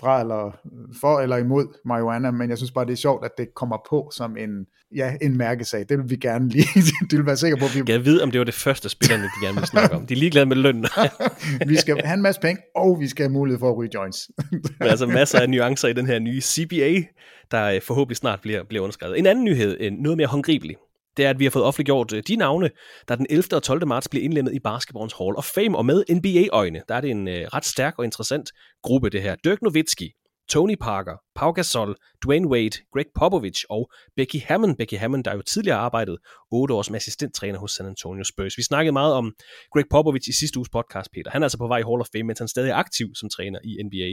[0.00, 0.58] fra eller
[1.00, 4.10] for eller imod marijuana, men jeg synes bare, det er sjovt, at det kommer på
[4.14, 4.66] som en,
[4.96, 5.84] ja, en mærkesag.
[5.88, 6.66] Det vil vi gerne lige,
[7.10, 7.64] det vil være sikker på.
[7.64, 7.92] At vi...
[7.92, 10.06] Jeg ved, om det var det første spillerne, de gerne vil snakke om.
[10.06, 10.86] De er ligeglade med lønnen.
[11.68, 14.30] vi skal have en masse penge, og vi skal have mulighed for at ryge joints.
[14.80, 17.02] Men altså masser af nuancer i den her nye CBA,
[17.50, 19.18] der øh, forhåbentlig snart bliver, bliver underskrevet.
[19.18, 20.76] En anden nyhed, noget mere håndgribelig,
[21.16, 22.70] det er, at vi har fået offentliggjort øh, de navne,
[23.08, 23.44] der den 11.
[23.52, 23.86] og 12.
[23.86, 27.28] marts bliver indlemmet i Basketballens Hall of Fame, og med NBA-øjne, der er det en
[27.28, 28.50] øh, ret stærk og interessant
[28.82, 29.36] gruppe, det her.
[29.44, 30.10] Dirk Nowitzki,
[30.48, 34.76] Tony Parker, Pau Gasol, Dwayne Wade, Greg Popovich og Becky Hammond.
[34.76, 36.18] Becky Hammond, der jo tidligere arbejdet
[36.52, 38.58] 8 år som assistenttræner hos San Antonio Spurs.
[38.58, 39.34] Vi snakkede meget om
[39.72, 41.30] Greg Popovich i sidste uges podcast, Peter.
[41.30, 43.28] Han er altså på vej i Hall of Fame, mens han stadig er aktiv som
[43.28, 44.10] træner i NBA.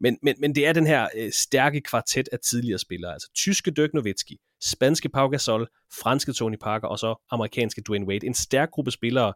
[0.00, 3.70] Men, men, men det er den her øh, stærke kvartet af tidligere spillere, altså tyske
[3.70, 5.68] Dirk Nowitzki, spanske Pau Gasol,
[6.02, 8.26] franske Tony Parker og så amerikanske Dwayne Wade.
[8.26, 9.32] En stærk gruppe spillere,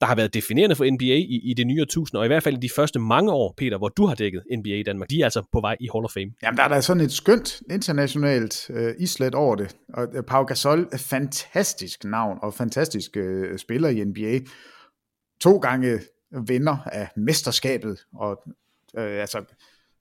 [0.00, 2.56] der har været definerende for NBA i, i det nye tusind, og i hvert fald
[2.56, 5.10] i de første mange år, Peter, hvor du har dækket NBA i Danmark.
[5.10, 6.30] De er altså på vej i Hall of Fame.
[6.42, 9.76] Jamen, der er da sådan et skønt internationalt øh, islet over det.
[9.94, 14.40] Og øh, Pau Gasol er fantastisk navn og fantastisk øh, spiller i NBA.
[15.40, 16.00] To gange
[16.46, 18.42] vinder af mesterskabet, og
[18.98, 19.44] øh, altså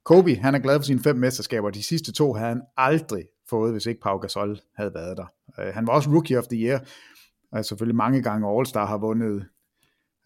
[0.06, 1.70] Kobe, han er glad for sine fem mesterskaber.
[1.70, 3.24] De sidste to havde han aldrig
[3.54, 5.28] fået, hvis ikke Pau Gasol havde været der.
[5.60, 6.80] Øh, han var også Rookie of the Year,
[7.52, 9.46] og selvfølgelig mange gange All-Star har vundet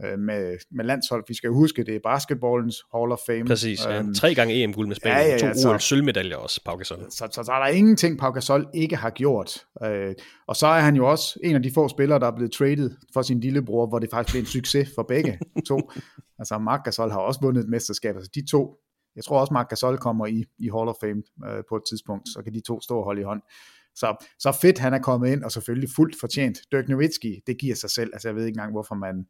[0.03, 1.23] øh, med, med landshold.
[1.27, 3.45] Vi skal huske, det er basketballens Hall of Fame.
[3.45, 3.99] Præcis, ja.
[3.99, 6.97] Um, Tre gange EM-guld med Spanien, ja, ja, ja, to OL sølvmedaljer også, Pau Gasol.
[7.09, 9.65] Så, så, så, så er der ingenting, Pau Gasol ikke har gjort.
[9.83, 10.15] Øh,
[10.47, 12.91] og så er han jo også en af de få spillere, der er blevet traded
[13.13, 15.91] for sin lillebror, hvor det faktisk blev en succes for begge to.
[16.39, 18.15] altså Marc Gasol har også vundet et mesterskab.
[18.15, 18.75] Altså de to,
[19.17, 22.29] jeg tror også, Marc Gasol kommer i, i Hall of Fame øh, på et tidspunkt,
[22.29, 23.41] så kan de to stå og holde i hånd.
[23.95, 26.59] Så, så fedt, han er kommet ind, og selvfølgelig fuldt fortjent.
[26.71, 28.09] Dirk Nowitzki, det giver sig selv.
[28.13, 29.27] Altså, jeg ved ikke engang, hvorfor man...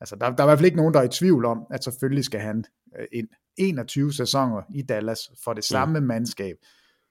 [0.00, 1.84] Altså, der, der er i hvert fald ikke nogen, der er i tvivl om, at
[1.84, 2.64] selvfølgelig skal han
[2.98, 6.06] øh, ind 21 sæsoner i Dallas for det samme mm.
[6.06, 6.56] mandskab.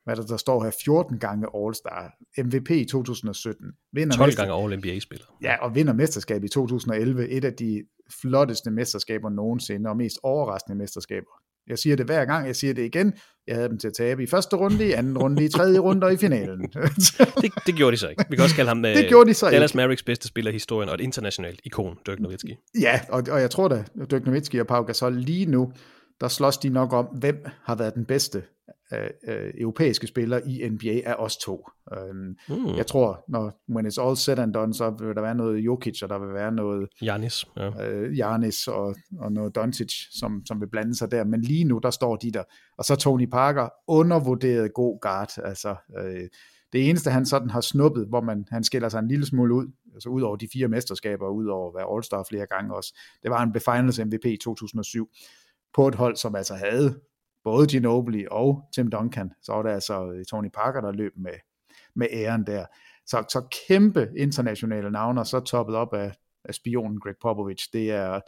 [0.03, 3.72] Hvad der, der står her, 14 gange All-Star, MVP i 2017.
[3.91, 5.26] Vinder 12 gange All-NBA-spiller.
[5.41, 7.30] Ja, og vinder mesterskab i 2011.
[7.30, 7.84] Et af de
[8.22, 12.86] flotteste mesterskaber nogensinde, og mest overraskende mesterskaber jeg siger det hver gang, jeg siger det
[12.86, 13.13] igen.
[13.47, 16.07] Jeg havde dem til at tabe i første runde, i anden runde, i tredje runde
[16.07, 16.61] og i finalen.
[17.41, 18.26] det, det gjorde de så ikke.
[18.30, 19.78] Vi kan også kalde ham det øh, gjorde de så Dallas ikke.
[19.78, 22.55] Mavericks bedste spiller i historien og et internationalt ikon, Dirk Nowitzki.
[22.82, 25.72] Ja, og, og jeg tror da, Dirk Nowitzki og Pau Gasol lige nu,
[26.22, 28.43] der slås de nok om, hvem har været den bedste
[28.93, 31.68] øh, øh, europæiske spillere i NBA af os to.
[32.11, 32.76] Um, mm.
[32.78, 36.03] Jeg tror, når when it's all said and done, så vil der være noget Jokic,
[36.03, 37.89] og der vil være noget Janis, ja.
[37.89, 41.24] øh, Janis og, og noget Doncic, som, som vil blande sig der.
[41.24, 42.43] Men lige nu, der står de der.
[42.78, 45.38] Og så Tony Parker, undervurderet god guard.
[45.43, 46.30] Altså, øh,
[46.74, 49.68] det eneste, han sådan har snuppet, hvor man, han skiller sig en lille smule ud,
[49.93, 53.32] altså ud over de fire mesterskaber, ud over at være All-Star flere gange også, det
[53.32, 55.09] var en Finals MVP i 2007
[55.78, 56.99] på et hold, som altså havde
[57.43, 61.38] både Ginobili og Tim Duncan, så var det altså øh, Tony Parker, der løb med,
[61.95, 62.65] med æren der.
[63.05, 66.11] Så, så kæmpe internationale navne, og så toppet op af,
[66.45, 67.67] af spionen Greg Popovich.
[67.73, 68.19] Det er,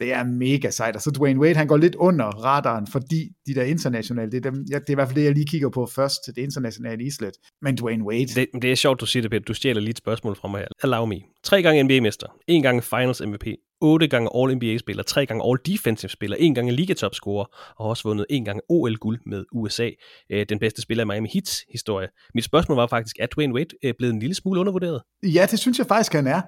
[0.00, 0.96] det er mega sejt.
[0.96, 4.50] Og så Dwayne Wade, han går lidt under radaren, fordi de der internationale, det er,
[4.50, 7.04] dem, ja, det er i hvert fald det, jeg lige kigger på først, det internationale
[7.04, 7.34] islet.
[7.62, 8.26] Men Dwayne Wade...
[8.26, 9.44] Det, det er sjovt, du siger det, Peter.
[9.44, 10.68] Du stjæler lige et spørgsmål fra mig her.
[10.82, 11.20] Allow me.
[11.42, 13.46] Tre gange NBA-mester, en gang Finals MVP,
[13.84, 19.20] otte gange All-NBA-spiller, tre gange All-Defensive-spiller, en gange Ligatop-scorer, og også vundet en gang OL-guld
[19.26, 19.90] med USA,
[20.30, 22.08] øh, den bedste spiller i Miami Heats historie.
[22.34, 25.02] Mit spørgsmål var faktisk, er Dwayne Wade øh, blevet en lille smule undervurderet?
[25.22, 26.40] Ja, det synes jeg faktisk, han er.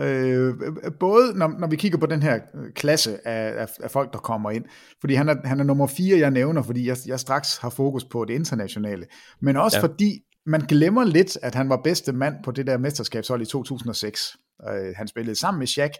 [0.00, 0.54] Øh,
[1.00, 2.38] både når, når vi kigger på den her
[2.74, 4.64] klasse af, af, af folk, der kommer ind,
[5.00, 8.04] fordi han er, han er nummer fire, jeg nævner, fordi jeg, jeg straks har fokus
[8.04, 9.06] på det internationale,
[9.42, 9.82] men også ja.
[9.82, 14.36] fordi man glemmer lidt, at han var bedste mand på det der mesterskabshold i 2006.
[14.70, 15.90] Øh, han spillede sammen med Shaq,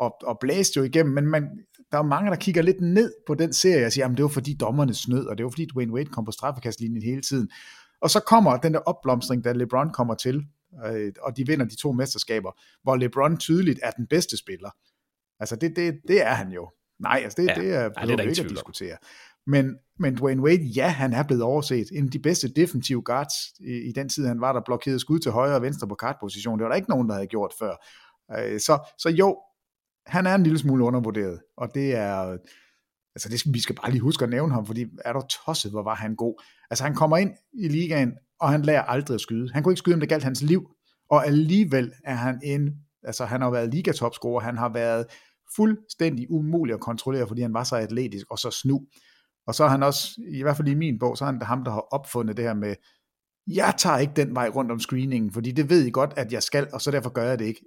[0.00, 1.48] og, og blæste jo igennem, men man,
[1.92, 4.28] der er mange, der kigger lidt ned på den serie og siger, at det var
[4.28, 7.50] fordi dommerne snød, og det var fordi Dwayne Wade kom på straffekastlinjen hele tiden.
[8.00, 10.42] Og så kommer den der opblomstring, da LeBron kommer til,
[10.86, 14.70] øh, og de vinder de to mesterskaber, hvor LeBron tydeligt er den bedste spiller.
[15.40, 16.70] Altså det, det, det er han jo.
[16.98, 18.96] Nej, altså det, ja, det er, ja, det er ikke at diskutere.
[19.46, 21.86] Men, men Dwayne Wade, ja, han er blevet overset.
[21.92, 25.18] En af de bedste defensive guards i, i den tid, han var, der blokerede skud
[25.18, 26.58] til højre og venstre på kartposition.
[26.58, 27.74] Det var der ikke nogen, der havde gjort før.
[28.38, 29.38] Øh, så, så jo,
[30.06, 32.38] han er en lille smule undervurderet, og det er,
[33.14, 35.70] altså det skal, vi skal bare lige huske at nævne ham, fordi er der tosset,
[35.72, 36.42] hvor var han god.
[36.70, 39.52] Altså han kommer ind i ligaen, og han lærer aldrig at skyde.
[39.52, 40.70] Han kunne ikke skyde, om det galt hans liv,
[41.10, 45.06] og alligevel er han en, altså han har været ligatopscorer, han har været
[45.56, 48.80] fuldstændig umulig at kontrollere, fordi han var så atletisk og så snu.
[49.46, 51.64] Og så er han også, i hvert fald i min bog, så er han ham,
[51.64, 52.74] der har opfundet det her med,
[53.46, 56.42] jeg tager ikke den vej rundt om screeningen, fordi det ved I godt, at jeg
[56.42, 57.64] skal, og så derfor gør jeg det ikke.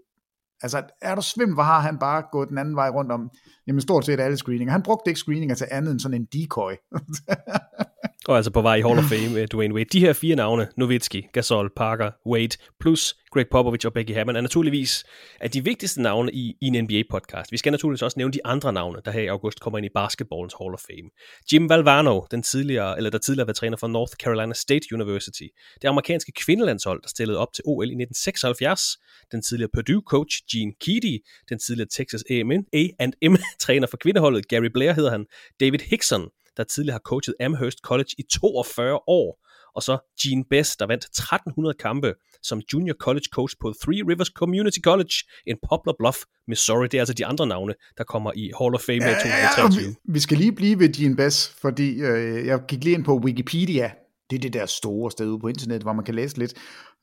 [0.64, 3.30] Altså, er du svim, hvor har han bare gået den anden vej rundt om,
[3.68, 4.72] jamen stort set alle screeninger.
[4.72, 6.74] Han brugte ikke screeninger til andet end sådan en decoy.
[8.28, 9.86] Og altså på vej i Hall of Fame, øh, Dwayne Wade.
[9.86, 14.42] De her fire navne, Nowitzki, Gasol, Parker, Wade, plus Greg Popovich og Becky Hammond, er
[14.42, 15.04] naturligvis
[15.40, 17.52] af de vigtigste navne i, i en NBA-podcast.
[17.52, 19.90] Vi skal naturligvis også nævne de andre navne, der her i august kommer ind i
[19.96, 21.10] basketballens Hall of Fame.
[21.54, 25.48] Jim Valvano, den tidligere, eller der tidligere var træner for North Carolina State University.
[25.82, 28.98] Det amerikanske kvindelandshold, der stillede op til OL i 1976.
[29.32, 31.16] Den tidligere Purdue-coach Gene Keady.
[31.50, 35.26] Den tidligere Texas A&M træner for kvindeholdet, Gary Blair hedder han.
[35.60, 39.40] David Hickson, der tidligere har coachet Amherst College i 42 år.
[39.76, 42.14] Og så Gene Bess, der vandt 1300 kampe
[42.44, 45.14] som junior college coach på Three Rivers Community College
[45.48, 46.18] in Poplar Bluff,
[46.48, 46.88] Missouri.
[46.88, 49.90] Det er altså de andre navne, der kommer i Hall of Fame ja, i 2023.
[49.90, 53.18] vi, vi skal lige blive ved Gene Bess, fordi øh, jeg gik lige ind på
[53.18, 53.92] Wikipedia.
[54.30, 56.54] Det er det der store sted ude på internet, hvor man kan læse lidt.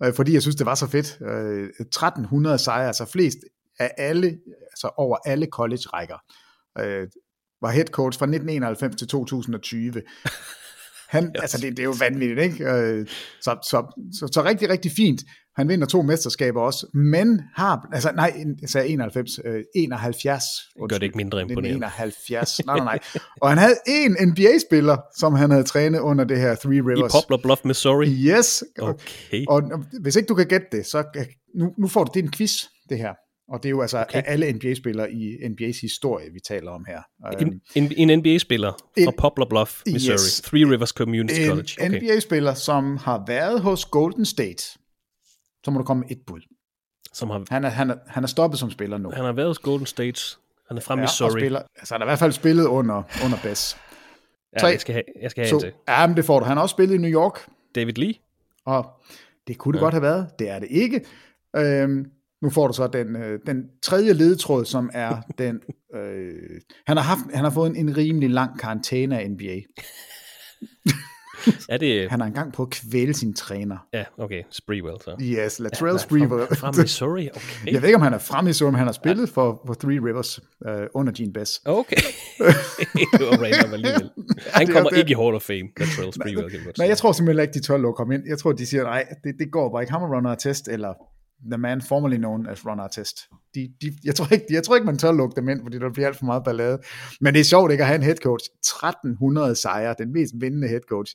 [0.02, 1.18] Øh, fordi jeg synes, det var så fedt.
[1.20, 3.38] Øh, 1300 sejre, altså flest
[3.78, 4.38] af alle,
[4.72, 6.18] altså over alle college-rækker.
[6.78, 7.08] Øh,
[7.62, 9.92] var head coach fra 1991 til 2020.
[11.10, 12.64] Han, altså det, det er jo vanvittigt, ikke?
[12.64, 13.06] Øh,
[13.40, 15.20] så, så, så, så rigtig, rigtig fint.
[15.56, 20.44] Han vinder to mesterskaber også, men har, altså nej, jeg sagde 91, øh, 71.
[20.88, 21.70] Gør det ikke mindre imponerende.
[21.70, 22.98] 71, nej, nej, nej.
[23.42, 27.14] Og han havde en NBA-spiller, som han havde trænet under det her Three Rivers.
[27.14, 28.08] I Poplar Bluff, Missouri?
[28.08, 28.64] Yes.
[28.80, 29.44] Okay.
[29.48, 31.04] Og, og hvis ikke du kan gætte det, så
[31.54, 32.52] nu, nu får du, det er en quiz,
[32.88, 33.14] det her.
[33.50, 34.22] Og det er jo altså okay.
[34.26, 37.02] alle NBA-spillere i NBA's historie, vi taler om her.
[37.40, 38.72] En, en, en NBA-spiller
[39.04, 40.12] fra Poplar Bluff, Missouri.
[40.12, 40.40] Yes.
[40.40, 41.68] Three Rivers Community en College.
[41.80, 42.00] En okay.
[42.02, 44.62] NBA-spiller, som har været hos Golden State.
[45.64, 46.40] Så må du komme med et bud.
[47.12, 49.10] Som har, han, er, han, er, han er stoppet som spiller nu.
[49.10, 50.20] Han har været hos Golden State.
[50.68, 51.40] Han er fra ja, Missouri.
[51.40, 53.76] Spiller, altså han har i hvert fald spillet under, under Bess.
[54.60, 55.72] Ja, jeg skal have, jeg skal have så, en til.
[55.88, 56.46] Ja, men det får du.
[56.46, 57.38] Han har også spillet i New York.
[57.74, 58.14] David Lee.
[58.66, 58.86] Og
[59.46, 59.84] det kunne det ja.
[59.84, 60.28] godt have været.
[60.38, 61.04] Det er det ikke.
[61.56, 62.06] Øhm,
[62.42, 65.60] nu får du så den, øh, den tredje ledetråd, som er den...
[65.94, 69.60] Øh, han, har haft, han har fået en, en rimelig lang karantæne af NBA.
[71.68, 72.10] er det...
[72.10, 73.76] Han har engang på at kvæle sin træner.
[73.92, 74.42] Ja, okay.
[74.50, 75.16] Sprewell så.
[75.22, 76.46] Yes, Latrell ja, Sprewell.
[76.46, 77.72] Fra, fra Missouri, okay.
[77.72, 79.32] Jeg ved ikke, om han er fra Missouri, men han har spillet ja.
[79.32, 81.62] for, for Three Rivers uh, under Gene Bess.
[81.64, 81.96] Okay.
[82.96, 84.10] det var random alligevel.
[84.52, 86.52] Han ja, kommer det, ikke i Hall of Fame, Latrell Sprewell.
[86.52, 88.22] Nej, nej, jeg tror simpelthen ikke, de tør lukke ham ind.
[88.28, 89.92] Jeg tror, de siger, nej, det, det går bare ikke.
[89.92, 90.94] Ham og runner test, eller
[91.50, 93.28] the man formerly known as Ron Artest.
[93.54, 95.92] De, de, jeg, tror ikke, jeg tror ikke, man tør lukke dem ind, fordi der
[95.92, 96.78] bliver alt for meget ballade.
[97.20, 98.44] Men det er sjovt ikke at have en head coach.
[98.58, 101.14] 1300 sejre, den mest vindende head coach.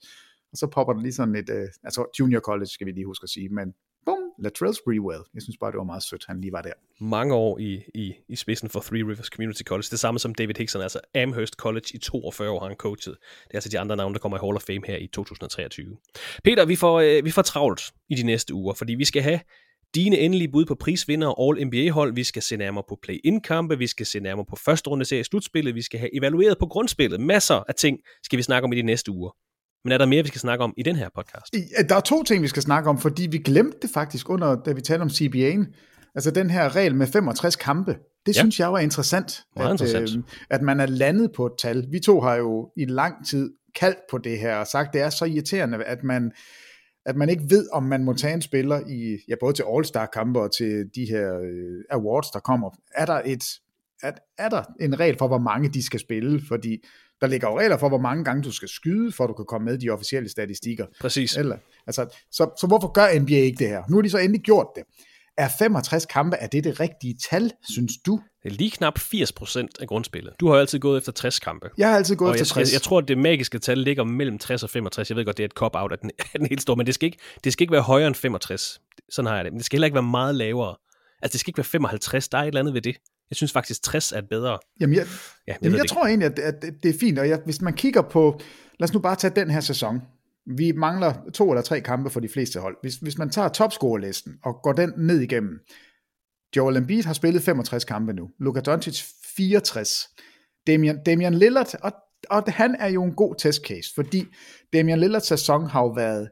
[0.51, 3.23] Og så popper der lige sådan et, uh, altså junior college skal vi lige huske
[3.23, 3.73] at sige, men
[4.05, 5.23] bum, Latrell Sprewell.
[5.33, 6.73] Jeg synes bare, det var meget sødt, han lige var der.
[7.01, 9.87] Mange år i, i, i spidsen for Three Rivers Community College.
[9.91, 13.15] Det samme som David Hickson, altså Amherst College i 42 år har han coachet.
[13.43, 15.97] Det er altså de andre navne, der kommer i Hall of Fame her i 2023.
[16.43, 19.39] Peter, vi får, øh, vi får travlt i de næste uger, fordi vi skal have
[19.95, 22.15] dine endelige bud på prisvinder All NBA-hold.
[22.15, 25.75] Vi skal se nærmere på play-in-kampe, vi skal se nærmere på første runde serie slutspillet,
[25.75, 27.19] vi skal have evalueret på grundspillet.
[27.19, 29.31] Masser af ting skal vi snakke om i de næste uger.
[29.83, 31.55] Men er der mere, vi skal snakke om i den her podcast?
[31.89, 34.71] Der er to ting, vi skal snakke om, fordi vi glemte det faktisk under, da
[34.71, 35.65] vi talte om CBA'en.
[36.15, 37.97] Altså den her regel med 65 kampe.
[38.25, 38.39] Det ja.
[38.39, 40.17] synes jeg var interessant, Meget at, interessant.
[40.17, 41.85] Øh, at man er landet på et tal.
[41.91, 45.09] Vi to har jo i lang tid kaldt på det her og sagt, det er
[45.09, 46.31] så irriterende, at man
[47.05, 50.39] at man ikke ved, om man må tage en spiller i, ja, både til All-Star-kampe
[50.39, 52.69] og til de her øh, awards, der kommer.
[52.95, 53.43] Er der, et,
[54.03, 56.41] er, er der en regel for, hvor mange de skal spille?
[56.47, 56.77] Fordi
[57.21, 59.45] der ligger jo regler for, hvor mange gange du skal skyde, for at du kan
[59.45, 60.85] komme med i de officielle statistikker.
[61.01, 61.37] Præcis.
[61.37, 61.57] Eller,
[61.87, 63.83] altså, så, så hvorfor gør NBA ikke det her?
[63.89, 64.83] Nu har de så endelig gjort det.
[65.37, 68.21] Er 65 kampe, er det det rigtige tal, synes du?
[68.43, 70.33] Det er lige knap 80% af grundspillet.
[70.39, 71.69] Du har jo altid gået efter 60 kampe.
[71.77, 72.69] Jeg har altid gået og efter 60.
[72.69, 75.09] Jeg, jeg tror, at det magiske tal ligger mellem 60 og 65.
[75.09, 76.95] Jeg ved godt, det er et cop-out af den, af den helt store, men det
[76.95, 78.81] skal, ikke, det skal ikke være højere end 65.
[79.09, 79.53] Sådan har jeg det.
[79.53, 80.75] Men det skal heller ikke være meget lavere.
[81.21, 82.29] Altså, det skal ikke være 55.
[82.29, 82.95] Der er et eller andet ved det.
[83.29, 84.57] Jeg synes faktisk, 60 er bedre.
[84.79, 85.05] Jamen, jeg,
[85.47, 87.19] ja, jeg, jeg tror egentlig, at, at det er fint.
[87.19, 88.39] Og jeg, hvis man kigger på,
[88.79, 90.01] lad os nu bare tage den her sæson.
[90.45, 92.77] Vi mangler to eller tre kampe for de fleste hold.
[92.81, 95.59] Hvis, hvis man tager topscorerlisten og går den ned igennem,
[96.55, 98.29] Joel Embiid har spillet 65 kampe nu.
[98.39, 99.03] Luka Doncic
[99.37, 100.09] 64.
[100.67, 101.91] Damian, Damian Lillard, og,
[102.29, 104.25] og han er jo en god testcase, fordi
[104.73, 106.29] Damian Lillards sæson har jo været,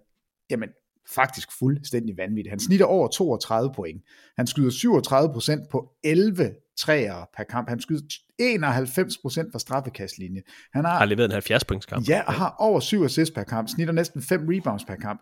[0.49, 0.69] jamen,
[1.15, 2.51] faktisk fuldstændig vanvittig.
[2.51, 4.03] Han snitter over 32 point.
[4.37, 7.69] Han skyder 37% på 11 træer per kamp.
[7.69, 8.01] Han skyder
[8.39, 10.41] 91 procent fra straffekastlinje.
[10.73, 12.09] Han har, har leveret en 70 points kamp.
[12.09, 13.69] Ja, og har over 7 assists per kamp.
[13.69, 15.21] Snitter næsten 5 rebounds per kamp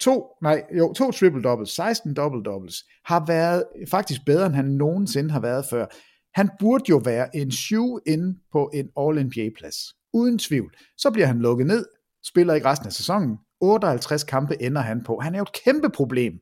[0.00, 4.64] to, nej, jo, to triple doubles, 16 double doubles, har været faktisk bedre, end han
[4.64, 5.86] nogensinde har været før.
[6.34, 9.76] Han burde jo være en shoe in på en All-NBA-plads.
[10.12, 10.76] Uden tvivl.
[10.96, 11.86] Så bliver han lukket ned,
[12.24, 13.38] spiller ikke resten af sæsonen.
[13.60, 15.18] 58 kampe ender han på.
[15.22, 16.32] Han er jo et kæmpe problem.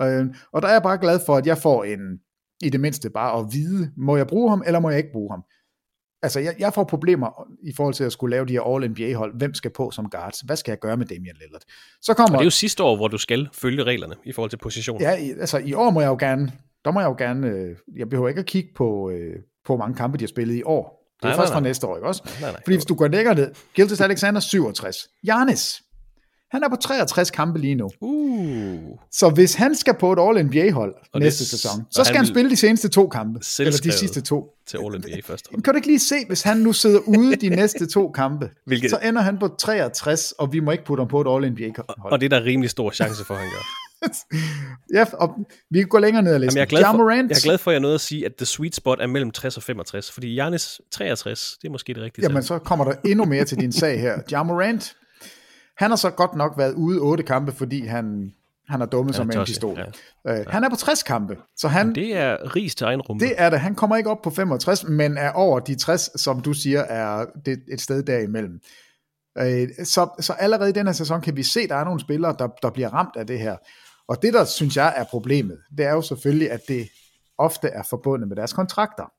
[0.00, 2.20] Øh, og der er jeg bare glad for, at jeg får en,
[2.60, 5.32] i det mindste bare at vide, må jeg bruge ham, eller må jeg ikke bruge
[5.32, 5.42] ham
[6.22, 9.38] altså jeg, jeg får problemer i forhold til at skulle lave de her All-NBA-hold.
[9.38, 10.40] Hvem skal på som guards?
[10.40, 11.62] Hvad skal jeg gøre med Damian Lillard?
[12.02, 14.50] Så kommer, og det er jo sidste år, hvor du skal følge reglerne i forhold
[14.50, 15.00] til position.
[15.00, 15.10] Ja,
[15.40, 16.52] altså i år må jeg jo gerne,
[16.84, 19.36] der må jeg jo gerne, øh, jeg behøver ikke at kigge på, øh,
[19.66, 20.98] på mange kampe, de har spillet i år.
[21.22, 21.62] Det er nej, først nej, nej.
[21.62, 22.22] fra næste år, ikke også?
[22.40, 22.60] Nej, nej.
[22.64, 25.82] Fordi hvis du går længere ned, Gildas Alexander 67, Janis
[26.50, 27.90] Han er på 63 kampe lige nu.
[28.00, 28.98] Uh.
[29.12, 32.24] Så hvis han skal på et All-NBA-hold Og næste det- sæson, og så skal han
[32.24, 33.40] han, spille de seneste to kampe.
[33.58, 34.54] Eller de sidste to.
[34.68, 35.48] Til All-NBA først.
[35.52, 38.50] Jamen, kan du ikke lige se, hvis han nu sidder ude de næste to kampe,
[38.66, 42.12] Hvilket- så ender han på 63, og vi må ikke putte ham på et All-NBA-hold.
[42.12, 43.62] Og det er der rimelig stor chance for, at han gør.
[44.94, 45.34] Ja, og
[45.70, 46.56] vi kan gå længere ned ad Jamen, listen.
[46.56, 48.46] jeg, er glad for, jeg er glad for, at jeg nåede at sige, at the
[48.46, 52.22] sweet spot er mellem 60 og 65, fordi Giannis 63, det er måske det rigtige
[52.22, 52.44] Jamen, tal.
[52.44, 54.18] så kommer der endnu mere til din sag her.
[54.30, 54.96] Ja Morant,
[55.78, 58.32] han har så godt nok været ude otte kampe, fordi han,
[58.68, 58.86] han er
[59.24, 59.78] med en tosset, pistol.
[60.24, 60.40] Ja.
[60.40, 63.24] Øh, han er på 60 kampe, så han, Det er ris til egen rumpe.
[63.24, 63.60] det er det.
[63.60, 67.26] Han kommer ikke op på 65, men er over de 60, som du siger, er
[67.46, 68.60] det et sted derimellem.
[69.38, 72.00] Øh, så, så allerede i den her sæson kan vi se, at der er nogle
[72.00, 73.56] spillere, der, der bliver ramt af det her.
[74.08, 76.88] Og det, der synes jeg er problemet, det er jo selvfølgelig, at det
[77.38, 79.12] ofte er forbundet med deres kontrakter.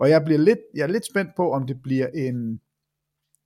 [0.00, 2.60] Og jeg bliver lidt, jeg er lidt spændt på, om det bliver en,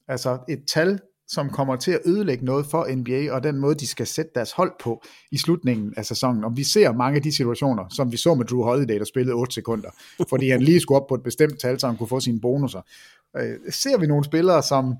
[0.08, 1.00] altså et tal,
[1.32, 4.52] som kommer til at ødelægge noget for NBA, og den måde, de skal sætte deres
[4.52, 6.44] hold på i slutningen af sæsonen.
[6.44, 9.34] Og vi ser mange af de situationer, som vi så med Drew Holiday, der spillede
[9.34, 9.88] 8 sekunder,
[10.28, 12.80] fordi han lige skulle op på et bestemt tal, så han kunne få sine bonusser.
[13.36, 14.94] Øh, ser vi nogle spillere, som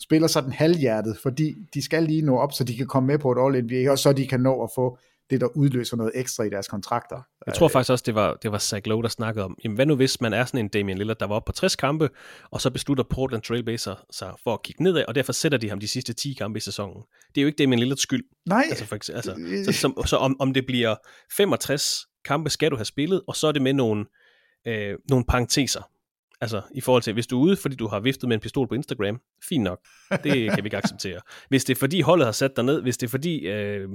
[0.00, 3.32] spiller sådan halvhjertet, fordi de skal lige nå op, så de kan komme med på
[3.32, 4.98] et All-NBA, og så de kan nå at få
[5.30, 7.22] det, der udløser noget ekstra i deres kontrakter.
[7.46, 9.86] Jeg tror faktisk også, det var, det var Zach Lowe, der snakkede om, jamen hvad
[9.86, 12.08] nu hvis man er sådan en Damian Lillard, der var oppe på 60 kampe,
[12.50, 15.80] og så beslutter Portland Trailblazer sig for at kigge nedad, og derfor sætter de ham
[15.80, 17.02] de sidste 10 kampe i sæsonen.
[17.34, 18.24] Det er jo ikke Damian Lillards skyld.
[18.46, 18.64] Nej.
[18.68, 20.94] Altså, for eksempel, altså, så, så, så om, om det bliver
[21.36, 24.04] 65 kampe, skal du have spillet, og så er det med nogle,
[24.66, 25.82] øh, nogle parenteser.
[26.40, 28.68] Altså i forhold til, hvis du er ude, fordi du har viftet med en pistol
[28.68, 29.78] på Instagram, fint nok.
[30.10, 31.20] Det kan vi ikke acceptere.
[31.48, 33.88] Hvis det er fordi holdet har sat dig ned, hvis det er fordi, øh,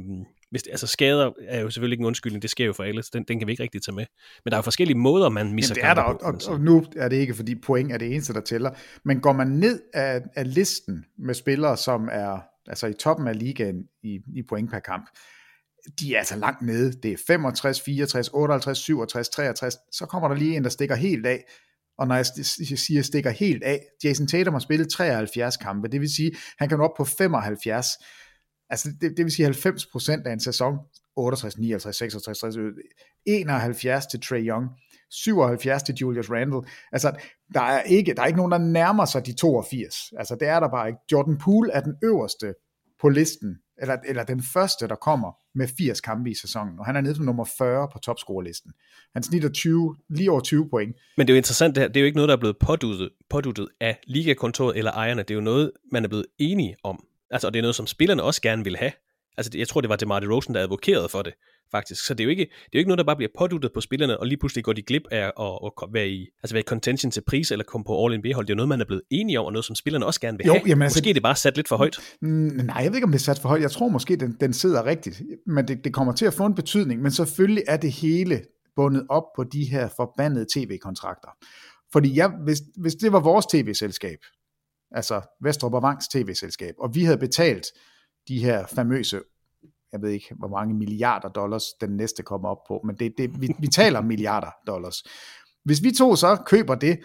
[0.52, 3.04] hvis det, altså skader er jo selvfølgelig ikke en undskyldning, det sker jo for alle,
[3.04, 4.06] så den, den kan vi ikke rigtig tage med.
[4.46, 6.60] Men der er jo forskellige måder, man misser Jamen, det er der, og, og, og
[6.60, 8.72] nu er det ikke, fordi point er det eneste, der tæller.
[9.06, 13.40] Men går man ned af, af listen med spillere, som er altså i toppen af
[13.40, 15.10] ligaen i, i point per kamp,
[16.00, 16.92] de er altså langt nede.
[16.92, 19.76] Det er 65, 64, 58, 67, 63.
[19.92, 21.44] Så kommer der lige en, der stikker helt af.
[21.98, 26.16] Og når jeg siger stikker helt af, Jason Tatum har spillet 73 kampe, det vil
[26.16, 27.88] sige, han kan nå op på 75.
[28.72, 30.78] Altså det, det vil sige 90% af en sæson,
[31.16, 32.76] 68, 59, 66, 66
[33.26, 34.70] 71 til Trey Young,
[35.10, 36.62] 77 til Julius Randle.
[36.92, 37.12] Altså,
[37.54, 39.96] der er ikke, der er ikke nogen, der nærmer sig de 82.
[40.18, 41.00] Altså, det er der bare ikke.
[41.12, 42.54] Jordan Poole er den øverste
[43.02, 46.96] på listen, eller, eller den første, der kommer med 80 kampe i sæsonen, og han
[46.96, 48.72] er nede som nummer 40 på topscorelisten.
[49.14, 50.96] Han snitter 20, lige over 20 point.
[51.18, 51.88] Men det er jo interessant, det, her.
[51.88, 55.22] det er jo ikke noget, der er blevet påduttet, påduttet af ligakontoret eller ejerne.
[55.22, 57.06] Det er jo noget, man er blevet enige om.
[57.32, 58.92] Altså, og det er noget, som spillerne også gerne vil have.
[59.38, 61.34] Altså, det- jeg tror, det var DeMar DeRozan, der advokerede for det,
[61.72, 62.06] faktisk.
[62.06, 63.82] Så det er jo ikke, det er jo ikke noget, der bare bliver påduttet på
[63.82, 65.32] spillerne, og lige pludselig går de glip af at,
[65.66, 68.46] at, at være, i, altså være i contention til pris, eller komme på All-NBA-hold.
[68.48, 70.46] Det er noget, man er blevet enige om, og noget, som spillerne også gerne vil
[70.48, 70.64] Jo, have.
[70.68, 71.98] jamen altså- Måske er det bare sat lidt for højt.
[72.22, 73.62] Mm, nej, jeg ved ikke, om det er sat for højt.
[73.62, 75.22] Jeg tror måske, den, den sidder rigtigt.
[75.48, 77.02] Men det, det kommer til at få en betydning.
[77.02, 78.42] Men selvfølgelig er det hele
[78.76, 81.30] bundet op på de her forbandede tv-kontrakter.
[81.94, 84.18] Fordi jeg, hvis, hvis det var vores tv-selskab,
[84.92, 87.66] altså Vestrup og Vangs tv-selskab, og vi havde betalt
[88.28, 89.22] de her famøse,
[89.92, 93.42] jeg ved ikke, hvor mange milliarder dollars den næste kommer op på, men det, det,
[93.42, 95.04] vi, vi taler milliarder dollars.
[95.66, 97.00] Hvis vi to så køber det,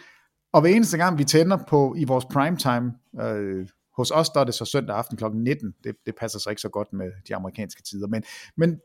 [0.52, 4.44] og hver eneste gang vi tænder på i vores primetime, øh, hos os der er
[4.44, 5.24] det så søndag aften kl.
[5.34, 8.22] 19, det, det passer så ikke så godt med de amerikanske tider, men,
[8.56, 8.80] men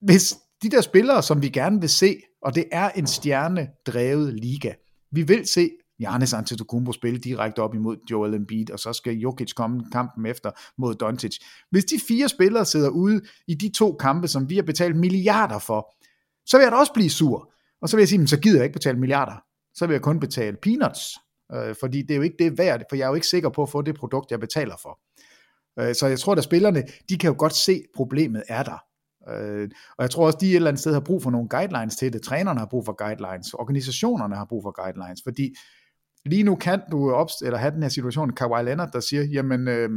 [0.00, 4.72] hvis de der spillere, som vi gerne vil se, og det er en stjernedrevet liga,
[5.10, 5.70] vi vil se
[6.02, 10.50] Giannis Antetokounmpo spille direkte op imod Joel Embiid, og så skal Jokic komme kampen efter
[10.78, 11.36] mod Doncic.
[11.70, 15.58] Hvis de fire spillere sidder ude i de to kampe, som vi har betalt milliarder
[15.58, 15.94] for,
[16.46, 17.52] så vil jeg da også blive sur.
[17.82, 19.44] Og så vil jeg sige, "Men så gider jeg ikke betale milliarder.
[19.74, 21.18] Så vil jeg kun betale peanuts.
[21.54, 23.62] Øh, fordi det er jo ikke det værd, for jeg er jo ikke sikker på
[23.62, 24.98] at få det produkt, jeg betaler for.
[25.80, 28.78] Øh, så jeg tror, at spillerne, de kan jo godt se, at problemet er der.
[29.28, 31.96] Øh, og jeg tror også, de et eller andet sted har brug for nogle guidelines
[31.96, 32.22] til det.
[32.22, 33.54] Trænerne har brug for guidelines.
[33.54, 35.20] Organisationerne har brug for guidelines.
[35.24, 35.54] Fordi
[36.24, 39.68] lige nu kan du opst- eller have den her situation, Kawhi Leonard, der siger, jamen
[39.68, 39.90] øh,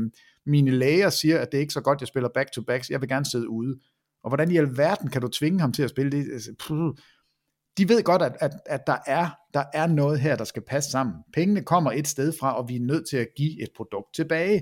[0.45, 3.25] mine læger siger, at det er ikke så godt, jeg spiller back-to-backs, jeg vil gerne
[3.25, 3.79] sidde ude.
[4.23, 6.33] Og hvordan i alverden kan du tvinge ham til at spille det?
[6.33, 6.51] Altså,
[7.77, 10.91] De ved godt, at, at, at der, er, der er noget her, der skal passe
[10.91, 11.15] sammen.
[11.33, 14.61] Pengene kommer et sted fra, og vi er nødt til at give et produkt tilbage.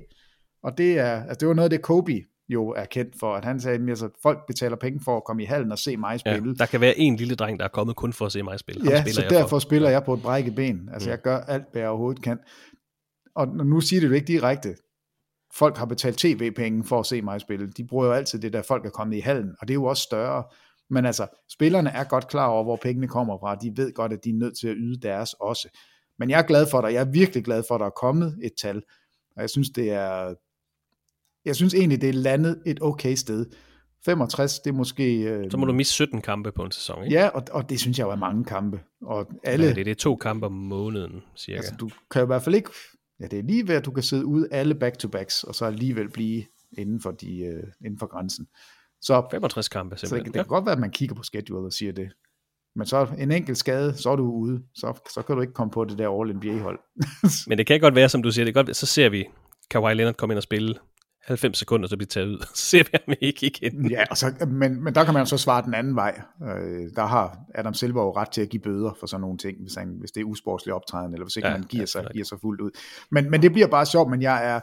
[0.64, 3.46] Og det, er, altså det var noget af det, Kobe jo er kendt for, at
[3.46, 6.20] han sagde, at altså, folk betaler penge for at komme i hallen og se mig
[6.26, 6.56] Ja, spille.
[6.56, 8.84] der kan være en lille dreng, der er kommet kun for at se mig spille.
[8.84, 9.60] Ham Ja, spiller så derfor for.
[9.60, 10.90] spiller jeg på et brækket ben.
[10.94, 11.12] Altså, Mm.
[11.12, 12.40] jeg gør alt, hvad jeg overhovedet kan.
[13.36, 14.76] Og nu siger det jo ikke direkte.
[15.56, 17.68] Folk har betalt tv-penge for at se mig spille.
[17.78, 19.84] De bruger jo altid det der, folk er kommet i hallen, og det er jo
[19.86, 20.44] også større.
[20.90, 23.56] Men altså, spillerne er godt klar over, hvor pengene kommer fra.
[23.56, 25.68] De ved godt, at de er nødt til at yde deres også.
[26.20, 26.94] Men jeg er glad for dig.
[26.94, 28.82] Jeg er virkelig glad for, at der er kommet et tal.
[29.36, 30.34] Og jeg synes, det er,
[31.46, 33.46] jeg synes egentlig, det er landet et okay sted.
[34.06, 35.22] 65, det er måske...
[35.22, 37.16] Øh, Så må du miste 17 kampe på en sæson, ikke?
[37.16, 38.80] Ja, og, og det synes jeg jo er mange kampe.
[39.02, 41.58] Og alle, Ja, det, er- det er to kampe om måneden, cirka.
[41.58, 42.70] altså, du kan jo i hvert fald ikke...
[43.20, 46.10] Ja, det er lige ved, at du kan sidde ud alle back-to-backs, og så alligevel
[46.10, 46.44] blive
[46.78, 48.48] inden for, de, øh, inden for grænsen.
[49.02, 50.34] Så, 65 kampe, så det, simpelthen.
[50.34, 52.10] det kan godt være, at man kigger på schedule og siger det.
[52.76, 54.62] Men så en enkelt skade, så er du ude.
[54.76, 56.80] Så, så kan du ikke komme på det der All-NBA-hold.
[57.50, 59.26] Men det kan godt være, som du siger, det kan godt, så ser vi
[59.70, 60.76] Kawhi Leonard komme ind og spille
[61.24, 62.46] 90 sekunder, så bliver taget ud.
[62.56, 63.92] Så ser vi ham ikke igen.
[63.92, 66.22] Ja, og så, men, men der kan man så svare den anden vej.
[66.44, 69.58] Øh, der har Adam Silver jo ret til at give bøder for sådan nogle ting,
[69.62, 72.08] hvis, han, hvis det er usportslig optræden, eller hvis ikke Ja, man giver, ja, sig,
[72.14, 72.72] giver sig fuldt ud.
[73.12, 74.60] Men, men det bliver bare sjovt, men jeg er,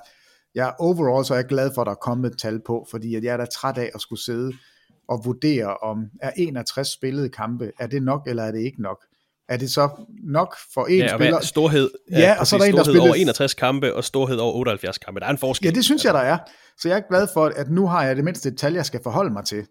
[0.54, 2.86] jeg er overall, så er jeg glad for, at der er kommet et tal på,
[2.90, 4.52] fordi at jeg er da træt af at skulle sidde
[5.08, 9.04] og vurdere, om er 61 spillede kampe, er det nok, eller er det ikke nok?
[9.50, 9.88] Er det så
[10.24, 11.40] nok for en Ja, spiller?
[11.40, 14.52] storhed, Ja, og så er der en, der spiller- over 61 kampe, og storhed over
[14.54, 15.20] 78 kampe.
[15.20, 15.66] Der er en forskel.
[15.66, 16.38] Ja, det synes jeg, der er.
[16.78, 19.00] Så jeg er glad for, at nu har jeg det mindste et tal, jeg skal
[19.02, 19.66] forholde mig til.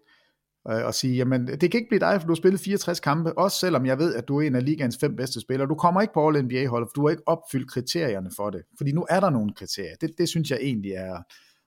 [0.70, 3.38] Øh, Og sige, jamen, det kan ikke blive dig, for du har spillet 64 kampe,
[3.38, 5.68] også selvom jeg ved, at du er en af ligaens fem bedste spillere.
[5.68, 8.60] Du kommer ikke på All NBA-holdet, for du har ikke opfyldt kriterierne for det.
[8.78, 9.94] Fordi nu er der nogle kriterier.
[10.00, 11.16] Det, det synes jeg egentlig er,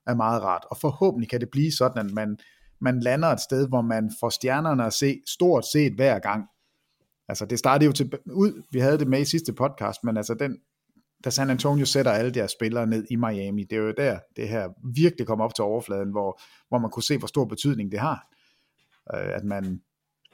[0.07, 0.61] er meget rart.
[0.71, 2.37] Og forhåbentlig kan det blive sådan, at man,
[2.81, 6.43] man lander et sted, hvor man får stjernerne at se stort set hver gang.
[7.27, 10.33] Altså, det startede jo til, ud, vi havde det med i sidste podcast, men altså
[10.33, 10.57] den,
[11.23, 14.49] da San Antonio sætter alle deres spillere ned i Miami, det er jo der, det
[14.49, 17.99] her virkelig kom op til overfladen, hvor, hvor man kunne se, hvor stor betydning det
[17.99, 18.27] har.
[19.13, 19.81] Øh, at man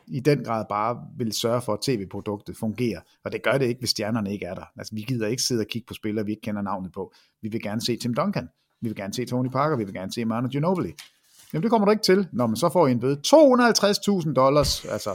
[0.08, 3.02] i den grad bare vil sørge for, at tv-produktet fungerer.
[3.24, 4.66] Og det gør det ikke, hvis stjernerne ikke er der.
[4.78, 7.14] Altså, vi gider ikke sidde og kigge på spillere, vi ikke kender navnet på.
[7.42, 8.50] Vi vil gerne se Tim Duncan.
[8.82, 9.78] Vi vil gerne se Tony Parker.
[9.78, 10.94] Vi vil gerne se Manu Ginobili.
[11.54, 12.28] Jamen, det kommer du ikke til.
[12.34, 13.20] Nå, men så får I en bøde.
[13.28, 14.86] 250.000 dollars.
[14.86, 15.10] Altså.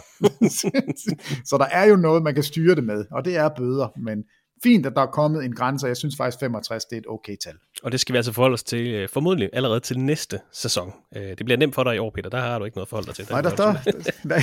[1.51, 3.89] så der er jo noget, man kan styre det med, og det er bøder.
[4.01, 4.19] Men
[4.63, 7.07] fint, at der er kommet en grænse, og jeg synes faktisk 65, det er et
[7.09, 7.53] okay tal.
[7.83, 10.93] Og det skal vi altså forholde os til øh, formodentlig allerede til næste sæson.
[11.17, 12.31] Øh, det bliver nemt for dig i år, Peter.
[12.31, 13.27] Der har du ikke noget forhold dig til.
[13.31, 13.79] Nej, der, Der- der,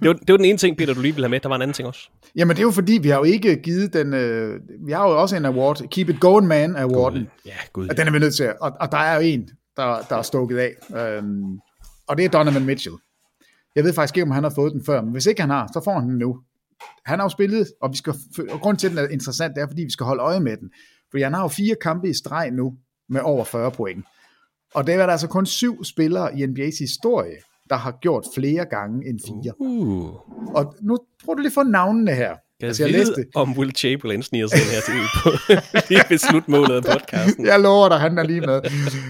[0.00, 1.40] det, var, det var den ene ting, Peter, du lige ville have med.
[1.40, 2.08] Der var en anden ting også.
[2.36, 5.20] Jamen det er jo fordi, vi har jo ikke givet den, øh, vi har jo
[5.20, 7.88] også en award, Keep It Going Man Awarden, Ja, gud.
[7.88, 9.48] og den er vi nødt til, at- og, og der er jo en,
[9.80, 11.58] der, der er stukket af, øhm,
[12.08, 12.96] og det er Donovan Mitchell.
[13.76, 15.70] Jeg ved faktisk ikke, om han har fået den før, men hvis ikke han har,
[15.72, 16.40] så får han den nu.
[17.04, 18.14] Han har jo spillet, og, vi skal,
[18.50, 20.56] og grund til, at den er interessant, det er, fordi vi skal holde øje med
[20.56, 20.70] den.
[21.10, 22.74] Fordi han har jo fire kampe i streg nu,
[23.08, 24.04] med over 40 point.
[24.74, 27.36] Og det er der altså kun syv spillere i NBA's historie,
[27.70, 29.60] der har gjort flere gange end fire.
[29.60, 30.14] Uh.
[30.56, 32.36] Og nu prøv du lige at få navnene her.
[32.60, 35.30] Kan Altså, jeg jeg vide, læste, om Will Chamberlain sniger sig her til på
[35.90, 37.46] lige ved slutmålet af podcasten.
[37.46, 38.60] jeg lover dig, han er lige med.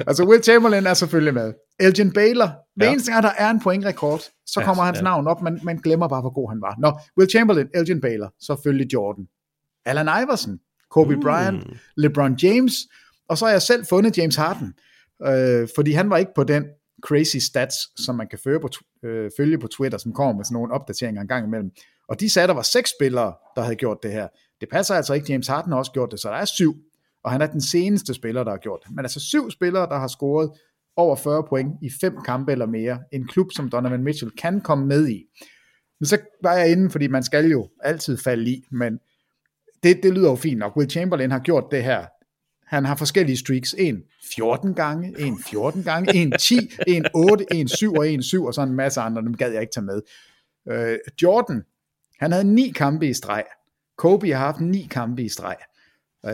[0.07, 1.53] Altså, Will Chamberlain er selvfølgelig med.
[1.81, 2.93] Elgin Baylor, hver Ja.
[2.93, 5.03] eneste gang, der er en pointrekord, så Ja, kommer hans ja.
[5.03, 6.75] navn op, men man glemmer bare, hvor god han var.
[6.79, 9.25] Nå, Will Chamberlain, Elgin Baylor, selvfølgelig Jordan.
[9.87, 10.59] Allen Iverson,
[10.91, 11.23] Kobe Mm.
[11.23, 11.65] Bryant,
[11.97, 12.73] LeBron James,
[13.29, 14.73] og så har jeg selv fundet James Harden,
[15.27, 16.65] øh, fordi han var ikke på den
[17.07, 18.69] crazy stats, som man kan føre på,
[19.05, 21.71] øh, følge på Twitter, som kommer med sådan nogle opdateringer en gang imellem.
[22.11, 24.29] Og de sagde, at der var seks spillere, der havde gjort det her.
[24.61, 26.77] Det passer altså ikke, James Harden har også gjort det, så der er syv.
[27.25, 28.97] Og han er den seneste spiller, der har gjort det.
[28.97, 30.51] Men altså syv spillere, der har scoret
[30.97, 32.99] over 40 point i fem kampe eller mere.
[33.13, 35.25] En klub, som Donovan Mitchell kan komme med i.
[36.01, 38.99] Men så var jeg inde, fordi man skal jo altid falde i, men
[39.83, 40.77] det, det lyder jo fint nok.
[40.77, 42.07] Will Chamberlain har gjort det her.
[42.67, 43.75] Han har forskellige streaks.
[43.79, 44.03] En
[44.35, 46.55] 14 gange, en 14 gange, en 10,
[46.87, 49.23] en 8, en 7 og en 7, og så en masse andre.
[49.23, 50.03] Dem gad jeg ikke tage med.
[50.71, 51.63] Øh, Jordan,
[52.21, 53.45] han havde ni kampe i streg.
[53.99, 55.57] Kobe har haft ni kampe i streg.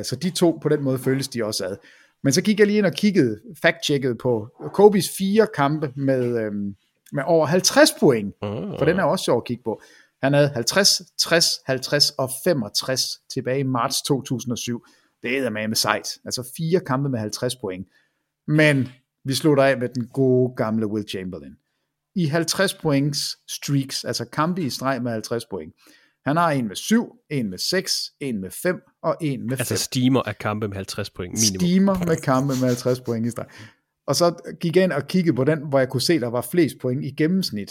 [0.02, 1.76] Så de to, på den måde følges de også ad.
[2.22, 6.76] Men så gik jeg lige ind og kiggede, fact-checkede på Kobes fire kampe med, øhm,
[7.12, 8.34] med over 50 point.
[8.78, 9.80] For den er også sjov at kigge på.
[10.22, 14.84] Han havde 50, 60, 50 og 65 tilbage i marts 2007.
[15.22, 16.08] Det er med med sejt.
[16.24, 17.86] Altså fire kampe med 50 point.
[18.46, 18.88] Men
[19.24, 21.56] vi slutter af med den gode gamle Will Chamberlain.
[22.16, 25.72] I 50 points streaks, altså kampe i streg med 50 point.
[26.26, 29.60] Han har en med 7, en med 6, en med 5 og en med 5.
[29.60, 31.60] Altså steamer af kampe med 50 point minimum.
[31.60, 33.46] Steamer med kampe med 50 point i streg.
[34.06, 36.40] Og så gik jeg ind og kiggede på den, hvor jeg kunne se, der var
[36.50, 37.70] flest point i gennemsnit.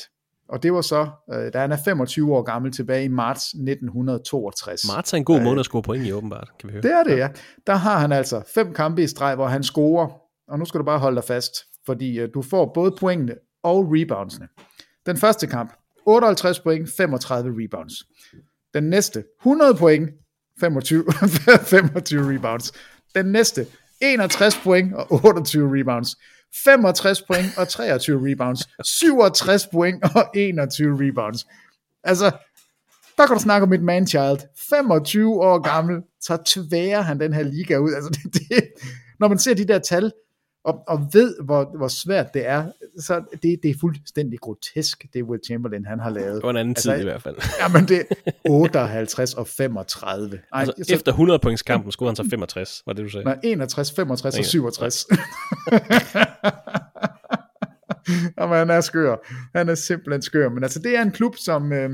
[0.49, 4.81] Og det var så, øh, da han er 25 år gammel, tilbage i marts 1962.
[4.87, 6.81] Marts er en god måned at score point i, åbenbart, kan vi høre.
[6.81, 7.29] Det er det, ja.
[7.67, 10.07] Der har han altså fem kampe i streg, hvor han scorer,
[10.47, 11.53] og nu skal du bare holde dig fast,
[11.85, 13.33] fordi øh, du får både pointene
[13.65, 14.47] og reboundsene.
[15.05, 15.73] Den første kamp,
[16.05, 17.93] 58 point, 35 rebounds.
[18.73, 20.09] Den næste, 100 point,
[20.59, 21.03] 25,
[21.61, 22.71] 25 rebounds.
[23.15, 23.67] Den næste,
[24.01, 26.15] 61 point og 28 rebounds.
[26.63, 28.59] 65 point og 23 rebounds.
[28.83, 31.45] 67 point og 21 rebounds.
[32.03, 32.31] Altså,
[33.17, 34.39] der kan du snakke om et manchild.
[34.69, 37.93] 25 år gammel, så tværer han den her liga ud.
[37.93, 38.67] Altså, det, det,
[39.19, 40.11] når man ser de der tal,
[40.65, 42.65] og, og ved, hvor, hvor svært det er,
[42.99, 46.35] så det, det er fuldstændig grotesk, det Will Chamberlain, han har lavet.
[46.35, 47.35] Det var en anden altså, tid i hvert fald.
[47.61, 50.39] Jamen, det er 58 og 35.
[50.53, 53.25] Ej, altså, så, efter 100 points kampen skulle han så 65, var det du sagde?
[53.25, 55.05] Nej, 61, 65 og 67.
[58.39, 59.15] Jamen, han er skør.
[59.55, 60.49] Han er simpelthen skør.
[60.49, 61.89] Men altså, det er en klub, som øh,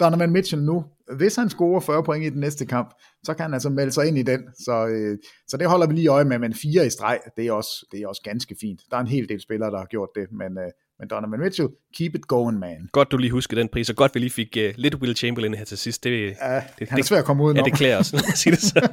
[0.00, 0.84] Donovan Mitchell nu,
[1.16, 2.90] hvis han scorer 40 point i den næste kamp,
[3.24, 4.40] så kan han altså melde sig ind i den.
[4.64, 5.18] Så, øh,
[5.48, 8.00] så det holder vi lige øje med, men fire i streg, det er, også, det
[8.00, 8.80] er også ganske fint.
[8.90, 11.68] Der er en hel del spillere, der har gjort det, men, øh, men Donovan Mitchell,
[11.96, 12.88] keep it going, man.
[12.92, 15.54] Godt, du lige husker den pris, og godt, vi lige fik uh, lidt Will Chamberlain
[15.54, 16.04] her til sidst.
[16.04, 18.14] Det, ja, det, han er svært at komme ud Ja, det klæder os.
[18.34, 18.88] sige det så.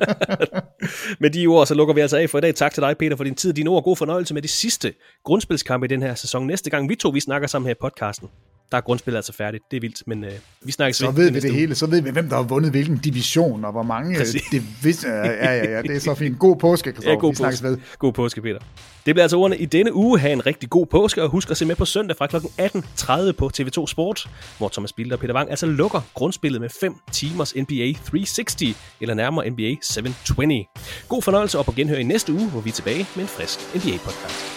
[1.22, 2.56] med de ord, så lukker vi altså af for i dag.
[2.56, 3.84] Tak til dig, Peter, for din tid dine ord.
[3.84, 6.48] God fornøjelse med de sidste grundspilskampe i den her sæson.
[6.48, 8.30] Næste gang vi to, vi snakker sammen her i podcasten,
[8.72, 9.64] der er grundspillet altså færdigt.
[9.72, 10.32] Det er vildt, men øh,
[10.62, 11.76] vi snakker Så ved vi det hele.
[11.76, 14.20] Så ved vi, hvem der har vundet hvilken division, og hvor mange...
[14.20, 16.40] Det, vis, ja, ja, ja, det er så fint.
[16.40, 17.64] God påske, Ja, god vi påske.
[17.64, 17.78] ved.
[18.00, 18.60] God påske, Peter.
[19.06, 20.20] Det bliver altså ordene i denne uge.
[20.20, 22.36] Ha' en rigtig god påske, og husk at se med på søndag fra kl.
[22.36, 26.96] 18.30 på TV2 Sport, hvor Thomas Bilder og Peter Wang altså lukker grundspillet med 5
[27.12, 28.56] timers NBA 360,
[29.02, 30.66] eller nærmere NBA 720.
[31.10, 33.60] God fornøjelse, og på genhør i næste uge, hvor vi er tilbage med en frisk
[33.76, 34.57] NBA-podcast.